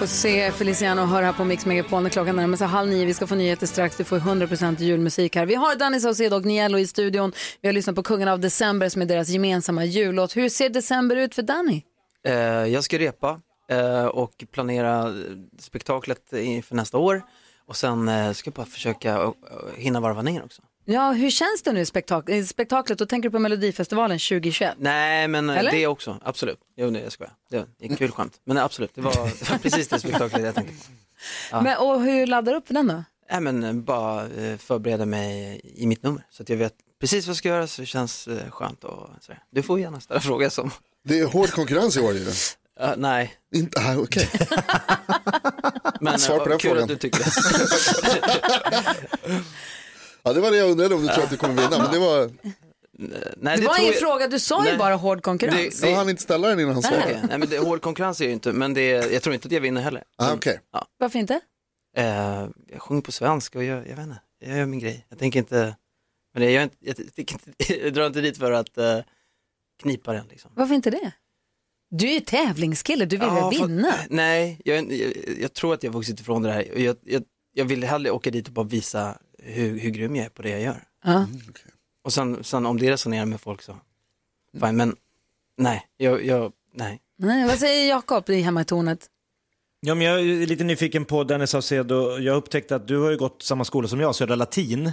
José 0.00 0.52
Feliciano 0.52 1.04
hör 1.04 1.22
här 1.22 1.32
på 1.32 1.44
Mix 1.44 1.66
Megapol 1.66 2.02
när 2.02 2.10
klockan 2.10 2.36
närmar 2.36 2.56
sig 2.56 2.66
halv 2.66 2.90
nio. 2.90 3.04
Vi 3.04 3.14
ska 3.14 3.26
få 3.26 3.34
nyheter 3.34 3.66
strax. 3.66 3.96
Du 3.96 4.04
får 4.04 4.18
100% 4.18 4.82
julmusik 4.82 5.36
här. 5.36 5.46
Vi 5.46 5.54
har 5.54 5.76
Danny 5.76 6.00
Saucedo 6.00 6.36
och 6.36 6.44
Niello 6.44 6.78
i 6.78 6.86
studion. 6.86 7.32
Vi 7.60 7.68
har 7.68 7.72
lyssnat 7.72 7.96
på 7.96 8.02
Kungen 8.02 8.28
av 8.28 8.40
December 8.40 8.88
som 8.88 9.02
är 9.02 9.06
deras 9.06 9.28
gemensamma 9.28 9.84
jullåt. 9.84 10.36
Hur 10.36 10.48
ser 10.48 10.68
december 10.68 11.16
ut 11.16 11.34
för 11.34 11.42
Danny? 11.42 11.82
Eh, 12.26 12.32
jag 12.66 12.84
ska 12.84 12.98
repa 12.98 13.40
eh, 13.70 14.04
och 14.04 14.44
planera 14.52 15.14
spektaklet 15.58 16.32
inför 16.32 16.74
nästa 16.74 16.98
år. 16.98 17.22
Och 17.66 17.76
sen 17.76 18.08
eh, 18.08 18.32
ska 18.32 18.48
jag 18.48 18.54
bara 18.54 18.66
försöka 18.66 19.14
eh, 19.14 19.30
hinna 19.76 20.00
varva 20.00 20.22
ner 20.22 20.44
också. 20.44 20.62
Ja, 20.90 21.12
hur 21.12 21.30
känns 21.30 21.62
det 21.64 21.72
nu 21.72 21.86
spektak 21.86 22.28
i 22.28 22.46
spektaklet? 22.46 22.98
Då 22.98 23.06
tänker 23.06 23.28
du 23.28 23.32
på 23.32 23.38
Melodifestivalen 23.38 24.18
2021. 24.18 24.74
Nej, 24.78 25.28
men 25.28 25.50
eh, 25.50 25.58
Eller? 25.58 25.70
det 25.70 25.86
också, 25.86 26.20
absolut. 26.24 26.58
Jo, 26.76 26.90
nej, 26.90 27.02
jag 27.02 27.12
skojar. 27.12 27.32
Det 27.50 27.56
är 27.56 27.66
ett 27.80 27.98
kul 27.98 28.10
skämt. 28.10 28.40
Men 28.44 28.58
absolut, 28.58 28.94
det 28.94 29.00
var, 29.00 29.12
det 29.38 29.50
var 29.50 29.58
precis 29.58 29.88
det 29.88 29.98
spektaklet 30.00 30.44
jag 30.44 30.54
tänkte. 30.54 30.74
Ja. 31.50 31.60
Men, 31.60 31.78
och 31.78 32.02
hur 32.02 32.26
laddar 32.26 32.52
du 32.52 32.58
upp 32.58 32.66
för 32.66 32.74
den 32.74 32.86
då? 32.86 33.04
Nej, 33.30 33.40
men 33.40 33.64
eh, 33.64 33.72
bara 33.72 34.26
eh, 34.26 34.56
förbereda 34.58 35.06
mig 35.06 35.60
i 35.64 35.86
mitt 35.86 36.02
nummer 36.02 36.22
så 36.30 36.42
att 36.42 36.48
jag 36.48 36.56
vet 36.56 36.74
precis 37.00 37.26
vad 37.26 37.30
jag 37.30 37.36
ska 37.36 37.48
göra 37.48 37.66
så 37.66 37.82
det 37.82 37.86
känns 37.86 38.28
skönt 38.50 38.84
och 38.84 39.08
sådär. 39.20 39.42
Du 39.50 39.62
får 39.62 39.80
gärna 39.80 40.00
ställa 40.00 40.20
fråga 40.20 40.50
som, 40.50 40.70
Det 41.04 41.18
är 41.20 41.26
hård 41.26 41.50
konkurrens 41.50 41.96
i 41.96 42.00
år 42.00 42.12
ju. 42.14 42.26
Eh, 42.80 42.90
nej, 42.96 43.32
Inte, 43.54 43.80
ah, 43.80 43.96
okej. 43.96 44.28
men 46.00 46.18
Svar 46.18 46.38
på 46.38 46.48
den 46.48 46.58
kul 46.58 46.70
frågan. 46.70 46.82
att 46.82 46.88
du 46.88 46.96
tycker 46.96 47.24
det. 47.24 47.30
Ja, 50.28 50.32
det 50.34 50.40
var 50.40 50.50
det 50.50 50.56
jag 50.56 50.70
undrade 50.70 50.94
om 50.94 51.02
du 51.02 51.08
tror 51.08 51.24
att 51.24 51.30
du 51.30 51.36
kommer 51.36 51.54
vinna. 51.54 51.82
Men 51.82 51.92
det 51.92 51.98
var, 51.98 52.30
Nej, 52.92 53.10
det 53.36 53.48
var 53.48 53.56
tror 53.56 53.78
ingen 53.78 53.92
jag- 53.92 54.00
fråga, 54.00 54.28
du 54.28 54.38
sa 54.38 54.64
ju 54.64 54.68
Nej. 54.70 54.78
bara 54.78 54.94
hård 54.94 55.22
konkurrens. 55.22 55.80
Det- 55.80 55.90
jag 55.90 55.96
hann 55.96 56.08
inte 56.10 56.22
ställa 56.22 56.48
den 56.48 56.60
innan 56.60 56.72
han 56.74 56.82
svarade. 56.82 57.04
Okej, 57.04 57.20
Nej, 57.28 57.38
men 57.38 57.48
det, 57.48 57.58
hård 57.58 57.80
konkurrens 57.82 58.20
är 58.20 58.24
ju 58.24 58.32
inte, 58.32 58.52
men 58.52 58.74
det, 58.74 58.86
jag 59.12 59.22
tror 59.22 59.34
inte 59.34 59.46
att 59.48 59.52
jag 59.52 59.60
vinner 59.60 59.80
heller. 59.82 60.04
Ah, 60.16 60.32
okej. 60.34 60.60
Varför 60.98 61.18
inte? 61.18 61.40
Eh, 61.96 62.04
jag 62.68 62.78
sjunger 62.82 63.02
på 63.02 63.12
svenska 63.12 63.58
och 63.58 63.64
jag, 63.64 63.78
jag 63.88 63.96
vet 63.96 64.04
inte, 64.06 64.20
jag 64.38 64.58
gör 64.58 64.66
min 64.66 64.80
grej. 64.80 65.06
Jag 65.08 65.18
tänker 65.18 65.38
inte, 65.38 65.76
men 66.34 66.42
jag, 66.42 66.52
gör 66.52 66.62
inte, 66.62 66.76
jag, 66.80 66.98
inte, 67.16 67.74
jag 67.84 67.94
drar 67.94 68.06
inte 68.06 68.20
dit 68.20 68.38
för 68.38 68.52
att, 68.52 68.78
eh, 68.78 68.98
knipa 69.82 70.12
den. 70.12 70.26
Liksom. 70.30 70.50
Varför 70.54 70.74
inte 70.74 70.90
det? 70.90 71.12
Du 71.90 72.08
är 72.08 72.12
ju 72.14 72.20
tävlingskille, 72.20 73.04
du 73.04 73.16
vill 73.16 73.28
Ja, 73.28 73.48
väl 73.50 73.58
för- 73.58 73.66
vinna? 73.66 73.94
Nej, 74.08 74.60
jag, 74.64 74.92
jag, 74.92 75.12
jag 75.40 75.52
tror 75.52 75.74
att 75.74 75.82
jag 75.82 75.90
har 75.90 75.98
vuxit 75.98 76.20
ifrån 76.20 76.42
det 76.42 76.52
här. 76.52 76.78
Jag, 76.78 76.96
jag, 77.04 77.22
jag 77.52 77.64
vill 77.64 77.84
hellre 77.84 78.10
åka 78.10 78.30
dit 78.30 78.46
och 78.46 78.52
bara 78.52 78.66
visa 78.66 79.18
hur, 79.48 79.78
hur 79.78 79.90
grym 79.90 80.16
jag 80.16 80.24
är 80.24 80.30
på 80.30 80.42
det 80.42 80.50
jag 80.50 80.60
gör. 80.60 80.84
Ja. 81.04 81.26
Och 82.04 82.12
sen, 82.12 82.44
sen 82.44 82.66
om 82.66 82.78
det 82.78 82.90
resonerar 82.90 83.26
med 83.26 83.40
folk 83.40 83.62
så, 83.62 83.76
fine, 84.60 84.76
men 84.76 84.96
nej, 85.56 85.86
jag, 85.96 86.24
jag, 86.24 86.52
nej. 86.74 87.00
Nej, 87.18 87.46
vad 87.46 87.58
säger 87.58 87.88
Jakob 87.88 88.30
i 88.30 88.40
hemma 88.40 88.60
i 88.60 88.64
tornet? 88.64 89.06
Ja, 89.80 89.94
men 89.94 90.06
jag 90.06 90.20
är 90.20 90.46
lite 90.46 90.64
nyfiken 90.64 91.04
på 91.04 91.24
Dennis 91.24 91.50
Saucedo. 91.50 92.18
Jag 92.18 92.36
upptäckte 92.36 92.76
att 92.76 92.88
du 92.88 92.98
har 92.98 93.10
ju 93.10 93.16
gått 93.16 93.42
samma 93.42 93.64
skola 93.64 93.88
som 93.88 94.00
jag, 94.00 94.14
Södra 94.14 94.34
Latin. 94.34 94.92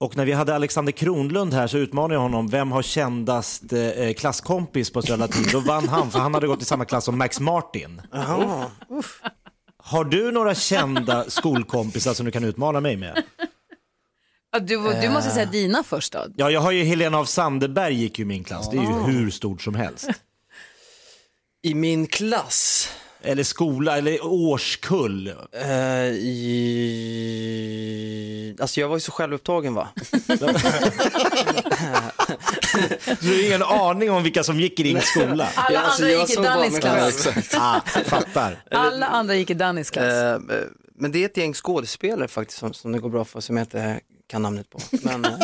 Och 0.00 0.16
när 0.16 0.24
vi 0.24 0.32
hade 0.32 0.54
Alexander 0.54 0.92
Kronlund 0.92 1.54
här 1.54 1.66
så 1.66 1.78
utmanade 1.78 2.14
jag 2.14 2.20
honom, 2.20 2.48
vem 2.48 2.72
har 2.72 2.82
kändast 2.82 3.72
eh, 3.72 4.12
klasskompis 4.12 4.90
på 4.90 5.02
Södra 5.02 5.16
Latin? 5.16 5.44
Då 5.52 5.60
vann 5.60 5.88
han, 5.88 6.10
för 6.10 6.18
han 6.18 6.34
hade 6.34 6.46
gått 6.46 6.62
i 6.62 6.64
samma 6.64 6.84
klass 6.84 7.04
som 7.04 7.18
Max 7.18 7.40
Martin. 7.40 8.02
Jaha. 8.12 8.70
Har 9.78 10.04
du 10.04 10.32
några 10.32 10.54
kända 10.54 11.30
skolkompisar 11.30 12.14
som 12.14 12.26
du 12.26 12.32
kan 12.32 12.44
utmana 12.44 12.80
mig 12.80 12.96
med? 12.96 13.22
Ja, 14.56 14.60
du, 14.60 15.00
du 15.00 15.08
måste 15.08 15.30
säga 15.30 15.46
dina 15.46 15.84
först 15.84 16.12
då. 16.12 16.26
Ja, 16.36 16.50
jag 16.50 16.60
har 16.60 16.72
ju 16.72 16.84
Helena 16.84 17.18
av 17.18 17.24
Sandeberg 17.24 17.94
gick 17.94 18.18
ju 18.18 18.22
i 18.22 18.26
min 18.26 18.44
klass. 18.44 18.70
Det 18.70 18.76
är 18.76 18.82
ju 18.82 18.88
hur 19.12 19.30
stort 19.30 19.62
som 19.62 19.74
helst. 19.74 20.08
I 21.62 21.74
min 21.74 22.06
klass? 22.06 22.88
Eller 23.22 23.42
skola, 23.42 23.98
eller 23.98 24.24
årskull. 24.24 25.34
Eh, 25.52 25.68
i... 26.06 26.56
Alltså 28.60 28.80
jag 28.80 28.88
var 28.88 28.96
ju 28.96 29.00
så 29.00 29.12
självupptagen 29.12 29.74
va? 29.74 29.88
Du 33.20 33.28
har 33.28 33.46
ingen 33.46 33.62
aning 33.62 34.10
om 34.10 34.22
vilka 34.22 34.44
som 34.44 34.60
gick 34.60 34.80
i 34.80 34.82
din 34.82 35.00
skola. 35.00 35.48
Alla 35.54 35.80
andra 35.80 36.10
gick 36.10 36.30
i 36.30 36.34
Dannys 36.42 36.78
klass. 36.78 37.28
Ah, 37.54 37.80
fattar. 38.04 38.62
Alla 38.70 39.06
andra 39.06 39.34
gick 39.34 39.50
i 39.50 39.54
Dannys 39.54 39.90
klass. 39.90 40.12
Eh, 40.12 40.34
eh, 40.34 40.40
men 40.94 41.12
det 41.12 41.18
är 41.18 41.26
ett 41.26 41.36
gäng 41.36 41.54
skådespelare 41.54 42.28
faktiskt 42.28 42.58
som, 42.58 42.74
som 42.74 42.92
det 42.92 42.98
går 42.98 43.10
bra 43.10 43.24
för, 43.24 43.40
som 43.40 43.58
inte 43.58 44.00
kan 44.26 44.42
namnet 44.42 44.70
på. 44.70 44.78
Men, 45.02 45.24
eh, 45.24 45.32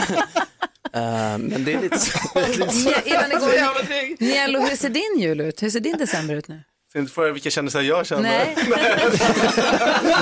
eh, 0.93 1.39
men 1.39 1.65
det 1.65 1.73
är 1.75 1.81
lite 1.83 1.99
så. 1.99 2.19
det 2.35 2.41
är 2.41 2.49
lite 2.49 2.71
så. 2.73 2.89
Ni- 2.91 2.95
Innan 3.11 3.29
ni 3.29 3.35
går, 3.35 4.21
Nielo, 4.25 4.61
hur 4.61 4.77
ser 4.77 4.89
din 4.89 5.21
jul 5.21 5.41
ut? 5.41 5.63
Hur 5.63 5.71
ser 5.71 5.81
din 5.81 5.97
december 5.99 6.35
ut 6.35 6.49
nu? 6.49 6.61
Ska 6.91 6.99
inte 6.99 7.13
fråga 7.13 7.33
vilka 7.33 7.51
kändisar 7.51 7.81
jag 7.83 8.07
känner? 8.07 8.23
Nej. 8.23 8.57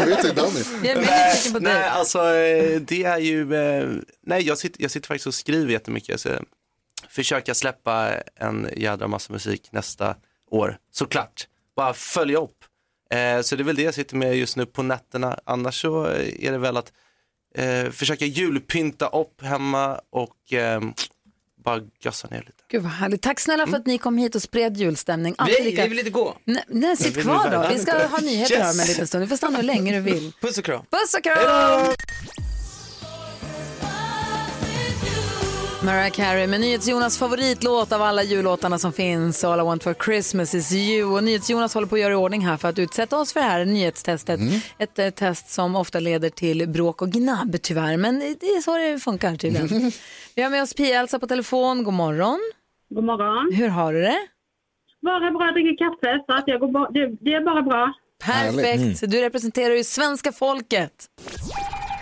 Jag 0.01 0.07
vet 0.07 0.25
inte, 0.25 0.33
Danny. 0.33 0.61
Jag 0.83 0.87
är 0.87 0.95
väldigt 0.95 1.11
nyfiken 1.35 1.53
på 1.53 1.59
dig. 1.59 1.73
Nej, 1.75 1.89
alltså 1.89 2.19
eh, 2.19 2.81
det 2.81 3.05
är 3.05 3.19
ju, 3.19 3.55
eh, 3.55 3.89
nej 4.27 4.43
jag 4.47 4.59
sitter, 4.59 4.83
jag 4.83 4.91
sitter 4.91 5.07
faktiskt 5.07 5.27
och 5.27 5.35
skriver 5.35 5.73
jättemycket. 5.73 6.21
Så 6.21 6.29
jag 6.29 6.45
försöker 7.09 7.55
släppa 7.55 8.13
en 8.37 8.69
jädra 8.77 9.09
massa 9.09 9.33
musik 9.33 9.69
nästa 9.73 10.17
år, 10.51 10.77
såklart. 10.93 11.47
Bara 11.77 11.95
följa 11.95 12.39
upp. 12.39 12.57
Så 13.43 13.57
det 13.57 13.63
är 13.63 13.65
väl 13.65 13.77
det 13.77 13.83
jag 13.83 13.95
sitter 13.95 14.17
med 14.17 14.37
just 14.37 14.57
nu 14.57 14.67
på 14.67 14.83
nätterna. 14.83 15.39
Annars 15.45 15.81
så 15.81 16.05
är 16.39 16.53
det 16.53 16.59
väl 16.59 16.77
att 16.77 16.93
eh, 17.55 17.91
försöka 17.91 18.25
julpynta 18.25 19.07
upp 19.09 19.43
hemma 19.43 20.01
och 20.11 20.53
eh, 20.53 20.81
bara 21.65 21.81
gössa 22.01 22.29
ner 22.29 22.39
lite. 22.39 22.53
Gud 22.71 22.83
vad 22.83 22.93
härligt. 22.93 23.23
Tack 23.23 23.41
snälla 23.41 23.67
för 23.67 23.77
att 23.77 23.87
ni 23.87 23.99
kom 23.99 24.19
hit 24.19 24.35
och 24.35 24.43
spred 24.43 24.77
julstämning. 24.77 25.35
Lika... 25.65 25.83
vi 25.83 25.89
vill 25.89 25.99
inte 25.99 26.11
gå. 26.11 26.37
Nej, 26.45 26.65
nej, 26.69 26.97
sitt 26.97 27.23
kvar 27.23 27.51
vi 27.51 27.57
då. 27.57 27.67
Vi 27.73 27.79
ska 27.79 28.07
ha 28.07 28.19
nyheter 28.19 28.55
Yes. 28.55 28.63
här 28.63 28.73
om 28.75 28.81
en 28.81 28.87
liten 28.87 29.07
stund. 29.07 29.25
Du 29.25 29.29
får 29.29 29.37
stanna 29.37 29.57
hur 29.57 29.65
länge 29.65 29.93
du 29.93 30.01
vill. 30.01 30.33
Puss 30.41 30.59
och 30.59 30.65
kram. 30.65 30.85
Puss 30.91 31.15
och 31.15 31.23
kram! 31.23 31.95
Mariah 35.85 36.11
Carey 36.11 36.47
med 36.47 36.61
NyhetsJonas 36.61 37.19
favoritlåt 37.19 37.93
av 37.93 38.03
alla 38.03 38.23
jullåtarna 38.23 38.79
som 38.79 38.93
finns. 38.93 39.45
All 39.45 39.61
I 39.61 39.63
want 39.63 39.83
for 39.83 39.95
Christmas 40.05 40.55
is 40.55 40.73
you. 40.73 41.05
Och 41.17 41.25
NyhetsJonas 41.25 41.75
håller 41.75 41.87
på 41.87 41.95
att 41.95 42.01
göra 42.01 42.13
i 42.13 42.17
ordning 42.17 42.47
här 42.47 42.57
för 42.57 42.69
att 42.69 42.79
utsätta 42.79 43.19
oss 43.19 43.33
för 43.33 43.41
det 43.41 43.47
här 43.47 43.65
nyhetstestet. 43.65 44.41
Ett 44.79 44.99
eh, 44.99 45.11
test 45.11 45.51
som 45.51 45.77
ofta 45.77 46.01
leder 46.01 46.31
till 46.31 46.69
bråk 46.69 47.03
och 47.03 47.11
gnabb 47.11 47.57
tyvärr. 47.63 47.97
Men 47.97 48.19
det 48.19 48.47
är 48.47 48.61
så 48.63 48.77
det 48.77 48.99
funkar 49.01 49.37
tydligen. 49.37 49.69
Vi 50.35 50.43
har 50.43 50.51
med 50.51 50.63
oss 50.63 50.75
Pia-Elsa 50.75 51.19
på 51.19 51.27
telefon. 51.27 51.85
God 51.85 51.95
morgon. 51.95 52.41
God 52.95 53.05
morgon. 53.05 53.53
Hur 53.55 53.69
har 53.69 53.93
du 53.93 54.01
det? 54.03 54.19
Bara 55.03 55.31
bra, 55.31 55.53
dricker 55.53 55.77
kaffe 55.79 56.25
så 56.27 56.33
att 56.33 56.45
jag 56.47 56.61
går 56.61 56.69
ba- 56.73 56.91
det, 56.91 57.07
det 57.21 57.35
är 57.35 57.45
bara 57.45 57.63
bra. 57.63 57.93
Perfekt. 58.25 59.11
Du 59.11 59.21
representerar 59.21 59.75
ju 59.75 59.85
svenska 59.85 60.33
folket. 60.33 60.93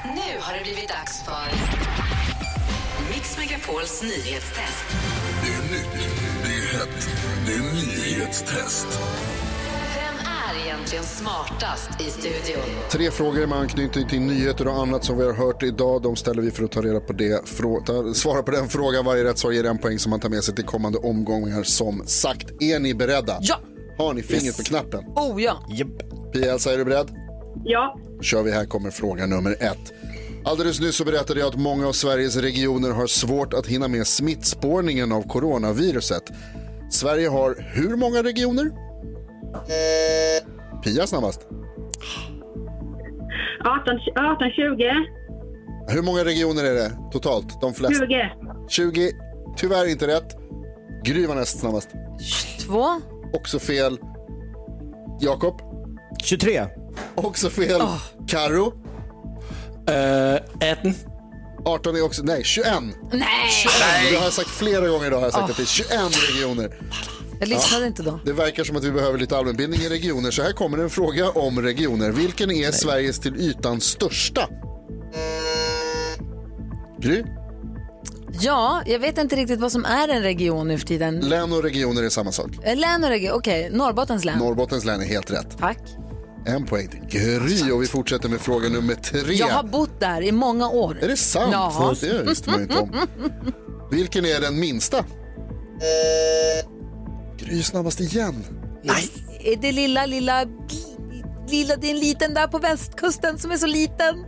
Nu 0.05 0.41
har 0.41 0.55
det 0.59 0.63
blivit 0.63 0.89
dags 0.89 1.25
för 1.25 1.68
Megapols 3.69 4.03
nyhetstest. 4.03 4.87
Det 5.43 5.49
är 5.53 5.63
nytt, 5.73 6.09
det 6.45 6.49
är 6.49 6.79
hett, 6.79 7.09
det 7.47 7.53
är 7.53 7.59
nyhetstest. 7.61 8.87
Vem 9.95 10.15
är 10.61 10.67
egentligen 10.67 11.05
smartast 11.05 12.01
i 12.01 12.11
studion? 12.11 12.63
Tre 12.91 13.11
frågor 13.11 13.47
med 13.47 13.59
anknytning 13.59 14.09
till 14.09 14.21
nyheter 14.21 14.69
och 14.69 14.75
annat 14.83 15.05
som 15.05 15.19
vi 15.19 15.25
har 15.25 15.33
hört 15.33 15.63
idag. 15.63 16.03
De 16.03 16.17
ställer 16.17 16.43
vi 16.43 16.51
för 16.51 16.65
att 16.65 16.73
ta 16.73 16.83
reda 16.83 17.01
på 17.01 17.13
det. 17.13 17.43
Frå- 17.45 17.85
ta, 17.85 18.15
svara 18.15 18.43
på 18.43 18.51
den 18.51 18.69
frågan. 18.69 19.05
Varje 19.05 19.25
rätt 19.25 19.39
svar 19.39 19.51
ger 19.53 19.65
en 19.65 19.79
poäng 19.79 19.99
som 19.99 20.11
man 20.11 20.21
tar 20.21 20.29
med 20.29 20.45
sig 20.45 20.55
till 20.55 20.65
kommande 20.65 20.99
omgångar. 20.99 21.63
Som 21.63 22.03
sagt, 22.07 22.63
är 22.63 22.79
ni 22.79 22.95
beredda? 22.95 23.39
Ja! 23.41 23.57
Har 23.99 24.15
ni 24.15 24.23
fingret 24.23 24.57
på 24.57 24.63
knappen? 24.63 25.05
Oh 25.17 25.43
ja. 25.43 25.69
Pia-Elsa, 26.33 26.73
är 26.73 26.79
du 26.79 26.85
beredd? 26.85 27.09
Ja. 27.65 27.99
Då 28.17 28.23
kör 28.23 28.43
vi 28.43 28.53
här 28.53 28.65
kommer 28.65 28.91
fråga 28.91 29.27
nummer 29.27 29.57
ett. 29.61 29.93
Alldeles 30.49 30.81
nyss 30.81 30.97
så 30.97 31.05
berättade 31.05 31.41
jag 31.41 31.49
att 31.49 31.57
många 31.59 31.89
av 31.89 31.93
Sveriges 31.93 32.37
regioner 32.37 32.91
har 32.91 33.07
svårt 33.07 33.55
att 33.55 33.67
hinna 33.67 33.89
med 33.89 34.07
smittspårningen 34.07 35.13
av 35.13 35.23
coronaviruset. 35.23 36.23
Sverige 36.91 37.29
har 37.29 37.57
hur 37.59 37.97
många 37.97 38.23
regioner? 38.23 38.71
Pia 40.85 41.07
snabbast. 41.07 41.41
18, 43.65 43.99
18 44.17 44.51
20, 44.51 44.91
Hur 45.89 46.03
många 46.03 46.25
regioner 46.25 46.65
är 46.65 46.75
det 46.75 46.93
totalt? 47.13 47.61
De 47.61 47.75
flesta? 47.75 48.07
20. 48.07 48.31
20. 48.69 49.13
Tyvärr 49.57 49.91
inte 49.91 50.07
rätt. 50.07 50.37
Gry 51.05 51.27
var 51.27 51.35
näst 51.35 51.61
snabbast. 51.61 51.89
Två. 52.67 52.85
Också 53.33 53.59
fel. 53.59 53.99
Jakob? 55.21 55.61
23. 56.23 56.67
Också 57.15 57.51
fel. 57.51 57.81
Karo? 58.29 58.88
Uh, 59.89 60.71
18. 60.73 60.95
18 61.65 61.97
är 61.97 62.03
också, 62.03 62.23
nej 62.23 62.45
21. 62.45 62.67
Nej! 63.13 63.51
21. 63.51 63.73
Det 64.11 64.17
har 64.17 64.25
jag 64.25 64.33
sagt 64.33 64.49
flera 64.51 64.89
gånger 64.89 65.07
idag, 65.07 65.17
har 65.17 65.25
jag 65.25 65.33
sagt 65.33 65.45
Oh. 65.45 65.51
att 65.51 65.57
det 65.57 65.63
är 65.63 65.67
21 65.67 65.91
regioner. 66.35 66.77
Jag 67.41 67.49
lyssnade 67.49 67.87
inte 67.87 68.03
då. 68.03 68.21
Det 68.25 68.33
verkar 68.33 68.65
som 68.65 68.77
att 68.77 68.85
vi 68.85 68.91
behöver 68.91 69.19
lite 69.19 69.37
allmänbildning 69.37 69.81
i 69.81 69.89
regioner, 69.89 70.31
så 70.31 70.43
här 70.43 70.53
kommer 70.53 70.79
en 70.79 70.91
fråga 70.91 71.31
om 71.31 71.63
regioner. 71.63 72.11
Vilken 72.11 72.51
är 72.51 72.73
Sveriges 72.73 73.19
till 73.19 73.37
ytan 73.37 73.81
största? 73.81 74.49
Gry? 77.01 77.25
Ja, 78.41 78.83
jag 78.87 78.99
vet 78.99 79.19
inte 79.19 79.37
riktigt 79.37 79.61
vad 79.61 79.73
som 79.73 79.85
är 79.85 80.09
en 80.09 80.23
region 80.23 80.69
nu 80.69 80.79
för 80.79 80.87
tiden. 80.87 81.21
Län 81.21 81.53
och 81.53 81.63
regioner 81.63 82.03
är 82.03 82.09
samma 82.09 82.33
sak. 82.33 82.51
Eh, 82.63 82.77
Län 82.77 83.05
och 83.05 83.11
region, 83.11 83.33
okej. 83.35 83.71
Norrbottens 83.73 84.25
län. 84.25 84.39
Norrbottens 84.39 84.85
län 84.85 85.01
är 85.01 85.05
helt 85.07 85.31
rätt. 85.31 85.59
Tack. 85.59 85.79
En 86.49 86.67
poäng 86.67 86.89
till 86.89 87.21
Gry 87.21 87.71
och 87.73 87.83
vi 87.83 87.87
fortsätter 87.87 88.29
med 88.29 88.41
fråga 88.41 88.69
nummer 88.69 88.95
tre. 88.95 89.35
Jag 89.35 89.49
har 89.49 89.63
bott 89.63 90.01
där 90.01 90.23
i 90.23 90.33
många 90.33 90.69
år. 90.69 90.99
Är 91.03 91.09
det 91.09 91.17
sant? 91.17 91.51
Ja. 91.53 91.95
Det 92.01 92.23
visste 92.23 92.51
man 92.51 92.59
ju 92.59 92.63
inte 92.65 92.79
om. 92.79 92.91
Vilken 93.91 94.25
är 94.25 94.41
den 94.41 94.61
minsta? 94.61 95.05
Gry 97.39 97.63
snabbast 97.63 98.01
igen. 98.01 98.45
Är 99.45 99.57
det 99.57 99.73
lilla, 99.73 100.07
lilla, 100.07 100.45
lilla, 101.49 101.77
det 101.77 101.87
är 101.87 101.91
en 101.91 102.01
liten 102.01 102.35
där 102.35 102.47
på 102.47 102.59
västkusten 102.59 103.39
som 103.39 103.51
är 103.51 103.57
så 103.57 103.67
liten. 103.67 104.25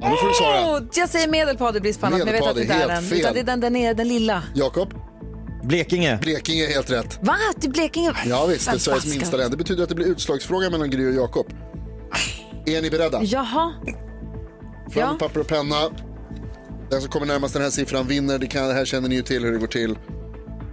Ja, 0.00 0.08
nu 0.08 0.16
får 0.16 0.28
du 0.28 0.34
svara. 0.34 0.76
Åh, 0.76 0.80
jag 0.94 1.08
säger 1.08 1.28
Medelpad, 1.28 1.82
blir 1.82 1.92
spännande. 1.92 2.24
men 2.24 2.34
jag 2.34 2.40
vet 2.40 2.50
att 2.50 2.56
det 2.56 2.62
är 2.62 2.64
är 2.64 2.68
där 2.68 2.94
helt 2.94 3.10
den. 3.10 3.18
fel. 3.18 3.18
Utan 3.20 3.34
det 3.34 3.40
är 3.40 3.44
den 3.44 3.60
där 3.60 3.70
nere, 3.70 3.94
den 3.94 4.08
lilla. 4.08 4.42
Jakob? 4.54 4.94
Blekinge. 5.62 6.18
Blekinge 6.22 6.64
är 6.64 6.68
helt 6.68 6.90
rätt. 6.90 7.18
Va? 7.22 7.36
Till 7.60 7.70
Blekinge? 7.70 8.12
Ja 8.26 8.46
visst, 8.46 8.66
det 8.70 8.76
är 8.76 8.78
Sveriges 8.78 9.06
minsta 9.16 9.36
län. 9.36 9.50
Det 9.50 9.56
betyder 9.56 9.82
att 9.82 9.88
det 9.88 9.94
blir 9.94 10.06
utslagsfråga 10.06 10.70
mellan 10.70 10.90
Gry 10.90 11.08
och 11.10 11.14
Jakob. 11.14 11.46
Är 12.66 12.82
ni 12.82 12.90
beredda? 12.90 13.22
Jaha. 13.22 13.72
Fram 14.90 15.08
Ja. 15.10 15.16
papper 15.18 15.40
och 15.40 15.46
penna. 15.46 15.76
Den 16.90 17.00
som 17.00 17.10
kommer 17.10 17.26
närmast 17.26 17.54
den 17.54 17.62
här 17.62 17.70
siffran 17.70 18.06
vinner. 18.06 18.38
Det, 18.38 18.46
kan, 18.46 18.68
det 18.68 18.74
här 18.74 18.84
känner 18.84 19.08
ni 19.08 19.14
ju 19.14 19.22
till 19.22 19.44
hur 19.44 19.52
det 19.52 19.58
går 19.58 19.66
till. 19.66 19.98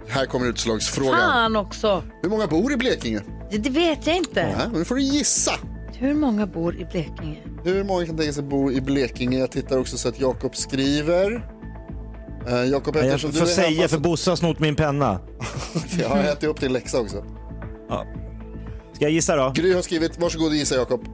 Här 0.08 0.26
kommer 0.26 0.46
utslagsfrågan. 0.46 1.20
Fan 1.20 1.56
också. 1.56 2.04
Hur 2.22 2.30
många 2.30 2.46
bor 2.46 2.72
i 2.72 2.76
Blekinge? 2.76 3.20
Det, 3.50 3.58
det 3.58 3.70
vet 3.70 4.06
jag 4.06 4.16
inte. 4.16 4.40
Ja, 4.58 4.68
men 4.68 4.78
nu 4.78 4.84
får 4.84 4.94
du 4.94 5.02
gissa. 5.02 5.52
Hur 5.98 6.14
många 6.14 6.46
bor 6.46 6.74
i 6.80 6.84
Blekinge? 6.84 7.38
Hur 7.64 7.84
många 7.84 8.06
kan 8.06 8.16
tänka 8.16 8.32
sig 8.32 8.42
bo 8.42 8.72
i 8.72 8.80
Blekinge? 8.80 9.38
Jag 9.38 9.50
tittar 9.50 9.78
också 9.78 9.96
så 9.98 10.08
att 10.08 10.20
Jakob 10.20 10.56
skriver. 10.56 11.50
Uh, 12.48 12.64
Jakob, 12.64 12.96
Jag 12.96 13.06
eftersom 13.06 13.30
du 13.30 13.38
får 13.38 13.46
är 13.46 13.50
säga 13.50 13.68
hemma 13.68 13.88
för 13.88 13.98
Bosse 13.98 14.30
har 14.30 14.36
snott 14.36 14.58
min 14.58 14.76
penna. 14.76 15.20
jag 15.98 16.08
har 16.08 16.18
ätit 16.18 16.44
upp 16.44 16.60
din 16.60 16.72
läxa 16.72 17.00
också. 17.00 17.24
Ja. 17.88 18.06
Ska 18.94 19.04
jag 19.04 19.12
gissa 19.12 19.36
då? 19.36 19.52
Gry 19.54 19.74
har 19.74 19.82
skrivit, 19.82 20.18
varsågod 20.18 20.48
och 20.48 20.54
gissa 20.54 20.74
Jakob. 20.74 21.04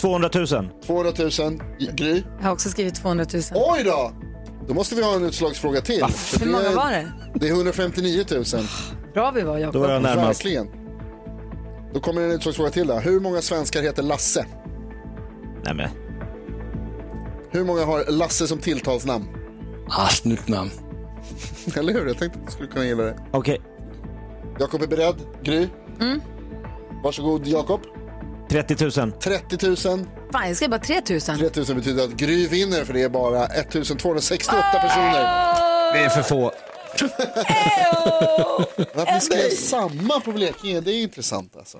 200 0.00 0.30
000. 0.34 0.46
200 0.86 1.12
000. 1.18 1.62
Gry? 1.94 2.22
Jag 2.38 2.46
har 2.46 2.52
också 2.52 2.68
skrivit 2.68 2.94
200 2.94 3.26
000. 3.32 3.42
Oj 3.54 3.82
då! 3.84 4.12
Då 4.68 4.74
måste 4.74 4.94
vi 4.94 5.02
ha 5.02 5.14
en 5.16 5.24
utslagsfråga 5.24 5.80
till. 5.80 6.04
För 6.04 6.40
Hur 6.40 6.52
många 6.52 6.70
var 6.70 6.90
det? 6.90 7.12
Det 7.34 7.48
är 7.48 7.52
159 7.52 8.24
000. 8.30 8.44
Bra 9.14 9.30
vi 9.30 9.42
var 9.42 9.58
Jakob. 9.58 9.72
Då 9.74 9.80
var 9.80 9.90
jag 9.90 10.02
närmast. 10.02 10.44
Verkligen. 10.44 10.68
Då 11.94 12.00
kommer 12.00 12.22
en 12.22 12.30
utslagsfråga 12.30 12.70
till 12.70 12.86
där. 12.86 13.00
Hur 13.00 13.20
många 13.20 13.42
svenskar 13.42 13.82
heter 13.82 14.02
Lasse? 14.02 14.46
Nej 15.64 15.74
men. 15.74 15.88
Hur 17.50 17.64
många 17.64 17.84
har 17.84 18.10
Lasse 18.10 18.46
som 18.46 18.58
tilltalsnamn? 18.58 19.24
Ah, 19.96 20.08
snyggt 20.08 20.48
namn. 20.48 20.70
Eller 21.76 21.92
hur? 21.92 22.06
Jag 22.06 22.18
tänkte 22.18 22.38
att 22.38 22.46
du 22.46 22.52
skulle 22.52 22.68
kunna 22.68 22.84
gilla 22.84 23.02
det. 23.02 23.16
Okej. 23.32 23.60
Jakob 24.60 24.82
är 24.82 24.86
beredd. 24.86 25.16
Gry? 25.42 25.68
Mm. 26.00 26.20
Varsågod 27.04 27.46
Jakob. 27.46 27.80
30 28.50 29.00
000. 29.00 29.12
30 29.12 29.66
000. 29.66 29.76
Fan, 30.32 30.48
jag 30.48 30.56
ska 30.56 30.68
bara 30.68 30.80
3000. 30.80 31.38
3 31.38 31.50
000 31.68 31.76
betyder 31.76 32.04
att 32.04 32.10
Gry 32.10 32.48
vinner 32.48 32.84
för 32.84 32.92
det 32.94 33.02
är 33.02 33.08
bara 33.08 33.46
1268 33.46 34.62
personer. 34.82 35.22
Det 35.92 35.98
är 36.04 36.08
för 36.08 36.22
få. 36.22 36.52
Att 38.94 39.16
vi 39.16 39.20
skrev 39.20 39.48
samma 39.50 40.20
på 40.20 40.32
Blekinge, 40.32 40.80
det 40.80 40.90
är 40.92 41.02
intressant 41.02 41.56
alltså. 41.56 41.78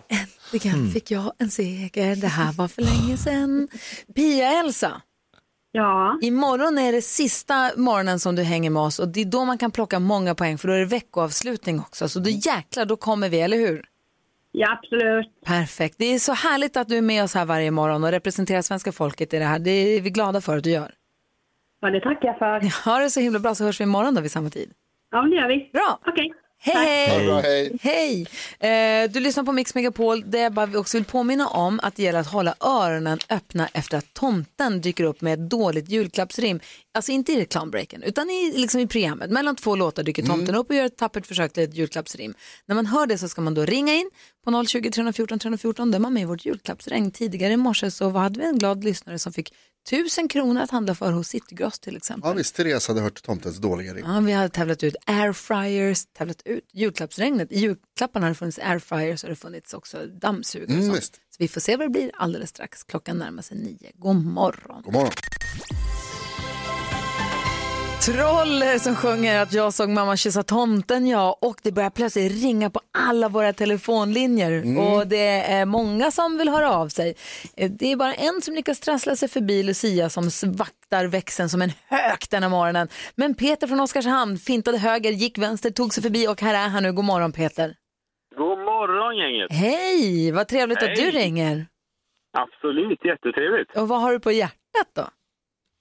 Äntligen 0.52 0.74
Mm. 0.78 0.92
fick 0.92 1.10
jag 1.10 1.32
en 1.38 1.50
seger. 1.50 2.16
Det 2.16 2.26
här 2.26 2.52
var 2.52 2.68
för 2.68 2.82
länge 2.82 3.16
sedan. 3.16 3.68
Pia-Elsa. 4.14 4.92
Ja. 5.72 6.18
Imorgon 6.22 6.78
är 6.78 6.92
det 6.92 7.02
sista 7.02 7.70
morgonen 7.76 8.18
som 8.20 8.36
du 8.36 8.42
hänger 8.42 8.70
med 8.70 8.82
oss 8.82 8.98
och 8.98 9.08
det 9.08 9.20
är 9.20 9.24
då 9.24 9.44
man 9.44 9.58
kan 9.58 9.70
plocka 9.70 9.98
många 9.98 10.34
poäng 10.34 10.58
för 10.58 10.68
då 10.68 10.74
är 10.74 10.78
det 10.78 10.84
veckoavslutning 10.84 11.80
också. 11.80 12.08
Så 12.08 12.20
då 12.20 12.30
jäklar, 12.30 12.84
då 12.84 12.96
kommer 12.96 13.28
vi, 13.28 13.40
eller 13.40 13.56
hur? 13.56 13.84
Ja, 14.52 14.72
absolut. 14.72 15.26
Perfekt. 15.44 15.94
Det 15.98 16.04
är 16.04 16.18
så 16.18 16.32
härligt 16.32 16.76
att 16.76 16.88
du 16.88 16.96
är 16.96 17.02
med 17.02 17.24
oss 17.24 17.34
här 17.34 17.44
varje 17.44 17.70
morgon 17.70 18.04
och 18.04 18.10
representerar 18.10 18.62
svenska 18.62 18.92
folket 18.92 19.34
i 19.34 19.38
det 19.38 19.44
här. 19.44 19.58
Det 19.58 19.70
är 19.70 20.00
vi 20.00 20.10
glada 20.10 20.40
för 20.40 20.56
att 20.56 20.64
du 20.64 20.70
gör. 20.70 20.94
Ja, 21.80 21.90
det 21.90 22.00
tackar 22.00 22.28
jag 22.28 22.38
för. 22.38 22.84
Ha 22.90 22.98
det 22.98 23.10
så 23.10 23.20
himla 23.20 23.38
bra 23.38 23.54
så 23.54 23.64
hörs 23.64 23.80
vi 23.80 23.84
imorgon 23.84 24.14
då 24.14 24.20
vid 24.20 24.30
samma 24.32 24.50
tid. 24.50 24.72
Ja, 25.10 25.22
det 25.22 25.36
gör 25.36 25.48
vi. 25.48 25.70
Bra. 25.72 25.98
Okej. 26.06 26.32
Hej, 26.64 26.86
hej! 26.86 27.18
Det 27.18 27.26
bra, 27.26 27.40
hej. 27.40 27.72
Hej! 27.80 28.26
Eh, 28.70 29.10
du 29.10 29.20
lyssnar 29.20 29.44
på 29.44 29.52
Mix 29.52 29.74
Megapol 29.74 30.30
där 30.30 30.38
jag 30.38 30.52
bara 30.52 30.78
också 30.78 30.96
vill 30.96 31.04
påminna 31.04 31.48
om 31.48 31.80
att 31.82 31.96
det 31.96 32.02
gäller 32.02 32.18
att 32.18 32.26
hålla 32.26 32.54
öronen 32.60 33.18
öppna 33.30 33.68
efter 33.72 33.98
att 33.98 34.14
tomten 34.14 34.80
dyker 34.80 35.04
upp 35.04 35.20
med 35.20 35.32
ett 35.32 35.50
dåligt 35.50 35.88
julklappsrim. 35.88 36.60
Alltså 36.94 37.12
inte 37.12 37.32
i 37.32 37.40
reklambreaken 37.40 38.02
utan 38.02 38.30
i, 38.30 38.52
liksom 38.56 38.80
i 38.80 38.86
programmet. 38.86 39.30
Mellan 39.30 39.56
två 39.56 39.76
låtar 39.76 40.02
dyker 40.02 40.22
tomten 40.22 40.54
upp 40.54 40.70
och 40.70 40.76
gör 40.76 40.84
ett 40.84 40.96
tappert 40.96 41.26
försök 41.26 41.52
till 41.52 41.62
ett 41.62 41.74
julklappsrim. 41.74 42.34
När 42.66 42.74
man 42.74 42.86
hör 42.86 43.06
det 43.06 43.18
så 43.18 43.28
ska 43.28 43.40
man 43.40 43.54
då 43.54 43.64
ringa 43.64 43.94
in 43.94 44.10
på 44.44 44.64
020 44.66 44.90
314 44.90 45.38
314 45.38 45.90
där 45.90 45.98
man 45.98 46.12
med 46.12 46.22
i 46.22 46.26
vårt 46.26 46.46
julklappsregn. 46.46 47.10
Tidigare 47.10 47.52
i 47.52 47.56
morse 47.56 47.90
så 47.90 48.10
hade 48.10 48.40
vi 48.40 48.46
en 48.46 48.58
glad 48.58 48.84
lyssnare 48.84 49.18
som 49.18 49.32
fick 49.32 49.54
tusen 49.90 50.28
kronor 50.28 50.62
att 50.62 50.70
handla 50.70 50.94
för 50.94 51.12
hos 51.12 51.28
Citygross 51.28 51.78
till 51.80 51.96
exempel. 51.96 52.28
Ja 52.30 52.34
visst, 52.34 52.54
Therese 52.54 52.88
hade 52.88 53.00
hört 53.00 53.22
tomtens 53.22 53.56
dåliga 53.58 53.94
rim. 53.94 54.04
Ja, 54.06 54.20
vi 54.20 54.32
hade 54.32 54.48
tävlat 54.48 54.82
ut 54.82 54.96
airfryers, 55.06 56.04
tävlat 56.18 56.42
ut 56.44 56.64
julklappsregnet. 56.72 57.52
I 57.52 57.58
julklapparna 57.60 58.26
har 58.26 58.30
det 58.30 58.34
funnits 58.34 58.58
airfryers 58.58 59.22
och 59.24 59.28
det 59.28 59.30
har 59.30 59.36
funnits 59.36 59.74
också 59.74 60.06
dammsugare 60.06 60.66
och 60.66 60.72
Mm, 60.72 60.86
sånt. 60.86 60.98
visst. 60.98 61.14
Så 61.14 61.36
vi 61.38 61.48
får 61.48 61.60
se 61.60 61.76
vad 61.76 61.86
det 61.86 61.90
blir 61.90 62.10
alldeles 62.14 62.50
strax. 62.50 62.84
Klockan 62.84 63.18
närmar 63.18 63.42
sig 63.42 63.56
nio. 63.58 63.90
God 63.94 64.16
morgon. 64.24 64.82
God 64.82 64.92
morgon. 64.94 65.12
Troller 68.06 68.78
som 68.78 68.94
sjunger 68.96 69.42
att 69.42 69.52
jag 69.52 69.74
såg 69.74 69.88
mamma 69.88 70.16
kyssa 70.16 70.42
tomten 70.42 71.06
ja 71.06 71.38
och 71.40 71.56
det 71.62 71.72
börjar 71.72 71.90
plötsligt 71.90 72.42
ringa 72.42 72.70
på 72.70 72.80
alla 72.98 73.28
våra 73.28 73.52
telefonlinjer 73.52 74.52
Mm. 74.52 74.78
och 74.78 75.06
det 75.06 75.26
är 75.28 75.64
många 75.66 76.10
som 76.10 76.38
vill 76.38 76.48
höra 76.48 76.70
av 76.70 76.88
sig. 76.88 77.14
Eh, 77.56 77.70
Det 77.70 77.92
är 77.92 77.96
bara 77.96 78.14
en 78.14 78.42
som 78.42 78.54
lyckas 78.54 78.80
trassla 78.80 79.16
sig 79.16 79.28
förbi 79.28 79.62
Lucia 79.62 80.10
som 80.10 80.24
vaktar 80.52 81.04
växeln 81.06 81.48
som 81.48 81.62
en 81.62 81.72
hök 81.88 82.30
denna 82.30 82.48
morgonen. 82.48 82.88
Men 83.14 83.34
Peter 83.34 83.66
från 83.66 83.80
Oskarshamn 83.80 84.36
fintade 84.38 84.78
höger, 84.78 85.10
gick 85.10 85.38
vänster, 85.38 85.70
tog 85.70 85.94
sig 85.94 86.02
förbi 86.02 86.28
och 86.28 86.40
här 86.42 86.54
är 86.54 86.68
han 86.68 86.82
nu. 86.82 86.92
God 86.92 87.04
morgon 87.04 87.32
Peter. 87.32 87.74
God 88.36 88.58
morgon 88.58 89.16
gänget! 89.16 89.52
Hej, 89.52 90.32
vad 90.32 90.48
trevligt 90.48 90.82
att 90.82 90.94
du 90.96 91.02
Hej. 91.02 91.10
ringer. 91.10 91.66
Absolut, 92.38 93.04
jättetrevligt. 93.04 93.76
Och 93.76 93.88
vad 93.88 94.00
har 94.00 94.12
du 94.12 94.20
på 94.20 94.32
hjärtat 94.32 94.88
då? 94.94 95.02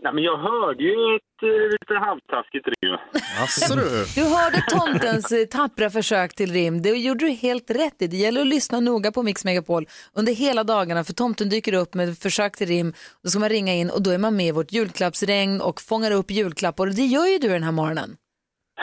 Nej, 0.03 0.13
men 0.13 0.23
jag 0.23 0.37
hörde 0.37 0.83
ju 0.83 1.15
ett 1.15 1.43
eh, 1.43 1.71
lite 1.71 1.93
halvtaskigt 1.93 2.67
rim. 2.67 2.97
Asså 3.43 3.75
du. 3.75 4.05
Du 4.15 4.23
hörde 4.35 4.63
tomtens 4.69 5.31
eh, 5.31 5.45
tappra 5.45 5.89
försök 5.89 6.35
till 6.35 6.51
rim. 6.51 6.81
Det 6.81 6.89
gjorde 6.89 7.25
du 7.25 7.31
helt 7.31 7.71
rätt 7.71 8.01
i. 8.01 8.07
Det 8.07 8.17
gäller 8.17 8.41
att 8.41 8.47
lyssna 8.47 8.79
noga 8.79 9.11
på 9.11 9.23
Mix 9.23 9.45
Megapol 9.45 9.87
under 10.13 10.33
hela 10.33 10.63
dagarna 10.63 11.03
för 11.03 11.13
tomten 11.13 11.49
dyker 11.49 11.73
upp 11.73 11.93
med 11.93 12.17
försök 12.17 12.57
till 12.57 12.67
rim. 12.67 12.93
Då 13.23 13.29
ska 13.29 13.39
man 13.39 13.49
ringa 13.49 13.73
in 13.73 13.89
och 13.89 14.01
då 14.01 14.09
är 14.11 14.17
man 14.17 14.35
med 14.35 14.47
i 14.47 14.51
vårt 14.51 14.71
julklappsregn 14.71 15.61
och 15.61 15.81
fångar 15.81 16.11
upp 16.11 16.31
julklappar 16.31 16.87
och 16.87 16.95
det 16.95 17.05
gör 17.05 17.27
ju 17.27 17.37
du 17.37 17.47
den 17.47 17.63
här 17.63 17.71
morgonen. 17.71 18.15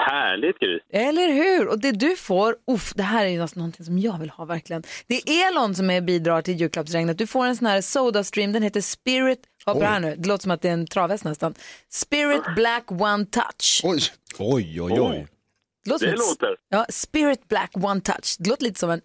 Härligt 0.06 0.58
Gry! 0.58 0.78
Eller 0.92 1.32
hur? 1.32 1.68
Och 1.68 1.78
det 1.78 1.92
du 1.92 2.16
får, 2.16 2.56
uff, 2.66 2.92
det 2.94 3.02
här 3.02 3.24
är 3.24 3.28
ju 3.28 3.38
nästan 3.38 3.60
någonting 3.60 3.86
som 3.86 3.98
jag 3.98 4.18
vill 4.18 4.30
ha 4.30 4.44
verkligen. 4.44 4.82
Det 5.06 5.14
är 5.14 5.48
Elon 5.48 5.74
som 5.74 5.90
är 5.90 6.00
bidrar 6.00 6.42
till 6.42 6.60
julklappsregnet. 6.60 7.18
Du 7.18 7.26
får 7.26 7.46
en 7.46 7.56
sån 7.56 7.66
här 7.66 7.80
Sodastream, 7.80 8.52
den 8.52 8.62
heter 8.62 8.80
Spirit, 8.80 9.38
det 9.64 9.86
här 9.86 10.00
nu, 10.00 10.14
det 10.18 10.28
låter 10.28 10.42
som 10.42 10.50
att 10.50 10.62
det 10.62 10.68
är 10.68 10.72
en 10.72 10.86
travhäst 10.86 11.24
nästan. 11.24 11.54
Spirit 11.88 12.42
Black 12.56 12.92
One 12.92 13.26
Touch. 13.26 13.80
Oj, 13.84 14.00
oj, 14.38 14.80
oj. 14.82 15.00
oj. 15.00 15.26
Det 15.84 15.90
låter, 15.90 16.06
Det 16.06 16.12
låter. 16.12 16.56
Ja, 16.68 16.86
Spirit 16.88 17.48
Black 17.48 17.70
One 17.74 18.00
Touch. 18.00 18.36
Det 18.38 18.50
låter 18.50 18.64
lite 18.64 18.80
som 18.80 18.90
en 18.90 19.00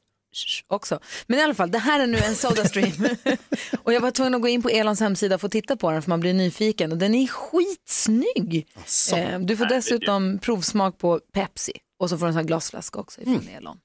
också. 0.68 1.00
Men 1.28 1.40
i 1.40 1.42
alla 1.42 1.54
fall, 1.54 1.72
det 1.72 1.78
här 1.78 2.00
är 2.00 2.08
nu 2.08 2.18
en 2.18 2.36
Sodastream. 2.36 2.92
och 3.84 3.94
jag 3.94 4.02
var 4.02 4.12
tvungen 4.12 4.36
att 4.36 4.42
gå 4.42 4.48
in 4.48 4.62
på 4.62 4.70
Elons 4.70 5.00
hemsida 5.00 5.38
för 5.38 5.46
att 5.48 5.52
titta 5.52 5.76
på 5.76 5.92
den 5.92 6.02
för 6.02 6.10
man 6.10 6.20
blir 6.20 6.34
nyfiken. 6.34 6.92
Och 6.92 6.98
den 6.98 7.16
är 7.16 7.28
skitsnygg. 7.28 8.68
Asså. 8.84 9.16
Eh, 9.16 9.40
du 9.40 9.58
får 9.58 9.66
dessutom 9.66 10.40
provsmak 10.40 10.98
på 10.98 11.20
Pepsi. 11.34 11.74
Och 12.00 12.10
så 12.10 12.18
får 12.18 12.26
du 12.26 12.28
en 12.28 12.34
sån 12.34 12.40
här 12.40 12.48
glasflaska 12.48 13.00
också 13.00 13.22
ifrån 13.22 13.34
Mm. 13.34 13.56
Elon. 13.58 13.78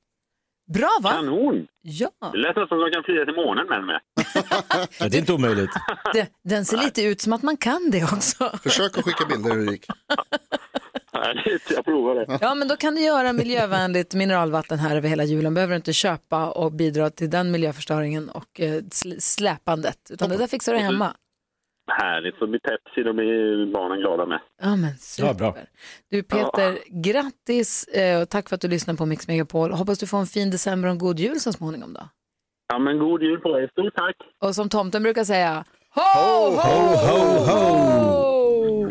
Bra 0.74 0.90
va? 1.02 1.10
Kanon! 1.10 1.66
Ja. 1.82 2.10
Det 2.32 2.38
lät 2.38 2.56
nästan 2.56 2.68
som 2.68 2.78
att 2.78 2.86
de 2.86 2.94
kan 2.94 3.04
flyga 3.04 3.24
till 3.24 3.34
månen 3.34 3.66
med 3.66 3.78
den 3.78 3.86
med. 3.86 4.00
Ja, 4.98 5.08
det 5.08 5.16
är 5.16 5.20
inte 5.20 5.32
omöjligt. 5.32 5.70
Det, 6.12 6.28
den 6.44 6.64
ser 6.64 6.76
lite 6.76 7.02
ut 7.02 7.20
som 7.20 7.32
att 7.32 7.42
man 7.42 7.56
kan 7.56 7.90
det 7.90 8.04
också. 8.04 8.58
Försök 8.62 8.98
att 8.98 9.04
skicka 9.04 9.24
bilder 9.26 9.50
hur 9.50 9.66
det 9.66 9.72
gick. 9.72 9.86
Härligt, 11.22 11.70
jag 11.70 11.84
provar 11.84 12.14
det. 12.14 12.38
Ja, 12.40 12.54
men 12.54 12.68
då 12.68 12.76
kan 12.76 12.94
du 12.94 13.00
göra 13.00 13.32
miljövänligt 13.32 14.14
mineralvatten 14.14 14.78
här 14.78 14.96
över 14.96 15.08
hela 15.08 15.24
julen. 15.24 15.54
Behöver 15.54 15.72
du 15.72 15.76
inte 15.76 15.92
köpa 15.92 16.50
och 16.50 16.72
bidra 16.72 17.10
till 17.10 17.30
den 17.30 17.50
miljöförstöringen 17.50 18.28
och 18.28 18.60
eh, 18.60 18.72
sl- 18.72 19.20
släpandet. 19.20 20.10
Utan 20.10 20.28
det 20.30 20.36
där 20.36 20.46
fixar 20.46 20.72
du 20.72 20.78
hemma. 20.78 21.14
Härligt, 21.90 22.38
så 22.38 22.46
blir 22.46 22.60
Pepsi, 22.60 23.02
de 23.02 23.18
är 23.18 23.72
barnen 23.72 23.98
glada 23.98 24.26
med. 24.26 24.40
Ja, 24.62 24.76
men 24.76 24.94
super. 24.98 25.28
Ja, 25.28 25.34
bra. 25.34 25.56
Du 26.10 26.22
Peter, 26.22 26.78
grattis 27.02 27.84
eh, 27.84 28.22
och 28.22 28.28
tack 28.28 28.48
för 28.48 28.54
att 28.54 28.60
du 28.60 28.68
lyssnar 28.68 28.94
på 28.94 29.06
Mix 29.06 29.28
Megapol. 29.28 29.72
Hoppas 29.72 29.98
du 29.98 30.06
får 30.06 30.18
en 30.18 30.26
fin 30.26 30.50
december 30.50 30.88
och 30.88 30.92
en 30.92 30.98
god 30.98 31.18
jul 31.18 31.40
så 31.40 31.52
småningom 31.52 31.92
då. 31.92 32.00
Ja, 32.72 32.78
men 32.78 32.98
god 32.98 33.22
jul 33.22 33.40
på 33.40 33.58
er. 33.60 33.68
Stort 33.72 33.94
tack! 33.94 34.16
Och 34.44 34.54
som 34.54 34.68
tomten 34.68 35.02
brukar 35.02 35.24
säga, 35.24 35.64
ho, 35.94 36.50
ho, 36.50 36.96
ho, 37.06 37.44
ho! 37.46 38.90